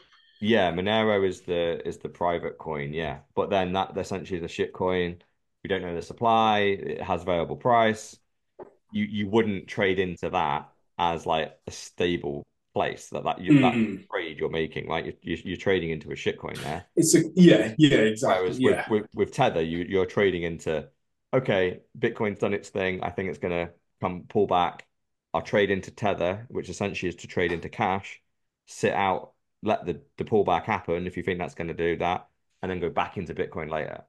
[0.41, 3.21] Yeah, Monero is the is the private coin, yeah.
[3.35, 5.23] But then that essentially is a shit coin.
[5.63, 6.59] We don't know the supply.
[6.61, 8.19] It has variable price.
[8.93, 13.77] You you wouldn't trade into that as like a stable place that that you that
[13.77, 14.07] Mm.
[14.11, 15.05] trade you're making, right?
[15.07, 16.87] You're, you're you're trading into a shit coin there.
[16.97, 18.45] It's a yeah, yeah, exactly.
[18.45, 20.89] Whereas Yeah, with, with with Tether, you you're trading into
[21.33, 23.03] okay, Bitcoin's done its thing.
[23.03, 23.71] I think it's gonna
[24.01, 24.87] come pull back.
[25.33, 28.23] I'll trade into Tether, which essentially is to trade into cash,
[28.67, 29.33] sit out,
[29.63, 32.29] let the the pullback happen if you think that's going to do that,
[32.63, 34.05] and then go back into Bitcoin later.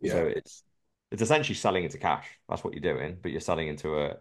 [0.00, 0.12] Yeah.
[0.12, 0.62] So it's
[1.10, 2.26] it's essentially selling into cash.
[2.48, 4.16] That's what you're doing, but you're selling into a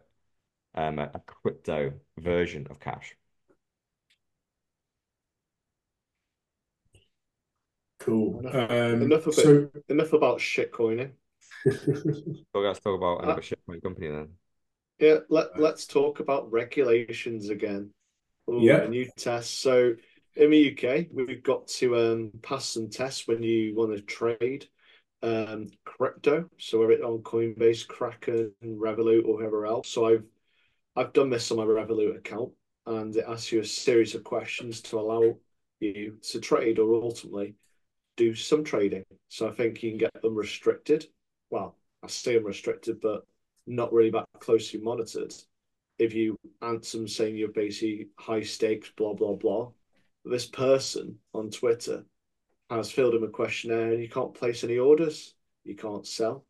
[0.76, 3.15] um a, a crypto version of cash.
[7.99, 8.40] cool.
[8.40, 11.11] Enough- Um, enough of so Enough about shitcoining.
[12.53, 14.30] So let's talk about Uh, another shitcoin company then.
[14.99, 17.91] Yeah, let let's talk about regulations again.
[18.60, 18.82] Yeah.
[18.82, 19.61] a new test.
[19.61, 19.94] So
[20.36, 24.68] in the UK, we've got to um, pass some tests when you want to trade
[25.23, 26.49] um, crypto.
[26.57, 29.90] So whether it's on Coinbase, Kraken, Revolut, or whoever else.
[29.90, 30.23] So I've
[30.95, 32.52] I've done this on my Revolut account,
[32.86, 35.38] and it asks you a series of questions to allow
[35.80, 37.56] you to trade or ultimately
[38.18, 39.06] do some trading.
[39.30, 41.06] So I think you can get them restricted.
[41.49, 43.26] Well, I say them restricted, but
[43.68, 45.34] not really that closely monitored.
[46.02, 49.69] If you answer them saying you're basically high stakes, blah blah blah,
[50.26, 52.06] this person on Twitter
[52.72, 56.44] has filled him a questionnaire and you can't place any orders, you can't sell,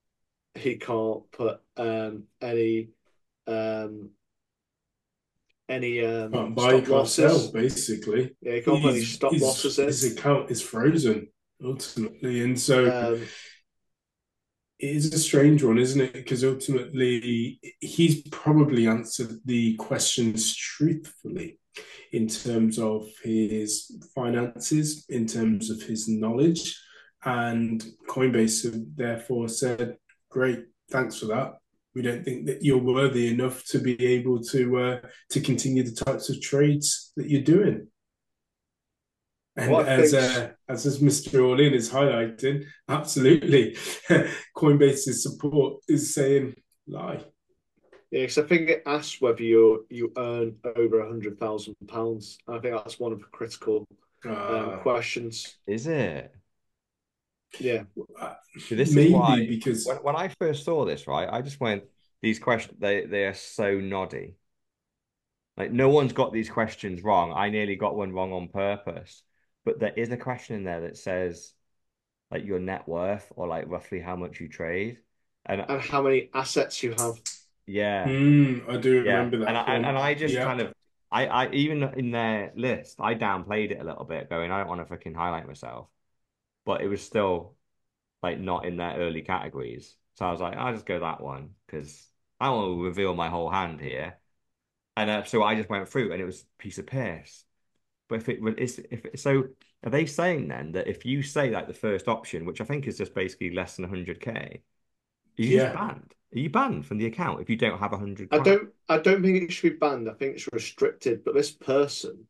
[0.56, 2.91] he can't put um, any
[3.45, 4.11] um,
[5.68, 7.15] any um, can't buy, stop losses.
[7.44, 8.34] sell, basically.
[8.41, 9.88] Yeah, he can't put any stop his- losses in.
[9.88, 11.28] His account is frozen
[11.61, 13.22] ultimately, and so Um,
[14.82, 16.14] is a strange one, isn't it?
[16.14, 21.60] Because ultimately, he's probably answered the questions truthfully
[22.12, 26.78] in terms of his finances, in terms of his knowledge,
[27.24, 29.98] and Coinbase have therefore said,
[30.30, 31.53] "Great, thanks for that.
[31.94, 34.99] We don't think that you're worthy enough to be able to uh,
[35.30, 37.88] to continue the types of trades that you're doing."
[39.57, 41.44] And What I as uh, as as Mr.
[41.45, 43.76] All In is highlighting, absolutely,
[44.57, 46.56] Coinbase's support is saying
[46.88, 47.26] lie.
[48.11, 52.38] Yeah, because I think it asks whether you you earn over a hundred thousand pounds.
[52.48, 53.86] I think that's one of the critical
[54.26, 55.57] um, Uh, questions.
[55.68, 56.34] Is it?
[57.60, 57.84] Yeah,
[58.57, 61.60] See, this maybe is why because when, when I first saw this, right, I just
[61.60, 61.84] went,
[62.22, 64.36] these questions, they, they are so noddy.
[65.57, 67.34] Like, no one's got these questions wrong.
[67.34, 69.23] I nearly got one wrong on purpose.
[69.65, 71.53] But there is a question in there that says,
[72.31, 74.99] like, your net worth or, like, roughly how much you trade.
[75.45, 77.21] And and how many assets you have.
[77.65, 79.03] yeah, Mm, I do yeah.
[79.03, 79.47] remember that.
[79.47, 80.41] And I, and, and I just Yeah.
[80.41, 80.73] kind of,
[81.11, 84.69] I, I, even in their list, I downplayed it a little bit, going, I don't
[84.69, 85.88] want to fucking highlight myself.
[86.65, 87.55] But it was still,
[88.23, 89.95] like, not in their early categories.
[90.15, 92.07] So I was like, I'll just go that one because
[92.39, 94.17] I don't want to reveal my whole hand here.
[94.97, 97.45] And uh, so I just went through, and it was a piece of piss.
[98.11, 99.45] But if it is, if it, so,
[99.83, 102.88] are they saying then that if you say like the first option, which I think
[102.88, 104.63] is just basically less than 100k,
[105.39, 105.61] are you Yeah.
[105.61, 106.15] just banned?
[106.35, 108.31] Are you banned from the account if you don't have 100?
[108.31, 110.09] I don't I don't think it should be banned.
[110.09, 111.23] I think it's restricted.
[111.23, 112.27] But this person,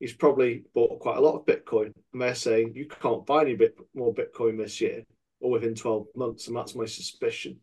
[0.00, 3.54] he's probably bought quite a lot of Bitcoin, and they're saying you can't buy any
[3.56, 5.04] bit more Bitcoin this year
[5.40, 7.60] or within twelve months, and that's my suspicion.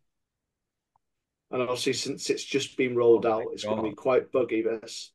[1.50, 4.62] And obviously, since it's just been rolled Oh out, it's going to be quite buggy.
[4.62, 5.12] This.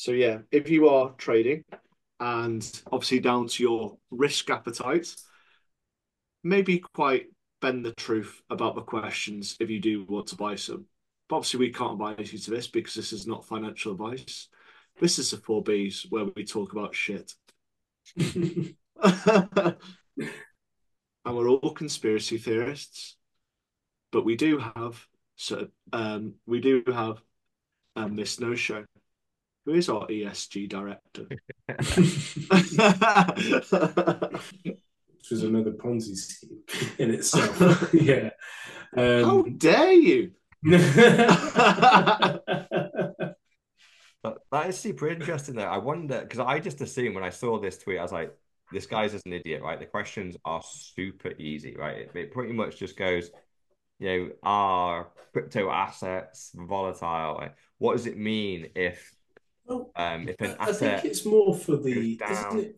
[0.00, 1.62] So yeah, if you are trading
[2.20, 5.14] and obviously down to your risk appetite,
[6.42, 7.26] maybe quite
[7.60, 10.86] bend the truth about the questions if you do want to buy some.
[11.28, 14.48] But obviously, we can't advise you to this because this is not financial advice.
[14.98, 17.34] This is the four Bs where we talk about shit.
[18.16, 18.74] and
[21.26, 23.18] we're all conspiracy theorists,
[24.12, 25.06] but we do have
[25.36, 27.20] so um, we do have
[27.96, 28.86] um, Miss No Show,
[29.64, 31.26] who is our ESG director.
[35.20, 36.62] Which was another Ponzi scheme
[36.98, 37.94] in itself.
[37.94, 38.30] yeah.
[38.96, 40.32] Um, How dare you?
[44.22, 45.62] But that is super interesting though.
[45.62, 48.36] I wonder because I just assumed when I saw this tweet, I was like,
[48.72, 49.80] this guy's just an idiot, right?
[49.80, 51.96] The questions are super easy, right?
[51.96, 53.30] It, it pretty much just goes,
[53.98, 57.48] you know, are crypto assets volatile?
[57.78, 59.12] What does it mean if
[59.70, 62.76] well, um if an I asset think it's more for the goes isn't it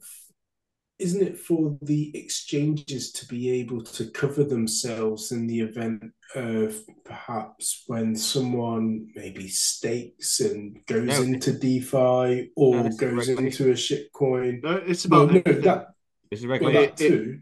[0.98, 6.05] isn't it for the exchanges to be able to cover themselves in the event
[6.36, 13.28] of perhaps when someone maybe stakes and goes No, into DeFi or this is goes
[13.28, 13.70] into regulation.
[13.70, 14.62] a shitcoin?
[14.62, 15.62] No, it's Well, about no, everything.
[15.62, 15.89] that
[16.31, 16.82] This is well, regulation.
[16.82, 17.40] that too.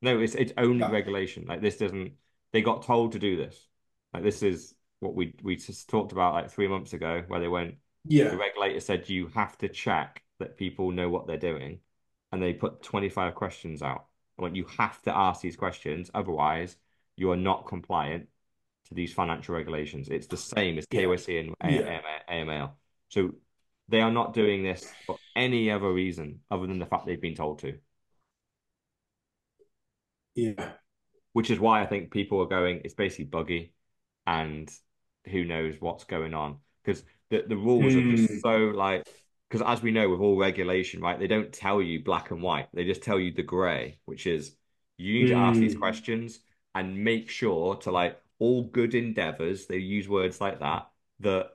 [0.00, 1.44] No, it's it's only That regulation.
[1.46, 2.14] Like this doesn't.
[2.52, 3.68] They got told to do this.
[4.12, 7.48] Like this is what we we just talked about like three months ago, where they
[7.48, 7.76] went.
[8.30, 11.80] The regulator said you have to check that people know what they're doing,
[12.32, 14.06] and they put 25 questions out.
[14.38, 16.76] Like you have to ask these questions, otherwise
[17.16, 18.28] you are not compliant
[18.86, 20.08] to these financial regulations.
[20.08, 22.00] It's the same as yeah, KYC and yeah,
[22.30, 22.72] AML.
[23.08, 23.32] So
[23.88, 27.34] they are not doing this for any other reason other than the fact they've been
[27.34, 27.78] told to.
[30.34, 30.72] yeah.
[31.32, 33.74] which is why I think people are going, it's basically buggy
[34.26, 34.70] and
[35.26, 36.58] who knows what's going on.
[36.84, 38.42] Because the, the rules are just Hmm.
[38.42, 39.06] so like,
[39.50, 42.68] because as we know with all regulation, right, they don't tell you black and white.
[42.74, 44.56] They just tell you the gray, which is
[44.98, 45.76] you need to ask these Hmm.
[45.76, 46.40] questions
[46.76, 50.88] and make sure to like all good endeavors, they use words like that,
[51.20, 51.52] that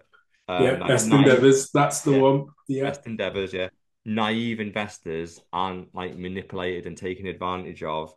[0.49, 1.69] um Yeah, like best naive, endeavors.
[1.71, 2.47] That's the yeah, one.
[2.67, 3.69] Yeah, best endeavors, yeah.
[4.05, 8.15] Naive investors aren't like manipulated and taken advantage of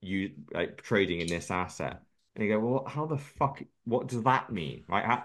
[0.00, 2.02] you like trading in this asset.
[2.34, 4.84] And you go, well, how the fuck, what does that mean?
[4.88, 5.04] Right?
[5.04, 5.24] How,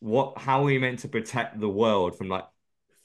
[0.00, 2.44] what, how are we meant to protect the world from like,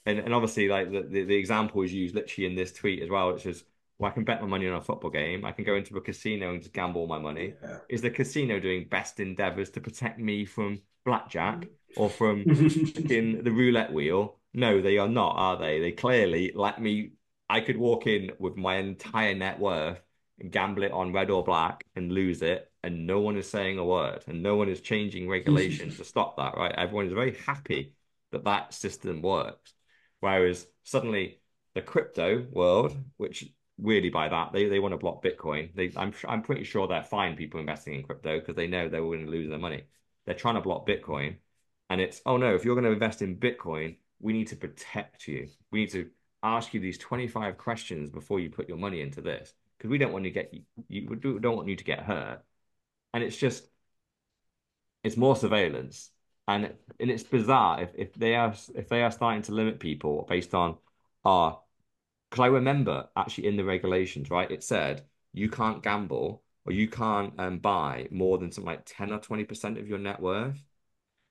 [0.04, 3.10] and, and obviously like the, the, the example is used literally in this tweet as
[3.10, 3.64] well, which is,
[3.98, 5.44] well, I can bet my money on a football game.
[5.44, 7.54] I can go into a casino and just gamble all my money.
[7.62, 7.78] yeah.
[7.88, 12.40] Is the casino doing best endeavors to protect me from blackjack or from
[13.10, 14.36] in the roulette wheel?
[14.52, 15.80] No, they are not, are they?
[15.80, 17.12] They clearly let me.
[17.48, 20.00] I could walk in with my entire net worth
[20.40, 23.78] and gamble it on red or black and lose it, and no one is saying
[23.78, 26.72] a word, and no one is changing regulations to stop that, right?
[26.78, 27.94] Everyone is very happy
[28.30, 29.74] that that system works.
[30.20, 31.40] Whereas suddenly
[31.74, 35.74] the crypto world, which really by that they, they want to block Bitcoin.
[35.74, 39.00] They I'm I'm pretty sure they're fine people investing in crypto because they know they're
[39.00, 39.82] going to lose their money.
[40.24, 41.38] They're trying to block Bitcoin,
[41.90, 45.26] and it's oh no, if you're going to invest in Bitcoin, we need to protect
[45.26, 45.48] you.
[45.72, 46.08] We need to
[46.44, 50.12] ask you these 25 questions before you put your money into this because we don't
[50.12, 52.42] want to get you, you we don't want you to get hurt.
[53.16, 53.66] And it's just
[55.02, 56.10] it's more surveillance.
[56.46, 60.26] And and it's bizarre if, if they are if they are starting to limit people
[60.28, 60.76] based on
[61.24, 61.58] our
[62.30, 66.88] because I remember actually in the regulations, right, it said you can't gamble or you
[66.88, 70.62] can't um, buy more than something like 10 or 20% of your net worth.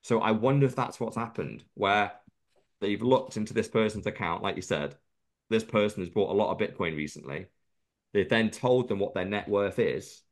[0.01, 2.13] So I wonder if that's what's happened, where
[2.81, 4.95] they've looked into this person's account, like you said,
[5.51, 7.47] this person has bought a lot of Bitcoin recently.
[8.13, 10.23] They've then told them what their net worth is.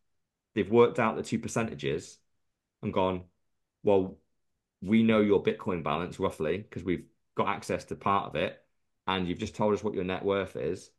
[0.56, 2.18] They've worked out the two percentages
[2.82, 3.24] and gone,
[3.84, 4.18] well,
[4.82, 7.06] we know your Bitcoin balance roughly because we've
[7.36, 8.62] got access to part of it,
[9.08, 10.90] and you've just told us what your net worth is.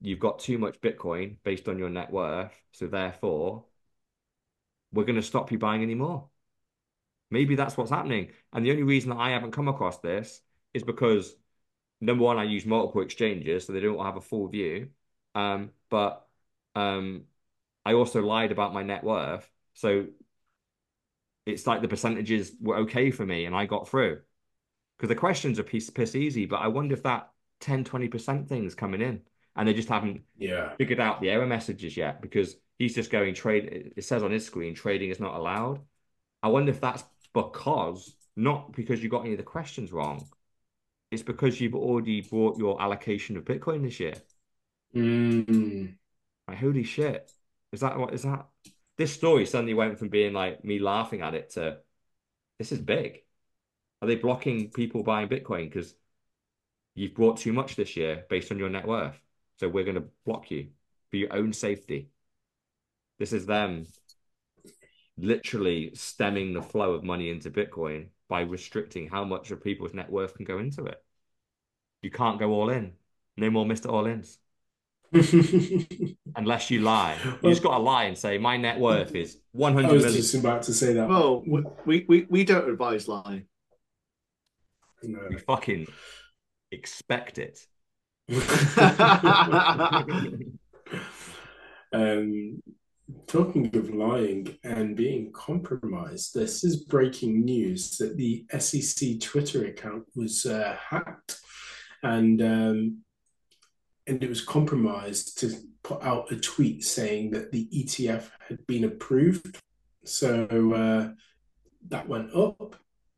[0.00, 3.64] You've got too much Bitcoin based on your net worth, so therefore,
[4.92, 6.28] we're going to stop you buying any more.
[7.30, 8.30] Maybe that's what's happening.
[8.52, 10.40] And the only reason that I haven't come across this
[10.72, 11.34] is because
[12.00, 14.88] number one, I use multiple exchanges, so they don't have a full view.
[15.34, 16.26] Um, but
[16.74, 17.24] um,
[17.88, 19.50] I also lied about my net worth.
[19.72, 20.08] So
[21.46, 24.20] it's like the percentages were okay for me and I got through.
[24.96, 28.74] Because the questions are piece piss easy, but I wonder if that 10, 20% thing's
[28.74, 29.22] coming in
[29.56, 30.74] and they just haven't Yeah.
[30.76, 33.92] figured out the error messages yet because he's just going trade.
[33.96, 35.80] It says on his screen trading is not allowed.
[36.42, 40.28] I wonder if that's because not because you got any of the questions wrong.
[41.10, 44.14] It's because you've already bought your allocation of Bitcoin this year.
[44.94, 45.96] Mm.
[46.46, 47.32] Like, holy shit.
[47.72, 48.46] Is that what is that?
[48.96, 51.78] This story suddenly went from being like me laughing at it to
[52.58, 53.22] this is big.
[54.02, 55.64] Are they blocking people buying Bitcoin?
[55.64, 55.94] Because
[56.98, 59.22] You've brought too much this year based on your net worth.
[59.60, 60.70] So we're going to block you
[61.12, 62.10] for your own safety.
[63.20, 63.86] This is them
[65.16, 70.10] literally stemming the flow of money into Bitcoin by restricting how much of people's net
[70.10, 71.00] worth can go into it.
[72.02, 72.94] You can't go all in.
[73.36, 73.88] No more Mr.
[73.88, 74.38] All Ins.
[76.36, 77.16] Unless you lie.
[77.42, 80.20] You just got to lie and say, my net worth is 100 I was million.
[80.20, 81.08] just about to say that.
[81.08, 81.42] Well,
[81.86, 83.46] we, we, we don't advise lying.
[85.02, 85.20] No.
[85.30, 85.86] You fucking
[86.70, 87.58] expect it.
[91.92, 92.62] um,
[93.26, 100.04] talking of lying and being compromised, this is breaking news that the SEC Twitter account
[100.14, 101.38] was uh, hacked,
[102.02, 102.98] and um,
[104.08, 108.84] and it was compromised to put out a tweet saying that the ETF had been
[108.84, 109.58] approved.
[110.04, 111.10] So uh,
[111.88, 112.76] that went up,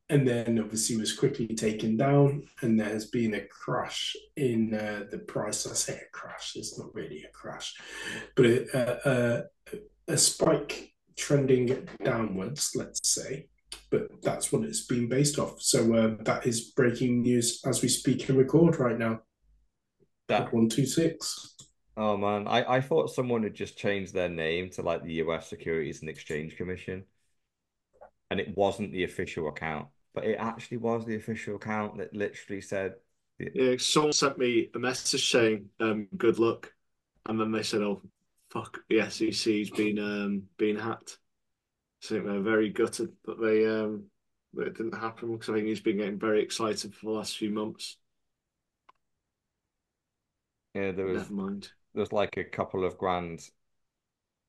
[0.08, 5.04] and then obviously was quickly taken down, and there has been a crash in uh,
[5.10, 5.66] the price.
[5.66, 7.76] I say a crash; it's not really a crash,
[8.34, 9.42] but a, a,
[10.12, 13.46] a spike trending downwards, let's say.
[13.90, 15.60] But that's what it's been based off.
[15.60, 19.22] So uh, that is breaking news as we speak and record right now.
[20.30, 21.56] That one two six.
[21.96, 25.48] Oh man, I, I thought someone had just changed their name to like the US
[25.48, 27.04] Securities and Exchange Commission.
[28.30, 32.60] And it wasn't the official account, but it actually was the official account that literally
[32.60, 32.94] said
[33.54, 36.72] Yeah, someone sent me a message saying, um, good luck.
[37.26, 38.02] And then they said, oh,
[38.50, 41.18] fuck, the SEC's been um, been hacked.
[42.00, 44.04] So they're very gutted that they um,
[44.54, 47.36] that it didn't happen because I think he's been getting very excited for the last
[47.38, 47.96] few months.
[50.74, 51.68] Yeah, there was Never mind.
[51.94, 53.40] there was like a couple of grand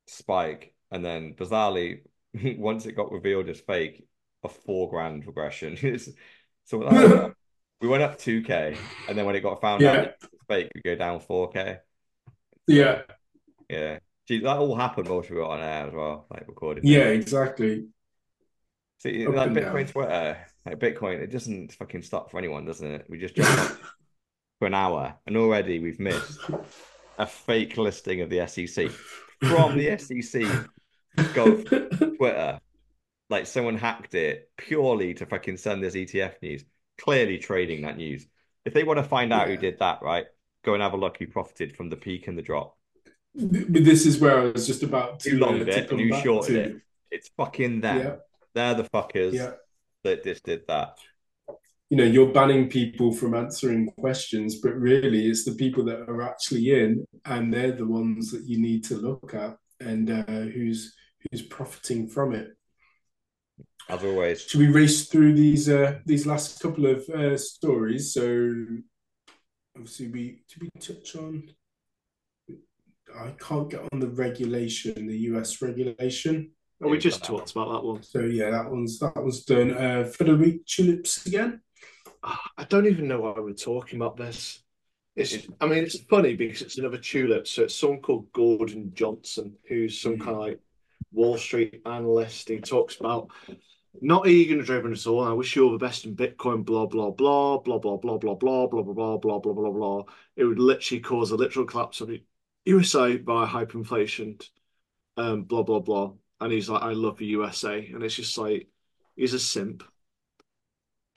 [0.07, 2.02] spike, and then bizarrely,
[2.57, 4.06] once it got revealed as fake,
[4.43, 5.77] a four grand regression.
[6.65, 6.77] So
[7.81, 8.77] we went up 2k,
[9.10, 10.02] and then when it got found out Yeah.
[10.03, 10.15] it
[10.48, 11.80] fake, we go down 4k.
[12.68, 13.02] Yeah,
[13.68, 13.99] Yeah.
[14.27, 16.85] Gee, that all happened while we were on air as well, like recording.
[16.85, 17.88] yeah, exactly.
[18.99, 19.88] See, Up like Bitcoin down.
[19.88, 23.06] Twitter, like Bitcoin, it doesn't fucking stop for anyone, doesn't it?
[23.10, 23.80] We just jump
[24.61, 26.39] for an hour, and already we've missed
[27.17, 28.91] a fake listing of the SEC
[29.41, 30.43] from the SEC
[31.17, 32.59] Gov Twitter.
[33.31, 36.63] Like someone hacked it purely to fucking send this ETF news,
[36.99, 38.27] clearly trading that news.
[38.63, 40.27] If they want to find out who did that, right,
[40.63, 42.77] go and have a look who profited from the peak and the drop.
[43.33, 46.23] But this is where I was just about to, longed uh, to it who back
[46.23, 46.61] shorted to.
[46.61, 46.81] it.
[47.09, 47.97] It's fucking them.
[47.97, 48.15] Yeah,
[48.53, 49.53] They're the fuckers yeah.
[50.03, 50.99] that just did that.
[51.91, 56.22] You know, you're banning people from answering questions, but really it's the people that are
[56.22, 60.23] actually in, and they're the ones that you need to look at and uh,
[60.53, 60.95] who's
[61.30, 62.47] who's profiting from it.
[63.89, 64.43] As always.
[64.43, 68.13] Should we race through these uh, these last couple of uh, stories?
[68.13, 68.55] So,
[69.76, 71.49] obviously, we did we touch on?
[73.19, 76.51] I can't get on the regulation, the US regulation.
[76.81, 78.01] Oh, we just talked about that one.
[78.01, 79.72] So yeah, that one's that was done.
[79.72, 81.59] Uh, Frederic tulips again.
[82.23, 84.61] Ah, I don't even know why we're talking about this.
[85.15, 87.48] It's, I mean, it's funny because it's another tulip.
[87.48, 90.19] So it's someone called Gordon Johnson, who's some Mm.
[90.19, 90.60] kind of like
[91.11, 92.48] Wall Street analyst.
[92.48, 93.31] He talks about
[94.02, 95.23] not eager and driven at all.
[95.23, 98.35] I wish you all the best in Bitcoin, blah, blah, blah, blah, blah, blah, blah,
[98.35, 100.03] blah, blah, blah, blah, blah, blah, blah, blah.
[100.35, 102.23] It would literally cause a literal collapse of the
[102.65, 104.48] USA by hyperinflation,
[105.18, 106.14] um, blah, blah, blah.
[106.39, 107.85] And he's like, I love the USA.
[107.88, 108.68] And it's just like,
[109.15, 109.84] he's a simp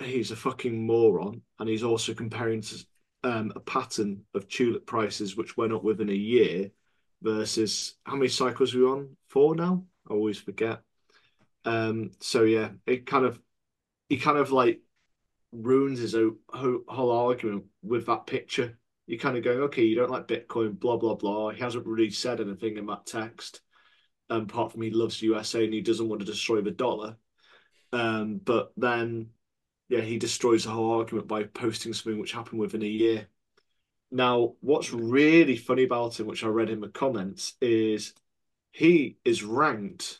[0.02, 2.86] he's a fucking moron, and he's also comparing to
[3.22, 6.70] um, a pattern of tulip prices which went up within a year
[7.22, 9.16] versus how many cycles we on?
[9.28, 9.84] Four now?
[10.08, 10.82] I always forget.
[11.64, 13.40] Um, so yeah, it kind of
[14.08, 14.80] he kind of like
[15.52, 18.78] ruins his whole, whole argument with that picture.
[19.06, 21.50] You're kind of going, okay, you don't like Bitcoin, blah blah blah.
[21.50, 23.62] He hasn't really said anything in that text,
[24.28, 27.16] um, apart from he loves USA and he doesn't want to destroy the dollar.
[27.92, 29.28] Um, but then
[29.94, 33.28] yeah, he destroys the whole argument by posting something which happened within a year.
[34.10, 38.12] Now, what's really funny about him, which I read in the comments, is
[38.72, 40.18] he is ranked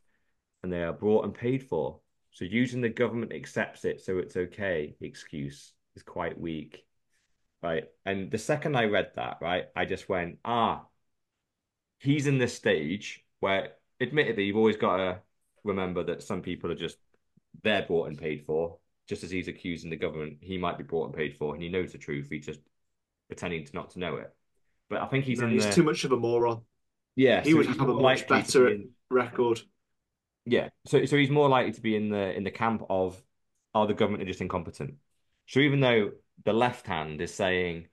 [0.64, 2.02] and they are bought and paid for.
[2.32, 6.86] So using the government accepts it, so it's okay excuse is quite weak,
[7.64, 7.86] right?
[8.06, 10.86] And the second I read that, right, I just went, ah,
[11.99, 15.22] he's in this stage where, admittedly, you've always got to
[15.64, 16.98] remember that some people are just
[17.64, 18.78] they're bought and paid for.
[19.07, 21.69] Just as he's accusing the government, he might be brought and paid for, and he
[21.69, 22.27] knows the truth.
[22.30, 22.60] He's just
[23.27, 24.34] pretending to not to know it.
[24.90, 26.61] But I think he's No, in he's the too much of a moron.
[27.15, 27.44] yeah.
[27.44, 29.61] He so would have a much better be in- record.
[30.45, 33.22] yeah, so so he's more likely to be in the in the camp of,
[33.73, 34.95] oh, the government are just incompetent.
[35.48, 36.11] So even though
[36.44, 37.88] the left hand is saying,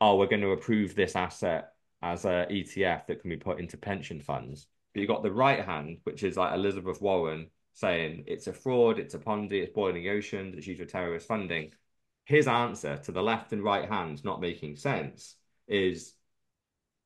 [0.00, 1.72] oh, we're going to approve this asset
[2.02, 5.64] as a ETF that can be put into pension funds, but you've got the right
[5.64, 10.02] hand, which is like Elizabeth Warren saying it's a fraud, it's a Ponzi, it's boiling
[10.02, 11.72] the ocean, it's used for terrorist funding.
[12.24, 15.36] His answer to the left and right hands not making sense
[15.66, 16.14] is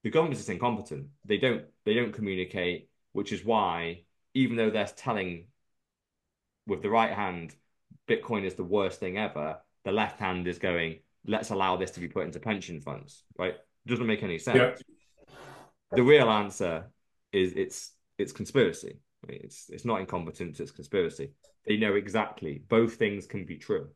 [0.02, 1.08] the government is incompetent.
[1.24, 4.02] They don't they don't communicate, which is why
[4.34, 5.46] even though they're telling
[6.66, 7.54] with the right hand,
[8.08, 12.00] Bitcoin is the worst thing ever, the left hand is going, let's allow this to
[12.00, 13.54] be put into pension funds, right?
[13.86, 14.58] Doesn't make any sense.
[14.58, 15.36] Yeah.
[15.92, 16.90] The real answer
[17.32, 18.98] is it's it's conspiracy.
[19.28, 21.32] It's it's not incompetence, it's conspiracy.
[21.66, 23.88] They know exactly both things can be true.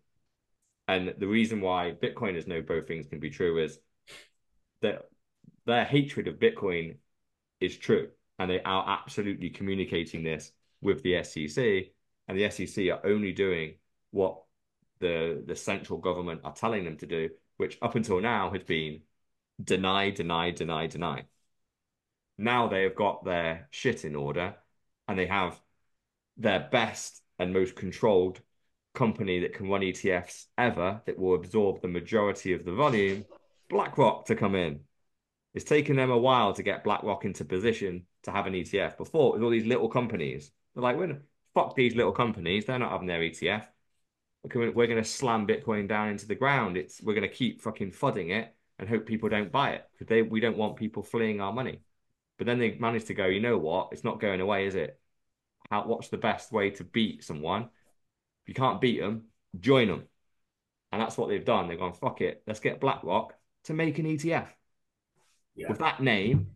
[0.88, 3.78] And the reason why Bitcoiners know both things can be true is
[4.82, 5.08] that
[5.66, 6.96] their hatred of Bitcoin
[7.60, 8.08] is true.
[8.38, 11.92] And they are absolutely communicating this with the SEC.
[12.26, 13.74] And the SEC are only doing
[14.10, 14.42] what
[14.98, 19.02] the the central government are telling them to do, which up until now has been
[19.62, 21.24] deny, deny, deny, deny.
[22.38, 24.56] Now they have got their shit in order
[25.10, 25.60] and they have
[26.36, 28.40] their best and most controlled
[28.94, 33.24] company that can run ETFs ever that will absorb the majority of the volume,
[33.68, 34.80] BlackRock, to come in.
[35.52, 38.96] It's taken them a while to get BlackRock into position to have an ETF.
[38.96, 41.16] Before, with all these little companies, they're like, well,
[41.54, 42.66] fuck these little companies.
[42.66, 43.66] They're not having their ETF.
[44.44, 46.76] We're going to slam Bitcoin down into the ground.
[46.76, 50.06] It's we're going to keep fucking fudding it and hope people don't buy it because
[50.06, 51.80] they we don't want people fleeing our money.
[52.40, 53.90] But then they managed to go, you know what?
[53.92, 54.98] It's not going away, is it?
[55.70, 57.64] How, what's the best way to beat someone?
[57.64, 59.24] If you can't beat them,
[59.60, 60.04] join them.
[60.90, 61.68] And that's what they've done.
[61.68, 63.34] They've gone, fuck it, let's get BlackRock
[63.64, 64.46] to make an ETF.
[65.54, 65.68] Yeah.
[65.68, 66.46] With that name,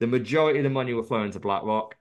[0.00, 1.94] the majority of the money will flow into BlackRock.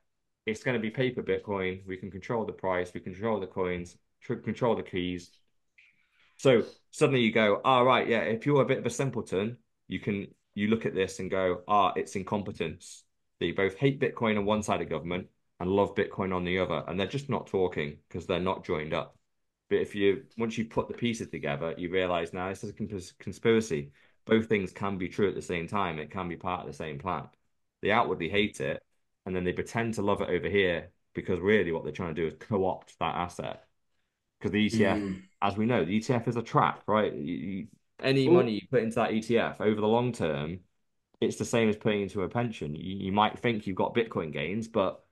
[0.47, 1.85] It's going to be paper Bitcoin.
[1.85, 5.29] We can control the price, we control the coins, tr- control the keys.
[6.37, 9.57] So suddenly you go, all right, yeah, if you're a bit of a simpleton,
[9.87, 13.03] you can you look at this and go, ah, it's incompetence.
[13.39, 15.27] They both hate Bitcoin on one side of government
[15.59, 18.93] and love Bitcoin on the other, and they're just not talking because they're not joined
[18.93, 19.15] up.
[19.69, 23.23] But if you once you put the pieces together, you realize now this is a
[23.23, 23.91] conspiracy.
[24.25, 25.99] Both things can be true at the same time.
[25.99, 27.27] It can be part of the same plan.
[27.81, 28.81] They outwardly hate it,
[29.25, 32.21] and then they pretend to love it over here because really what they're trying to
[32.21, 33.63] do is co-opt that asset.
[34.39, 35.21] Because the ETF, Mm.
[35.41, 37.13] as we know, the ETF is a trap, right?
[37.13, 37.67] You, you,
[38.01, 40.59] any Well- money you put into that ETF over the long term,
[41.21, 42.75] it's the same as putting into a pension.
[42.75, 45.03] You, you might think you've got Bitcoin gains, but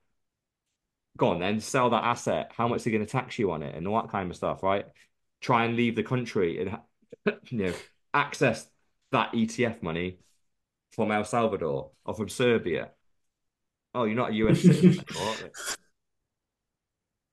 [1.16, 2.52] go on then, sell that asset.
[2.56, 4.36] How much are they going to tax you on it and all that kind of
[4.36, 4.86] stuff, right?
[5.40, 6.78] Try and leave the country and
[7.50, 7.74] you know
[8.14, 8.66] access
[9.12, 10.18] that ETF money
[10.92, 12.90] from El Salvador or from Serbia.
[13.94, 15.34] Oh, you're not a US citizen anymore.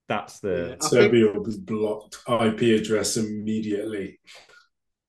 [0.07, 4.19] That's the I Serbia was blocked IP address immediately.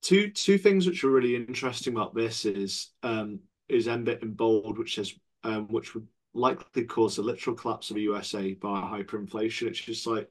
[0.02, 4.78] Two two things which are really interesting about this is um is MBIT in bold,
[4.78, 5.14] which says
[5.44, 9.68] um which would likely cause a literal collapse of the USA by hyperinflation.
[9.68, 10.30] It's just like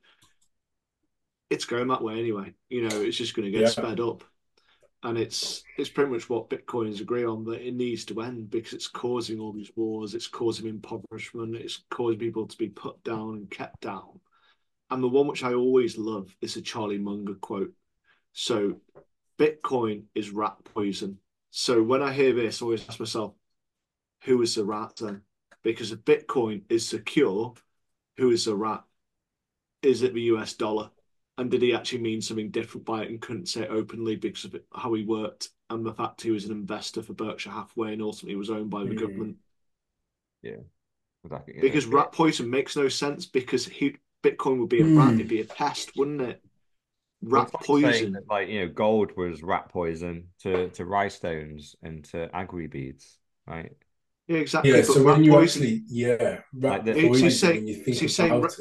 [1.50, 2.54] it's going that way anyway.
[2.70, 3.70] You know, it's just going to get Yeah.
[3.70, 4.24] sped up,
[5.04, 8.74] and it's it's pretty much what Bitcoiners agree on that it needs to end because
[8.74, 13.36] it's causing all these wars, it's causing impoverishment, it's causing people to be put down
[13.36, 14.20] and kept down.
[14.90, 17.74] And the one which I always love is a Charlie Munger quote.
[18.34, 18.78] So
[19.38, 21.20] Bitcoin is rat poison.
[21.58, 23.34] So when I hear this, I always ask myself,
[24.26, 25.22] who is the rat then?
[25.64, 27.54] Because if Bitcoin is secure,
[28.18, 28.84] who is the rat?
[29.82, 30.90] Is it the US dollar?
[31.38, 34.44] And did he actually mean something different by it and couldn't say it openly because
[34.44, 38.02] of how he worked and the fact he was an investor for Berkshire Hathaway and
[38.02, 39.00] ultimately was owned by the mm.
[39.00, 39.38] government?
[40.44, 40.58] Yeah,
[41.24, 41.62] exactly.
[41.62, 44.98] Because rat poison makes no sense because he Bitcoin would be a mm.
[44.98, 46.44] rat, it'd be a pest, wouldn't it?
[47.28, 48.14] Rat like poison.
[48.14, 53.18] That, like you know, gold was rat poison to to rhinestones and to aggry beads,
[53.48, 53.72] right?
[54.28, 54.72] Yeah, exactly.
[54.72, 57.32] Yeah, but so when you poison, actually, yeah, rat like poison.
[57.32, 58.52] Saying, you think about saying, it.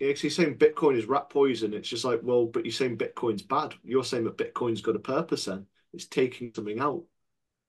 [0.00, 1.74] Yeah, he's saying Bitcoin is rat poison.
[1.74, 3.74] It's just like, well, but you're saying Bitcoin's bad.
[3.82, 5.46] You're saying that Bitcoin's got a purpose.
[5.46, 7.02] Then it's taking something out,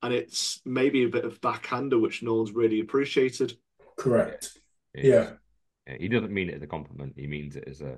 [0.03, 3.57] and it's maybe a bit of backhander, which no one's really appreciated.
[3.97, 4.57] Correct.
[4.93, 5.31] Yeah.
[5.87, 5.97] yeah.
[5.99, 7.13] He doesn't mean it as a compliment.
[7.15, 7.97] He means it as a.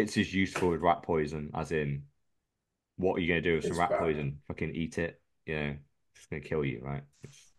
[0.00, 2.04] It's as useful as rat poison, as in,
[2.96, 4.00] what are you going to do with some rat bad.
[4.00, 4.38] poison?
[4.48, 5.20] Fucking eat it.
[5.46, 5.74] Yeah,
[6.14, 7.02] it's going to kill you, right?
[7.22, 7.52] It's...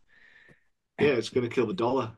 [0.99, 2.11] Yeah, it's going to kill the dollar.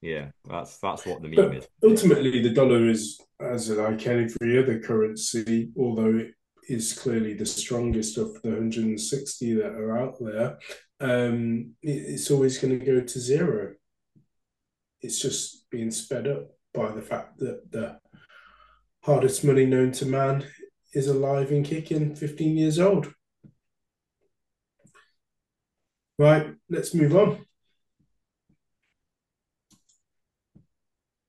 [0.00, 1.68] Yeah, that's that's what the meme but is.
[1.82, 6.32] Ultimately, the dollar is, as like every other currency, although it
[6.68, 10.58] is clearly the strongest of the 160 that are out there,
[11.00, 13.74] um, it's always going to go to zero.
[15.00, 17.98] It's just being sped up by the fact that the
[19.06, 20.44] hardest money known to man
[20.92, 23.12] is alive and kicking, 15 years old.
[26.18, 27.44] Right, let's move on.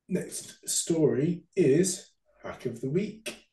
[0.09, 2.09] Next story is
[2.43, 3.45] hack of the week.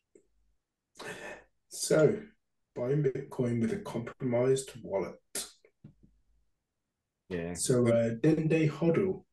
[1.69, 2.17] So,
[2.75, 5.17] buying Bitcoin with a compromised wallet.
[7.29, 7.53] Yeah.
[7.55, 9.24] So, uh, Dende Hodl.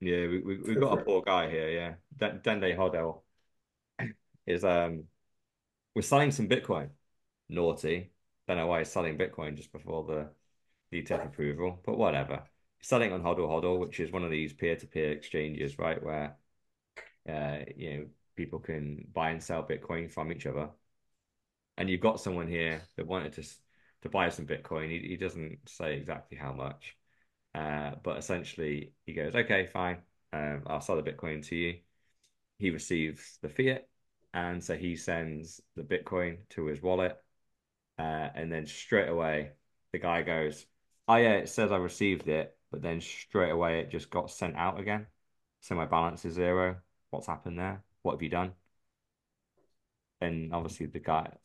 [0.00, 1.68] Yeah, we, we, we've got a poor guy here.
[1.68, 1.94] Yeah.
[2.16, 3.22] Dende Hodl
[4.46, 5.04] is, um,
[5.94, 6.90] we're selling some Bitcoin.
[7.48, 8.12] Naughty.
[8.46, 10.28] Don't know why he's selling Bitcoin just before the
[10.96, 12.42] ETF approval, but whatever
[12.80, 16.36] selling on Hodl Hodl, which is one of these peer-to-peer exchanges, right, where
[17.28, 18.06] uh, you know
[18.36, 20.70] people can buy and sell Bitcoin from each other.
[21.76, 23.42] And you've got someone here that wanted to
[24.02, 24.90] to buy some Bitcoin.
[24.90, 26.96] He, he doesn't say exactly how much,
[27.54, 30.02] uh, but essentially he goes, "Okay, fine,
[30.32, 31.80] um, I'll sell the Bitcoin to you."
[32.58, 33.88] He receives the fiat,
[34.34, 37.22] and so he sends the Bitcoin to his wallet,
[37.98, 39.52] uh, and then straight away
[39.92, 40.66] the guy goes,
[41.08, 44.56] "Oh yeah, it says I received it, but then straight away it just got sent
[44.56, 45.06] out again.
[45.60, 46.80] So my balance is zero.
[47.10, 47.84] What's happened there?
[48.02, 48.54] What have you done?
[50.22, 51.36] And obviously the guy,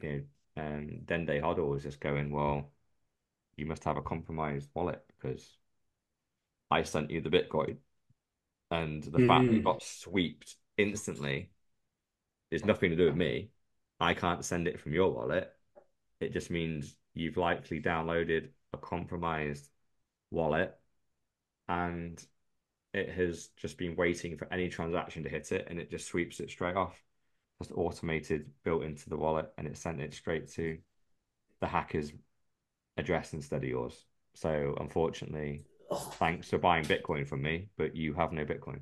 [0.00, 2.70] you know, um, Dende Hodl was just going, well,
[3.62, 5.56] you must have a compromised wallet because
[6.68, 7.76] I sent you the Bitcoin.
[8.72, 9.28] And the mm.
[9.28, 11.50] fact that you got swept instantly
[12.50, 13.50] is nothing to do with me.
[14.00, 15.52] I can't send it from your wallet.
[16.20, 19.68] It just means you've likely downloaded a compromised
[20.32, 20.74] wallet
[21.68, 22.20] and
[22.92, 26.40] it has just been waiting for any transaction to hit it and it just sweeps
[26.40, 27.00] it straight off.
[27.62, 30.78] Just automated, built into the wallet, and it sent it straight to
[31.60, 32.12] the hacker's
[32.96, 34.04] address instead of yours.
[34.34, 35.64] So unfortunately,
[36.12, 38.80] thanks for buying Bitcoin from me, but you have no Bitcoin.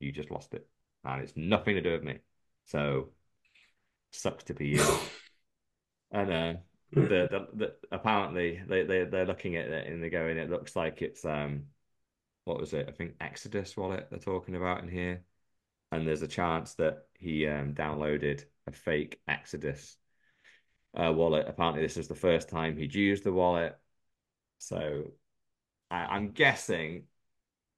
[0.00, 0.66] You just lost it.
[1.04, 2.18] And it's nothing to do with me.
[2.66, 3.10] So
[4.10, 4.86] sucks to be you.
[6.10, 6.54] and uh
[6.92, 10.74] the, the, the apparently they, they they're looking at it and they're going it looks
[10.74, 11.64] like it's um
[12.44, 15.22] what was it i think exodus wallet they're talking about in here
[15.92, 19.96] and there's a chance that he um downloaded a fake exodus
[20.98, 23.78] uh, wallet apparently this is the first time he'd used the wallet
[24.58, 25.04] so
[25.90, 27.04] I, i'm guessing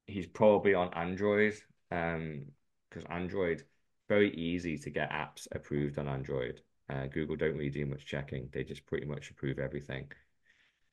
[0.07, 1.55] he's probably on android
[1.91, 2.45] um
[2.89, 3.63] because android
[4.09, 6.61] very easy to get apps approved on android
[6.91, 10.11] uh, Google don't really do much checking; they just pretty much approve everything.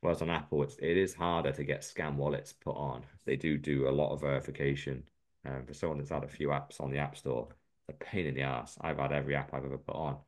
[0.00, 3.02] Whereas on Apple, it's, it is harder to get scam wallets put on.
[3.24, 5.04] They do do a lot of verification.
[5.44, 7.48] Um, for someone that's had a few apps on the App Store,
[7.88, 8.76] a pain in the ass.
[8.80, 10.18] I've had every app I've ever put on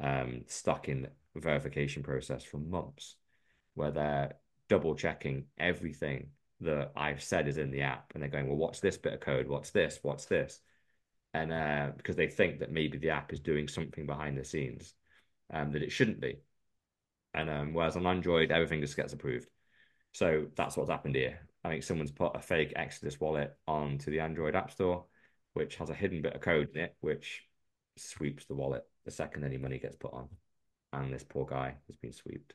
[0.00, 1.08] um, stuck in
[1.40, 3.16] verification process for months,
[3.74, 4.34] where they're
[4.68, 6.28] double checking everything
[6.60, 9.20] that I've said is in the app, and they're going, "Well, what's this bit of
[9.20, 9.48] code?
[9.48, 9.98] What's this?
[10.02, 10.60] What's this?"
[11.34, 14.94] And uh, because they think that maybe the app is doing something behind the scenes,
[15.52, 16.38] um, that it shouldn't be.
[17.34, 19.48] And um, whereas on Android, everything just gets approved.
[20.12, 21.40] So that's what's happened here.
[21.64, 25.06] I think someone's put a fake Exodus wallet onto the Android App Store,
[25.54, 27.42] which has a hidden bit of code in it, which
[27.96, 30.28] sweeps the wallet the second any money gets put on.
[30.92, 32.54] And this poor guy has been swept.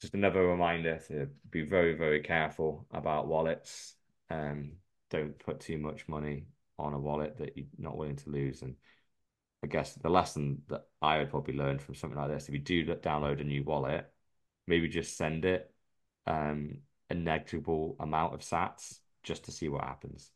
[0.00, 3.96] Just another reminder to be very, very careful about wallets.
[4.30, 4.72] Um,
[5.10, 6.46] don't put too much money
[6.78, 8.62] on a wallet that you're not willing to lose.
[8.62, 8.76] And
[9.62, 12.60] I guess the lesson that I would probably learn from something like this, if you
[12.60, 14.10] do download a new wallet,
[14.66, 15.70] maybe just send it
[16.26, 16.78] um,
[17.10, 20.30] a negligible amount of sats just to see what happens.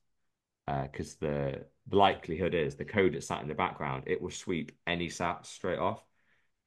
[0.66, 4.30] Because uh, the, the likelihood is the code that's sat in the background, it will
[4.30, 6.02] sweep any sats straight off.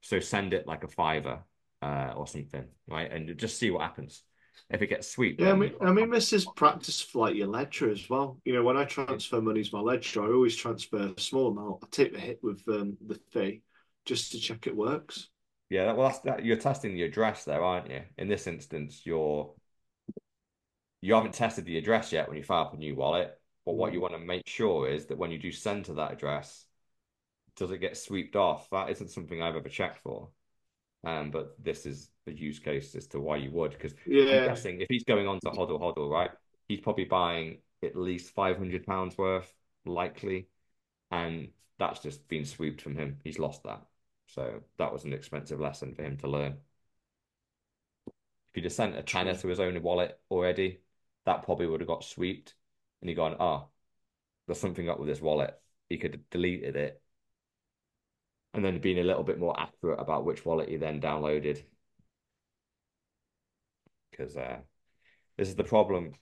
[0.01, 1.43] So send it like a fiver
[1.81, 3.11] uh, or something, right?
[3.11, 4.23] And just see what happens.
[4.69, 5.51] If it gets sweet, yeah.
[5.51, 8.39] I mean, I mean, this is practice for like your ledger as well.
[8.43, 11.83] You know, when I transfer money to my ledger, I always transfer a small amount.
[11.83, 13.61] I take the hit with um, the fee
[14.05, 15.29] just to check it works.
[15.69, 16.45] Yeah, well, that's that.
[16.45, 18.01] You're testing the address there, aren't you?
[18.17, 19.53] In this instance, you're
[21.01, 23.37] you haven't tested the address yet when you fire up a new wallet.
[23.65, 26.13] But what you want to make sure is that when you do send to that
[26.13, 26.65] address,
[27.57, 28.69] does it get swept off?
[28.69, 30.29] That isn't something I've ever checked for.
[31.03, 34.39] Um, but this is the use case as to why you would, because yeah.
[34.39, 36.31] I'm guessing if he's going on to hodl hodl, right,
[36.67, 39.51] he's probably buying at least five hundred pounds worth,
[39.85, 40.47] likely,
[41.11, 43.17] and that's just been swept from him.
[43.23, 43.85] He's lost that.
[44.27, 46.57] So that was an expensive lesson for him to learn.
[48.07, 50.79] If he'd have sent a tenner to his own wallet already,
[51.25, 52.55] that probably would have got swept.
[53.01, 53.67] And he gone, oh,
[54.47, 55.57] there's something up with this wallet.
[55.87, 57.01] He could have deleted it.
[58.53, 61.63] And then being a little bit more accurate about which wallet you then downloaded.
[64.11, 64.57] Because uh,
[65.37, 66.13] this is the problem.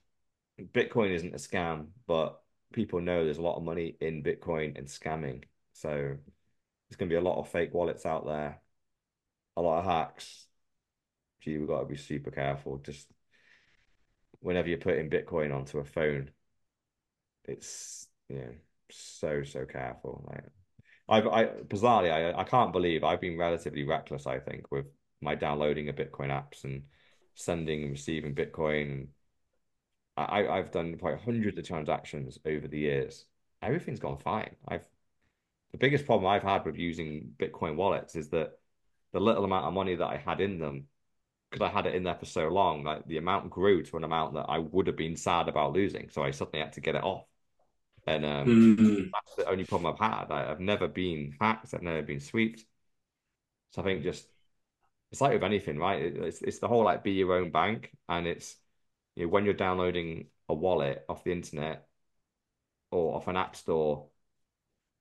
[0.59, 2.41] Bitcoin isn't a scam, but
[2.73, 5.43] people know there's a lot of money in Bitcoin and scamming.
[5.73, 8.61] So there's going to be a lot of fake wallets out there,
[9.55, 10.47] a lot of hacks.
[11.41, 12.77] Gee, we've got to be super careful.
[12.79, 13.07] Just
[14.39, 16.31] whenever you're putting Bitcoin onto a phone,
[17.45, 18.51] it's you know
[18.91, 20.23] so so careful.
[20.27, 20.43] Like
[21.07, 24.27] I've I bizarrely I I can't believe I've been relatively reckless.
[24.27, 24.85] I think with
[25.21, 26.83] my downloading of Bitcoin apps and
[27.35, 29.07] sending and receiving Bitcoin.
[30.17, 33.25] I I've done quite hundreds of transactions over the years.
[33.61, 34.55] Everything's gone fine.
[34.67, 34.85] I've
[35.71, 38.59] the biggest problem I've had with using Bitcoin wallets is that
[39.13, 40.87] the little amount of money that I had in them,
[41.51, 44.05] because I had it in there for so long, like the amount grew to an
[44.05, 46.09] amount that I would have been sad about losing.
[46.09, 47.25] So I suddenly had to get it off.
[48.07, 49.11] And um, mm.
[49.11, 50.31] that's the only problem I've had.
[50.31, 51.73] I, have never been hacked.
[51.73, 52.63] I've never been swept.
[53.71, 54.27] So I think just
[55.11, 56.01] it's like with anything, right?
[56.01, 58.57] It's it's the whole like be your own bank, and it's
[59.15, 61.87] you know when you're downloading a wallet off the internet
[62.91, 64.07] or off an app store,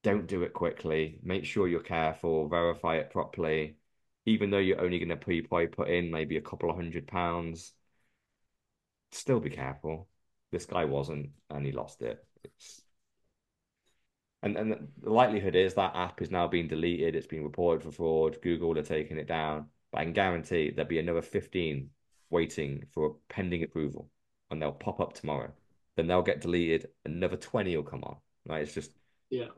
[0.02, 1.18] don't do it quickly.
[1.22, 3.78] Make sure you're careful, verify it properly.
[4.26, 7.72] Even though you're only going to pre put in maybe a couple of hundred pounds,
[9.12, 10.09] still be careful.
[10.52, 12.24] This guy wasn't, and he lost it.
[12.44, 12.84] It's
[14.45, 17.16] and and the likelihood is that app is now being deleted.
[17.16, 18.39] It's been reported for fraud.
[18.43, 21.91] Google are taking it down, but I can guarantee there'll be another fifteen
[22.31, 24.11] waiting for a pending approval,
[24.51, 25.51] and they'll pop up tomorrow.
[25.97, 26.89] Then they'll get deleted.
[27.05, 28.16] Another twenty will come on.
[28.47, 28.62] Right?
[28.62, 28.93] It's just
[29.31, 29.49] yeah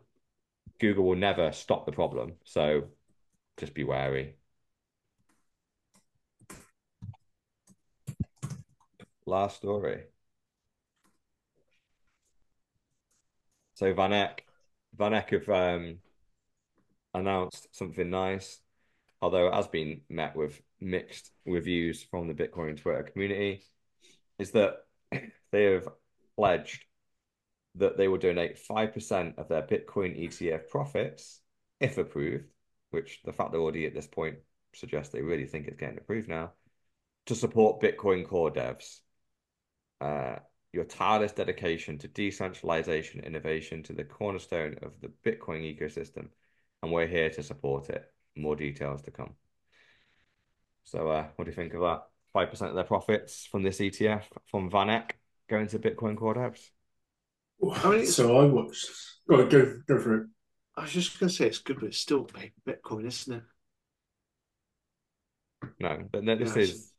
[0.78, 2.34] Google will never stop the problem.
[2.44, 2.84] So
[3.56, 4.36] just be wary.
[9.26, 10.04] Last story.
[13.74, 14.40] So VanEck,
[14.98, 15.98] VanEck have um,
[17.14, 18.60] announced something nice,
[19.20, 23.62] although it has been met with mixed reviews from the Bitcoin Twitter community,
[24.38, 24.76] is that
[25.52, 25.88] they have
[26.36, 26.84] pledged
[27.76, 31.40] that they will donate 5% of their Bitcoin ETF profits,
[31.80, 32.46] if approved,
[32.90, 34.36] which the fact they're already at this point
[34.74, 36.52] suggests they really think it's getting approved now,
[37.26, 39.00] to support Bitcoin core devs.
[40.00, 40.36] Uh,
[40.72, 46.28] your tireless dedication to decentralization innovation to the cornerstone of the Bitcoin ecosystem,
[46.82, 48.04] and we're here to support it.
[48.36, 49.34] More details to come.
[50.84, 52.02] So, uh, what do you think of that?
[52.34, 55.12] 5% of their profits from this ETF from VanEck
[55.48, 56.60] going to Bitcoin core devs?
[57.82, 58.90] I mean, so I watched.
[59.28, 60.26] Go, go, go for it.
[60.76, 62.28] I was just going to say it's good, but it's still
[62.68, 63.42] Bitcoin, isn't it?
[65.80, 66.68] No, but no, this yes.
[66.68, 66.92] is.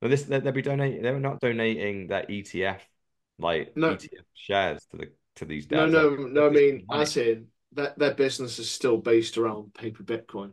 [0.00, 1.02] No, this they'll be donating.
[1.02, 2.80] They're not donating that ETF,
[3.42, 3.94] like no.
[3.94, 5.70] ETF shares to the to these.
[5.70, 6.46] No, no, no.
[6.46, 7.02] I mean, money.
[7.02, 10.52] as in that their business is still based around paper Bitcoin.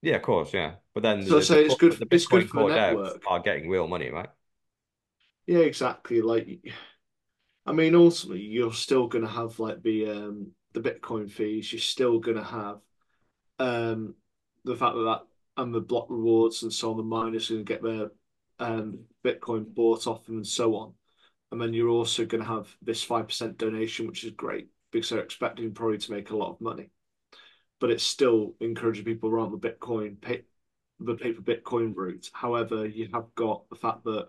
[0.00, 0.74] Yeah, of course, yeah.
[0.94, 1.92] But then so, the, so it's good.
[1.92, 3.22] The Bitcoin it's good for the network.
[3.26, 4.28] Are getting real money, right?
[5.46, 6.20] Yeah, exactly.
[6.22, 6.60] Like
[7.64, 11.72] I mean, ultimately, you're still going to have like the um, the Bitcoin fees.
[11.72, 12.80] You're still going to have
[13.58, 14.14] um,
[14.64, 15.22] the fact that that
[15.62, 16.96] and the block rewards and so on.
[16.96, 18.10] The miners going to get their
[18.58, 20.94] um, Bitcoin bought off them and so on.
[21.52, 25.10] And then you're also going to have this five percent donation, which is great because
[25.10, 26.90] they're expecting probably to make a lot of money.
[27.78, 30.44] But it's still encouraging people around the Bitcoin pay,
[30.98, 32.30] the paper Bitcoin route.
[32.32, 34.28] However, you have got the fact that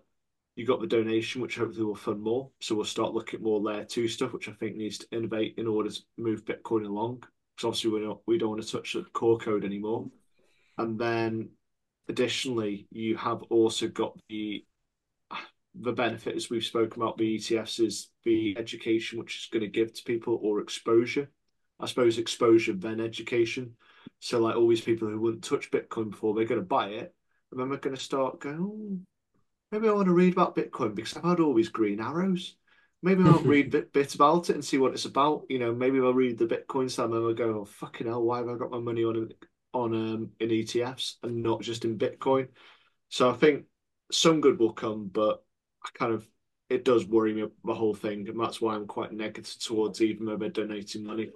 [0.57, 2.49] you got the donation, which hopefully will fund more.
[2.59, 5.55] So we'll start looking at more layer two stuff, which I think needs to innovate
[5.57, 7.23] in order to move Bitcoin along.
[7.55, 10.09] Because obviously we don't we don't want to touch the core code anymore.
[10.77, 11.51] And then
[12.09, 14.65] additionally, you have also got the
[15.75, 19.67] the benefit, as we've spoken about the ETFs, is the education which is going to
[19.67, 21.29] give to people or exposure.
[21.79, 23.75] I suppose exposure then education.
[24.19, 27.13] So like all these people who wouldn't touch Bitcoin before, they're going to buy it,
[27.51, 28.99] and then they're going to start going, oh,
[29.71, 32.55] maybe I want to read about Bitcoin because I've had all these green arrows.
[33.01, 35.45] Maybe I'll read a bit, bit about it and see what it's about.
[35.49, 38.37] You know, maybe I'll read the Bitcoin stuff and I'll go, oh, fucking hell, why
[38.37, 39.29] have I got my money on
[39.73, 42.49] on um, in ETFs and not just in Bitcoin?
[43.09, 43.65] So I think
[44.11, 45.43] some good will come, but
[45.85, 46.27] I kind of
[46.69, 50.25] it does worry me the whole thing, and that's why I'm quite negative towards even
[50.25, 51.29] though they're donating money.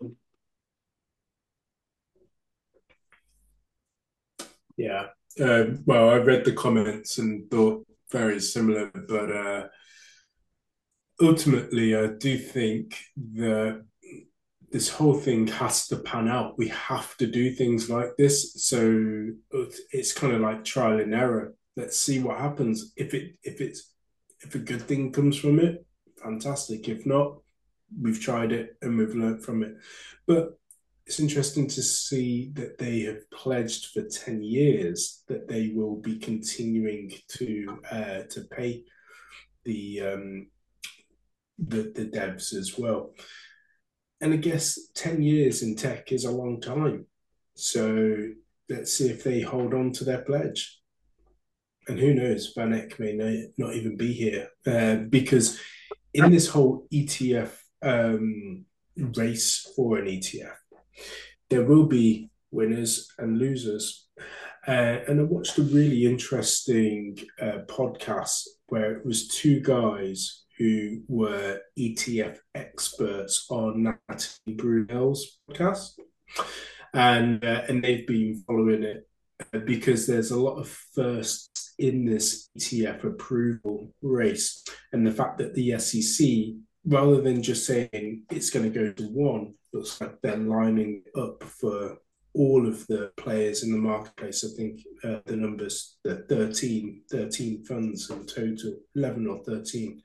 [4.78, 5.08] Yeah.
[5.40, 9.68] Uh, well, I read the comments and thought very similar, but uh,
[11.22, 12.98] ultimately, I do think
[13.34, 13.84] that
[14.72, 16.58] this whole thing has to pan out.
[16.58, 19.28] We have to do things like this, so
[19.92, 21.54] it's kind of like trial and error.
[21.76, 22.94] Let's see what happens.
[22.96, 23.94] If it if it's
[24.42, 25.86] if a good thing comes from it,
[26.22, 26.88] fantastic.
[26.88, 27.38] If not,
[28.00, 29.76] we've tried it and we've learned from it.
[30.26, 30.58] But
[31.06, 36.18] it's interesting to see that they have pledged for 10 years that they will be
[36.18, 38.84] continuing to uh, to pay
[39.64, 40.48] the um,
[41.58, 43.14] the, the devs as well.
[44.20, 47.06] And I guess 10 years in tech is a long time.
[47.56, 48.28] So
[48.70, 50.82] let's see if they hold on to their pledge.
[51.88, 55.60] And who knows, VanEck may not even be here uh, because
[56.14, 57.52] in this whole ETF
[57.82, 58.66] um,
[59.16, 60.56] race for an ETF,
[61.50, 64.08] there will be winners and losers.
[64.68, 71.04] Uh, and I watched a really interesting uh, podcast where it was two guys who
[71.08, 75.92] were ETF experts on Natalie Brunell's podcast,
[76.94, 79.08] and uh, and they've been following it
[79.66, 85.54] because there's a lot of firsts in this ETF approval race, and the fact that
[85.54, 86.28] the SEC,
[86.86, 91.44] rather than just saying it's going to go to one, looks like they're lining up
[91.44, 91.98] for
[92.34, 94.46] all of the players in the marketplace.
[94.46, 100.02] I think uh, the numbers, the 13, 13 funds in total, 11 or 13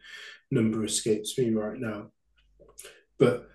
[0.50, 2.10] number escapes me right now.
[3.18, 3.48] But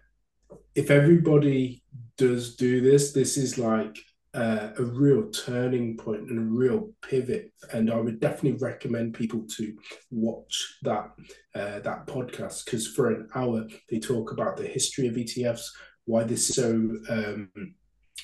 [0.76, 1.84] if everybody
[2.18, 3.98] does do this, this is like
[4.38, 7.52] uh, a real turning point and a real pivot.
[7.74, 9.76] And I would definitely recommend people to
[10.12, 11.10] watch that
[11.56, 15.66] uh, that podcast because for an hour they talk about the history of ETFs,
[16.06, 16.72] why this is so
[17.10, 17.50] um,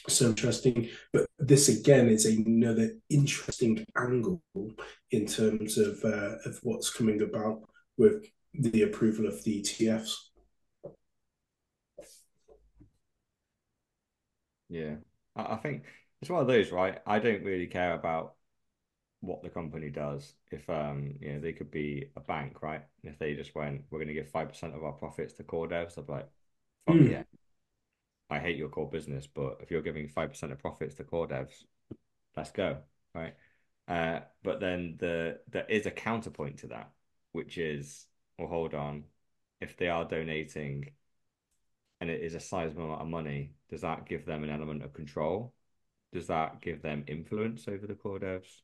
[0.07, 0.87] so interesting.
[1.11, 4.43] But this again is another interesting angle
[5.09, 7.61] in terms of uh, of what's coming about
[7.97, 8.23] with
[8.53, 10.13] the approval of the ETFs.
[14.69, 14.97] Yeah,
[15.35, 15.83] I think
[16.23, 17.01] it's one of those, right?
[17.05, 18.35] I don't really care about
[19.19, 20.35] what the company does.
[20.51, 22.81] If um, you know, they could be a bank, right?
[23.03, 25.43] And if they just went, we're going to give five percent of our profits to
[25.43, 26.29] core devs, I'd be like,
[26.87, 27.11] fuck mm.
[27.11, 27.23] yeah,
[28.29, 31.27] I hate your core business, but if you're giving five percent of profits to core
[31.27, 31.65] devs,
[32.37, 32.77] let's go,
[33.13, 33.35] right?
[33.89, 36.89] Uh, but then the there is a counterpoint to that,
[37.33, 38.07] which is,
[38.39, 39.03] well, hold on,
[39.59, 40.91] if they are donating,
[41.99, 44.93] and it is a sizable amount of money, does that give them an element of
[44.93, 45.53] control?
[46.13, 48.61] Does that give them influence over the core devs?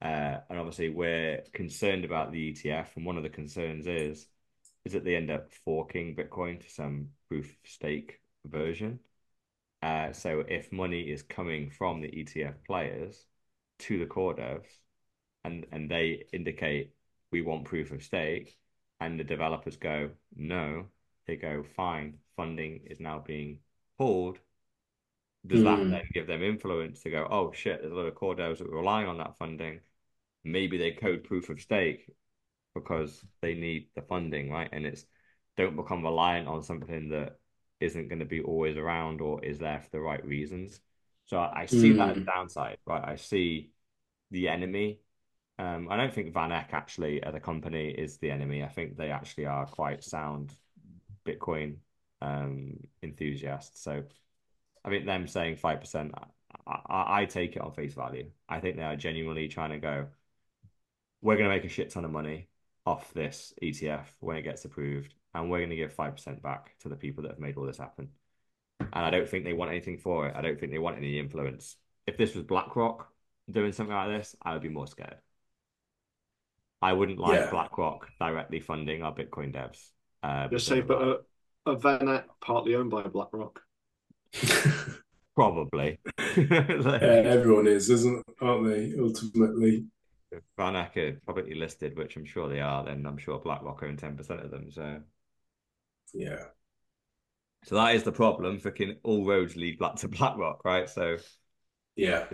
[0.00, 4.26] Uh, and obviously, we're concerned about the ETF, and one of the concerns is
[4.86, 8.98] is that they end up forking Bitcoin to some proof stake version.
[9.82, 13.26] Uh, so if money is coming from the ETF players
[13.80, 14.68] to the core devs
[15.44, 16.92] and, and they indicate
[17.30, 18.56] we want proof of stake
[19.00, 20.86] and the developers go, no,
[21.26, 23.58] they go, fine, funding is now being
[23.96, 24.38] pulled.
[25.46, 25.90] Does that hmm.
[25.90, 28.68] then give them influence to go, oh shit, there's a lot of core devs that
[28.68, 29.80] are relying on that funding.
[30.44, 32.10] Maybe they code proof of stake
[32.74, 34.68] because they need the funding, right?
[34.70, 35.04] And it's
[35.56, 37.38] don't become reliant on something that
[37.80, 40.80] isn't going to be always around or is there for the right reasons.
[41.26, 41.96] So I, I see mm.
[41.96, 42.26] that as a hmm.
[42.26, 43.02] downside, right?
[43.04, 43.70] I see
[44.30, 45.00] the enemy.
[45.58, 48.62] Um, I don't think VanEck actually, as a company, is the enemy.
[48.62, 50.52] I think they actually are quite sound
[51.26, 51.76] Bitcoin
[52.22, 53.82] um, enthusiasts.
[53.82, 54.04] So
[54.84, 56.14] I think them saying five percent,
[56.66, 58.30] I, I take it on face value.
[58.48, 60.06] I think they are genuinely trying to go.
[61.22, 62.48] We're going to make a shit ton of money
[62.86, 66.88] off this ETF when it gets approved and we're going to give 5% back to
[66.88, 68.08] the people that have made all this happen.
[68.80, 70.34] And I don't think they want anything for it.
[70.36, 71.76] I don't think they want any influence.
[72.06, 73.08] If this was BlackRock
[73.50, 75.16] doing something like this, I would be more scared.
[76.82, 77.50] I wouldn't like yeah.
[77.50, 79.90] BlackRock directly funding our Bitcoin devs.
[80.22, 81.20] Uh, Just say, but a,
[81.66, 83.60] a VanEck partly owned by BlackRock.
[85.34, 85.98] Probably.
[86.18, 88.94] like, yeah, everyone is, isn't aren't they?
[88.98, 89.86] Ultimately,
[90.30, 90.90] if are
[91.26, 94.50] publicly listed, which I'm sure they are, then I'm sure BlackRock own ten percent of
[94.50, 94.70] them.
[94.70, 95.00] So
[96.14, 96.44] yeah.
[97.64, 98.58] So that is the problem.
[98.58, 100.88] Fucking all roads lead back to BlackRock, right?
[100.88, 101.18] So
[101.96, 102.24] yeah,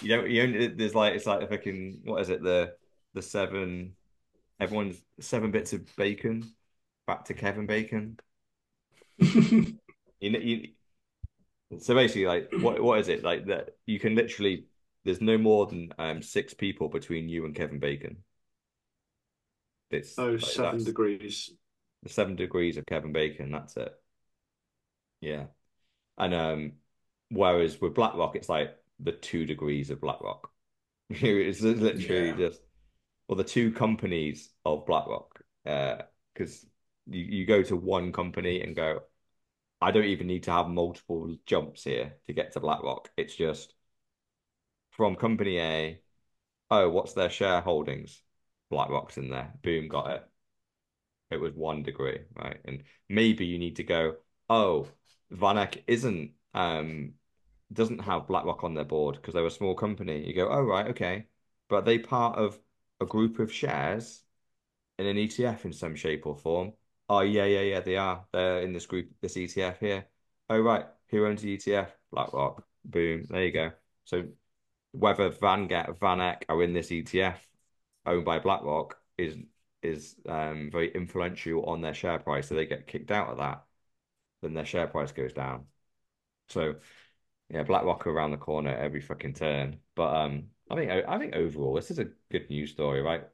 [0.00, 0.30] you don't.
[0.30, 2.74] You only there's like it's like the fucking what is it the
[3.14, 3.94] the seven
[4.60, 6.54] everyone's seven bits of bacon
[7.06, 8.18] back to Kevin Bacon.
[9.18, 9.78] you
[10.20, 10.68] know, you,
[11.78, 13.76] so basically, like, what what is it like that?
[13.86, 14.66] You can literally
[15.04, 18.18] there's no more than um six people between you and Kevin Bacon.
[19.90, 21.52] It's oh like, seven degrees.
[22.06, 23.50] Seven degrees of Kevin Bacon.
[23.50, 23.92] That's it.
[25.20, 25.44] Yeah,
[26.18, 26.72] and um,
[27.30, 30.50] whereas with BlackRock, it's like the two degrees of BlackRock.
[31.10, 32.36] it's literally yeah.
[32.36, 32.60] just
[33.28, 38.76] well, the two companies of BlackRock, because uh, you you go to one company and
[38.76, 39.00] go,
[39.86, 43.08] I don't even need to have multiple jumps here to get to BlackRock.
[43.16, 43.72] It's just
[44.90, 46.00] from company A.
[46.70, 48.20] Oh, what's their shareholdings?
[48.68, 49.52] BlackRock's in there.
[49.62, 50.28] Boom, got it.
[51.30, 52.58] It was one degree, right?
[52.64, 54.16] And maybe you need to go.
[54.50, 54.88] Oh,
[55.32, 57.14] VanEck isn't um
[57.72, 60.26] doesn't have BlackRock on their board because they're a small company.
[60.26, 61.26] You go, oh right, okay,
[61.68, 62.58] but they part of
[63.00, 64.24] a group of shares
[64.98, 66.72] in an ETF in some shape or form.
[67.08, 68.26] Oh yeah, yeah, yeah, they are.
[68.32, 70.06] They're in this group, this ETF here.
[70.50, 71.88] Oh right, who owns the ETF?
[72.10, 72.64] BlackRock.
[72.84, 73.24] Boom.
[73.28, 73.72] There you go.
[74.04, 74.24] So
[74.92, 77.38] whether Van VanEck are in this ETF
[78.06, 79.36] owned by BlackRock is
[79.82, 82.48] is um, very influential on their share price.
[82.48, 83.64] So they get kicked out of that,
[84.42, 85.66] then their share price goes down.
[86.48, 86.76] So
[87.50, 89.80] yeah, BlackRock around the corner every fucking turn.
[89.94, 93.24] But um, I think I think overall this is a good news story, right?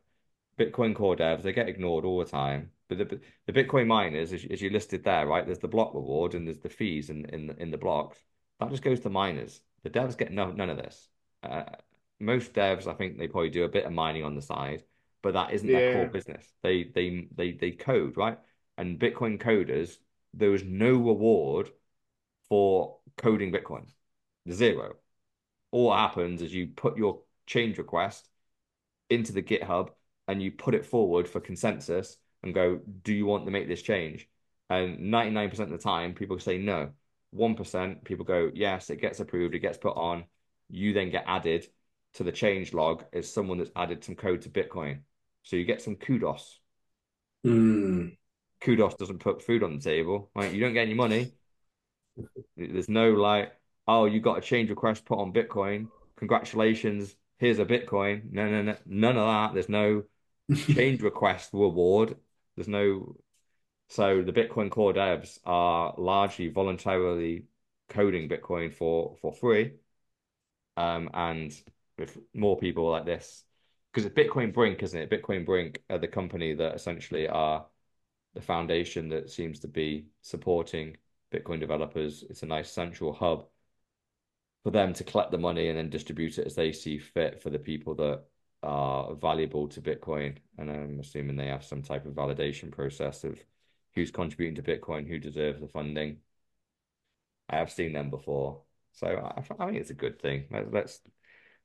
[0.59, 4.45] Bitcoin core devs they get ignored all the time, but the the Bitcoin miners, as,
[4.51, 5.45] as you listed there, right?
[5.45, 8.19] There's the block reward and there's the fees in in in the blocks.
[8.61, 9.61] That just goes to miners.
[9.83, 11.09] The devs get no, none of this.
[11.43, 11.65] Uh,
[12.21, 14.85] most devs, I think they probably do a bit of mining on the side,
[15.23, 15.79] but that isn't yeah.
[15.79, 16.47] their core business.
[16.63, 18.39] They they they they code right,
[18.79, 19.99] and Bitcoin coders
[20.35, 21.71] there is no reward
[22.49, 23.87] for coding Bitcoin,
[24.51, 24.97] zero
[25.73, 28.29] all that happens is you put your change request
[29.11, 29.89] into the GitHub
[30.29, 33.83] and you put it forward for consensus and go, do you want to make this
[33.83, 34.29] change?
[34.71, 36.91] And 99% of the time, people say no.
[37.35, 40.25] 1%, people go, yes, it gets approved, it gets put on.
[40.69, 41.67] You then get added
[42.15, 45.01] to the change log as someone that's added some code to Bitcoin.
[45.43, 46.61] So you get some kudos.
[47.47, 48.17] Mm.
[48.61, 50.53] Kudos doesn't put food on the table, right?
[50.53, 51.33] You don't get any money.
[52.57, 53.53] There's no like,
[53.89, 55.89] oh, you got a change request put on Bitcoin.
[56.17, 57.15] Congratulations.
[57.39, 58.31] Here's a Bitcoin.
[58.31, 59.55] No, no, no, none of that.
[59.55, 60.05] There's no
[60.55, 62.17] change request reward.
[62.57, 63.17] There's no.
[63.89, 67.47] So the Bitcoin core devs are largely voluntarily
[67.89, 69.75] coding Bitcoin for for free.
[70.77, 71.55] Um, and
[71.99, 73.45] with more people like this,
[73.93, 75.11] because it's Bitcoin Brink, isn't it?
[75.11, 77.67] Bitcoin Brink are the company that essentially are
[78.35, 80.97] the foundation that seems to be supporting
[81.33, 82.25] Bitcoin developers.
[82.29, 83.47] It's a nice central hub
[84.63, 87.51] for them to collect the money and then distribute it as they see fit for
[87.51, 88.23] the people that
[88.63, 90.37] are valuable to Bitcoin.
[90.59, 93.39] And I'm assuming they have some type of validation process of
[93.95, 96.19] who's contributing to Bitcoin, who deserves the funding.
[97.49, 98.63] I have seen them before,
[98.93, 100.47] so I, I think it's a good thing.
[100.51, 101.01] Let, let's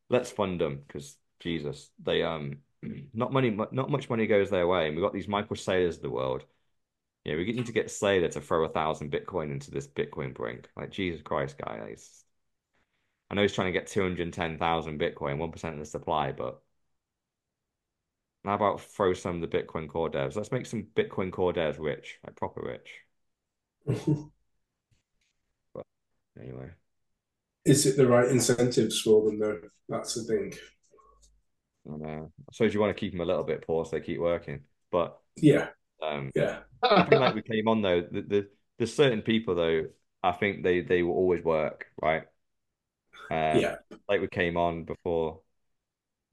[0.10, 2.57] let's fund them because Jesus, they um
[3.14, 6.02] not money, not much money goes their way, and we've got these Michael Saylors of
[6.02, 6.44] the world.
[7.24, 10.69] Yeah, we need to get Saylor to throw a thousand Bitcoin into this Bitcoin brink.
[10.78, 12.24] Like Jesus Christ, guys,
[13.30, 16.61] I know he's trying to get 210,000 Bitcoin, 1% of the supply, but
[18.48, 20.38] how about throw some of the Bitcoin core devs?
[20.38, 23.02] Let's make some Bitcoin core devs rich, like proper rich.
[25.76, 25.86] but
[26.41, 26.69] anyway.
[27.65, 29.60] Is it the right incentives for them though?
[29.90, 30.53] That's the thing.
[31.91, 32.32] I know.
[32.40, 34.61] I suppose you want to keep them a little bit poor so they keep working.
[34.94, 35.68] But yeah.
[36.02, 36.60] Um yeah.
[36.82, 37.99] I like we came on though.
[37.99, 38.48] The, the
[38.78, 39.88] there's certain people though,
[40.24, 42.24] I think they they will always work, right?
[43.30, 43.76] Um, yeah.
[44.07, 45.41] Like we came on before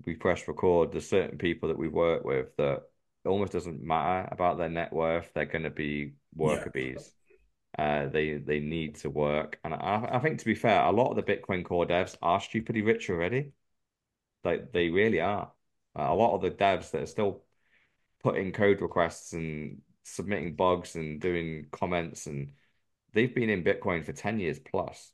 [0.06, 2.82] we pressed record, there's certain people that we work with that
[3.24, 5.30] it almost doesn't matter about their net worth.
[5.34, 6.92] They're going to be worker yeah.
[6.94, 7.12] bees.
[7.76, 11.10] Uh, they they need to work, and I, I think to be fair, a lot
[11.10, 13.52] of the Bitcoin core devs are stupidly rich already.
[14.44, 15.50] Like they really are.
[15.98, 17.42] Uh, a lot of the devs that are still
[18.22, 22.52] putting code requests and submitting bugs and doing comments, and
[23.12, 25.10] they've been in Bitcoin for ten years plus.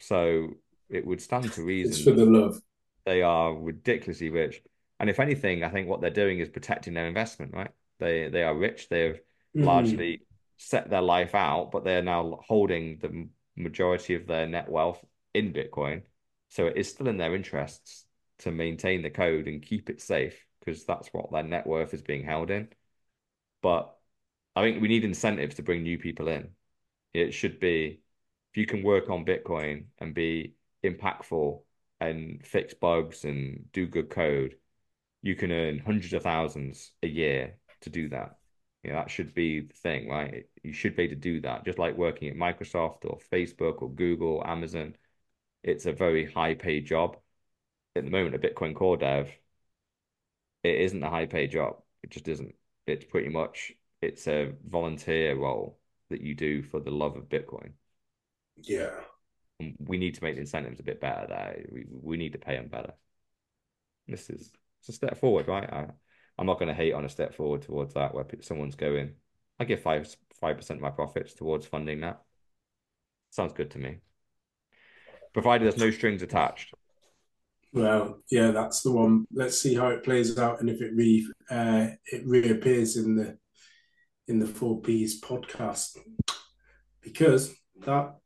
[0.00, 0.48] So
[0.88, 1.92] it would stand to reason.
[1.92, 2.60] It's for the love.
[3.04, 4.62] They are ridiculously rich,
[4.98, 7.54] and if anything, I think what they're doing is protecting their investment.
[7.54, 7.70] Right?
[7.98, 8.88] They they are rich.
[8.88, 9.20] They've
[9.56, 9.64] mm.
[9.64, 10.22] largely
[10.56, 15.02] set their life out, but they're now holding the majority of their net wealth
[15.34, 16.02] in Bitcoin.
[16.50, 18.04] So it is still in their interests
[18.40, 22.02] to maintain the code and keep it safe because that's what their net worth is
[22.02, 22.68] being held in.
[23.62, 23.96] But
[24.56, 26.50] I think we need incentives to bring new people in.
[27.14, 28.00] It should be
[28.52, 30.54] if you can work on Bitcoin and be
[30.84, 31.62] impactful
[32.00, 34.56] and fix bugs and do good code,
[35.22, 38.38] you can earn hundreds of thousands a year to do that.
[38.82, 40.46] Yeah, that should be the thing, right?
[40.62, 43.90] You should be able to do that, just like working at Microsoft or Facebook or
[43.90, 44.96] Google, Amazon.
[45.62, 47.18] It's a very high paid job.
[47.94, 49.30] At the moment, a Bitcoin core dev,
[50.62, 51.82] it isn't a high paid job.
[52.02, 52.54] It just isn't.
[52.86, 55.78] It's pretty much it's a volunteer role
[56.08, 57.72] that you do for the love of Bitcoin.
[58.56, 59.00] Yeah.
[59.78, 61.64] We need to make the incentives a bit better there.
[61.70, 62.94] We, we need to pay them better.
[64.08, 65.70] This is it's a step forward, right?
[65.70, 65.86] I,
[66.38, 69.12] I'm not going to hate on a step forward towards that where someone's going.
[69.58, 72.22] I give five five percent of my profits towards funding that.
[73.30, 73.98] Sounds good to me.
[75.32, 76.74] Provided there's no strings attached.
[77.72, 79.26] Well, yeah, that's the one.
[79.32, 83.38] Let's see how it plays out and if it re uh, it reappears in the
[84.26, 85.98] in the Four Bs podcast
[87.02, 87.54] because
[87.84, 88.16] that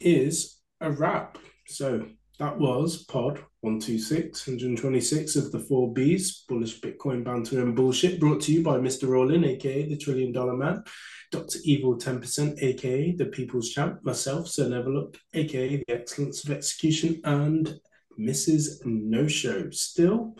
[0.00, 1.38] is a wrap.
[1.66, 2.06] So
[2.38, 8.40] that was pod 126, 126 of the four Bs, bullish Bitcoin banter and bullshit, brought
[8.42, 9.08] to you by Mr.
[9.08, 10.82] Rollin, aka the Trillion Dollar Man,
[11.30, 11.60] Dr.
[11.64, 17.78] Evil 10%, aka the People's Champ, myself, Sir Neverlook, aka the Excellence of Execution, and
[18.18, 18.84] Mrs.
[18.84, 19.70] No Show.
[19.70, 20.36] Still,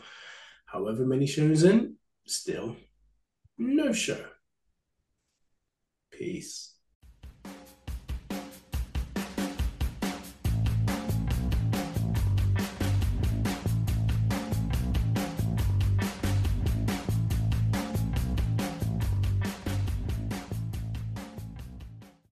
[0.67, 1.97] however many shows in,
[2.27, 2.77] still
[3.59, 4.25] no show.
[6.11, 6.72] Peace.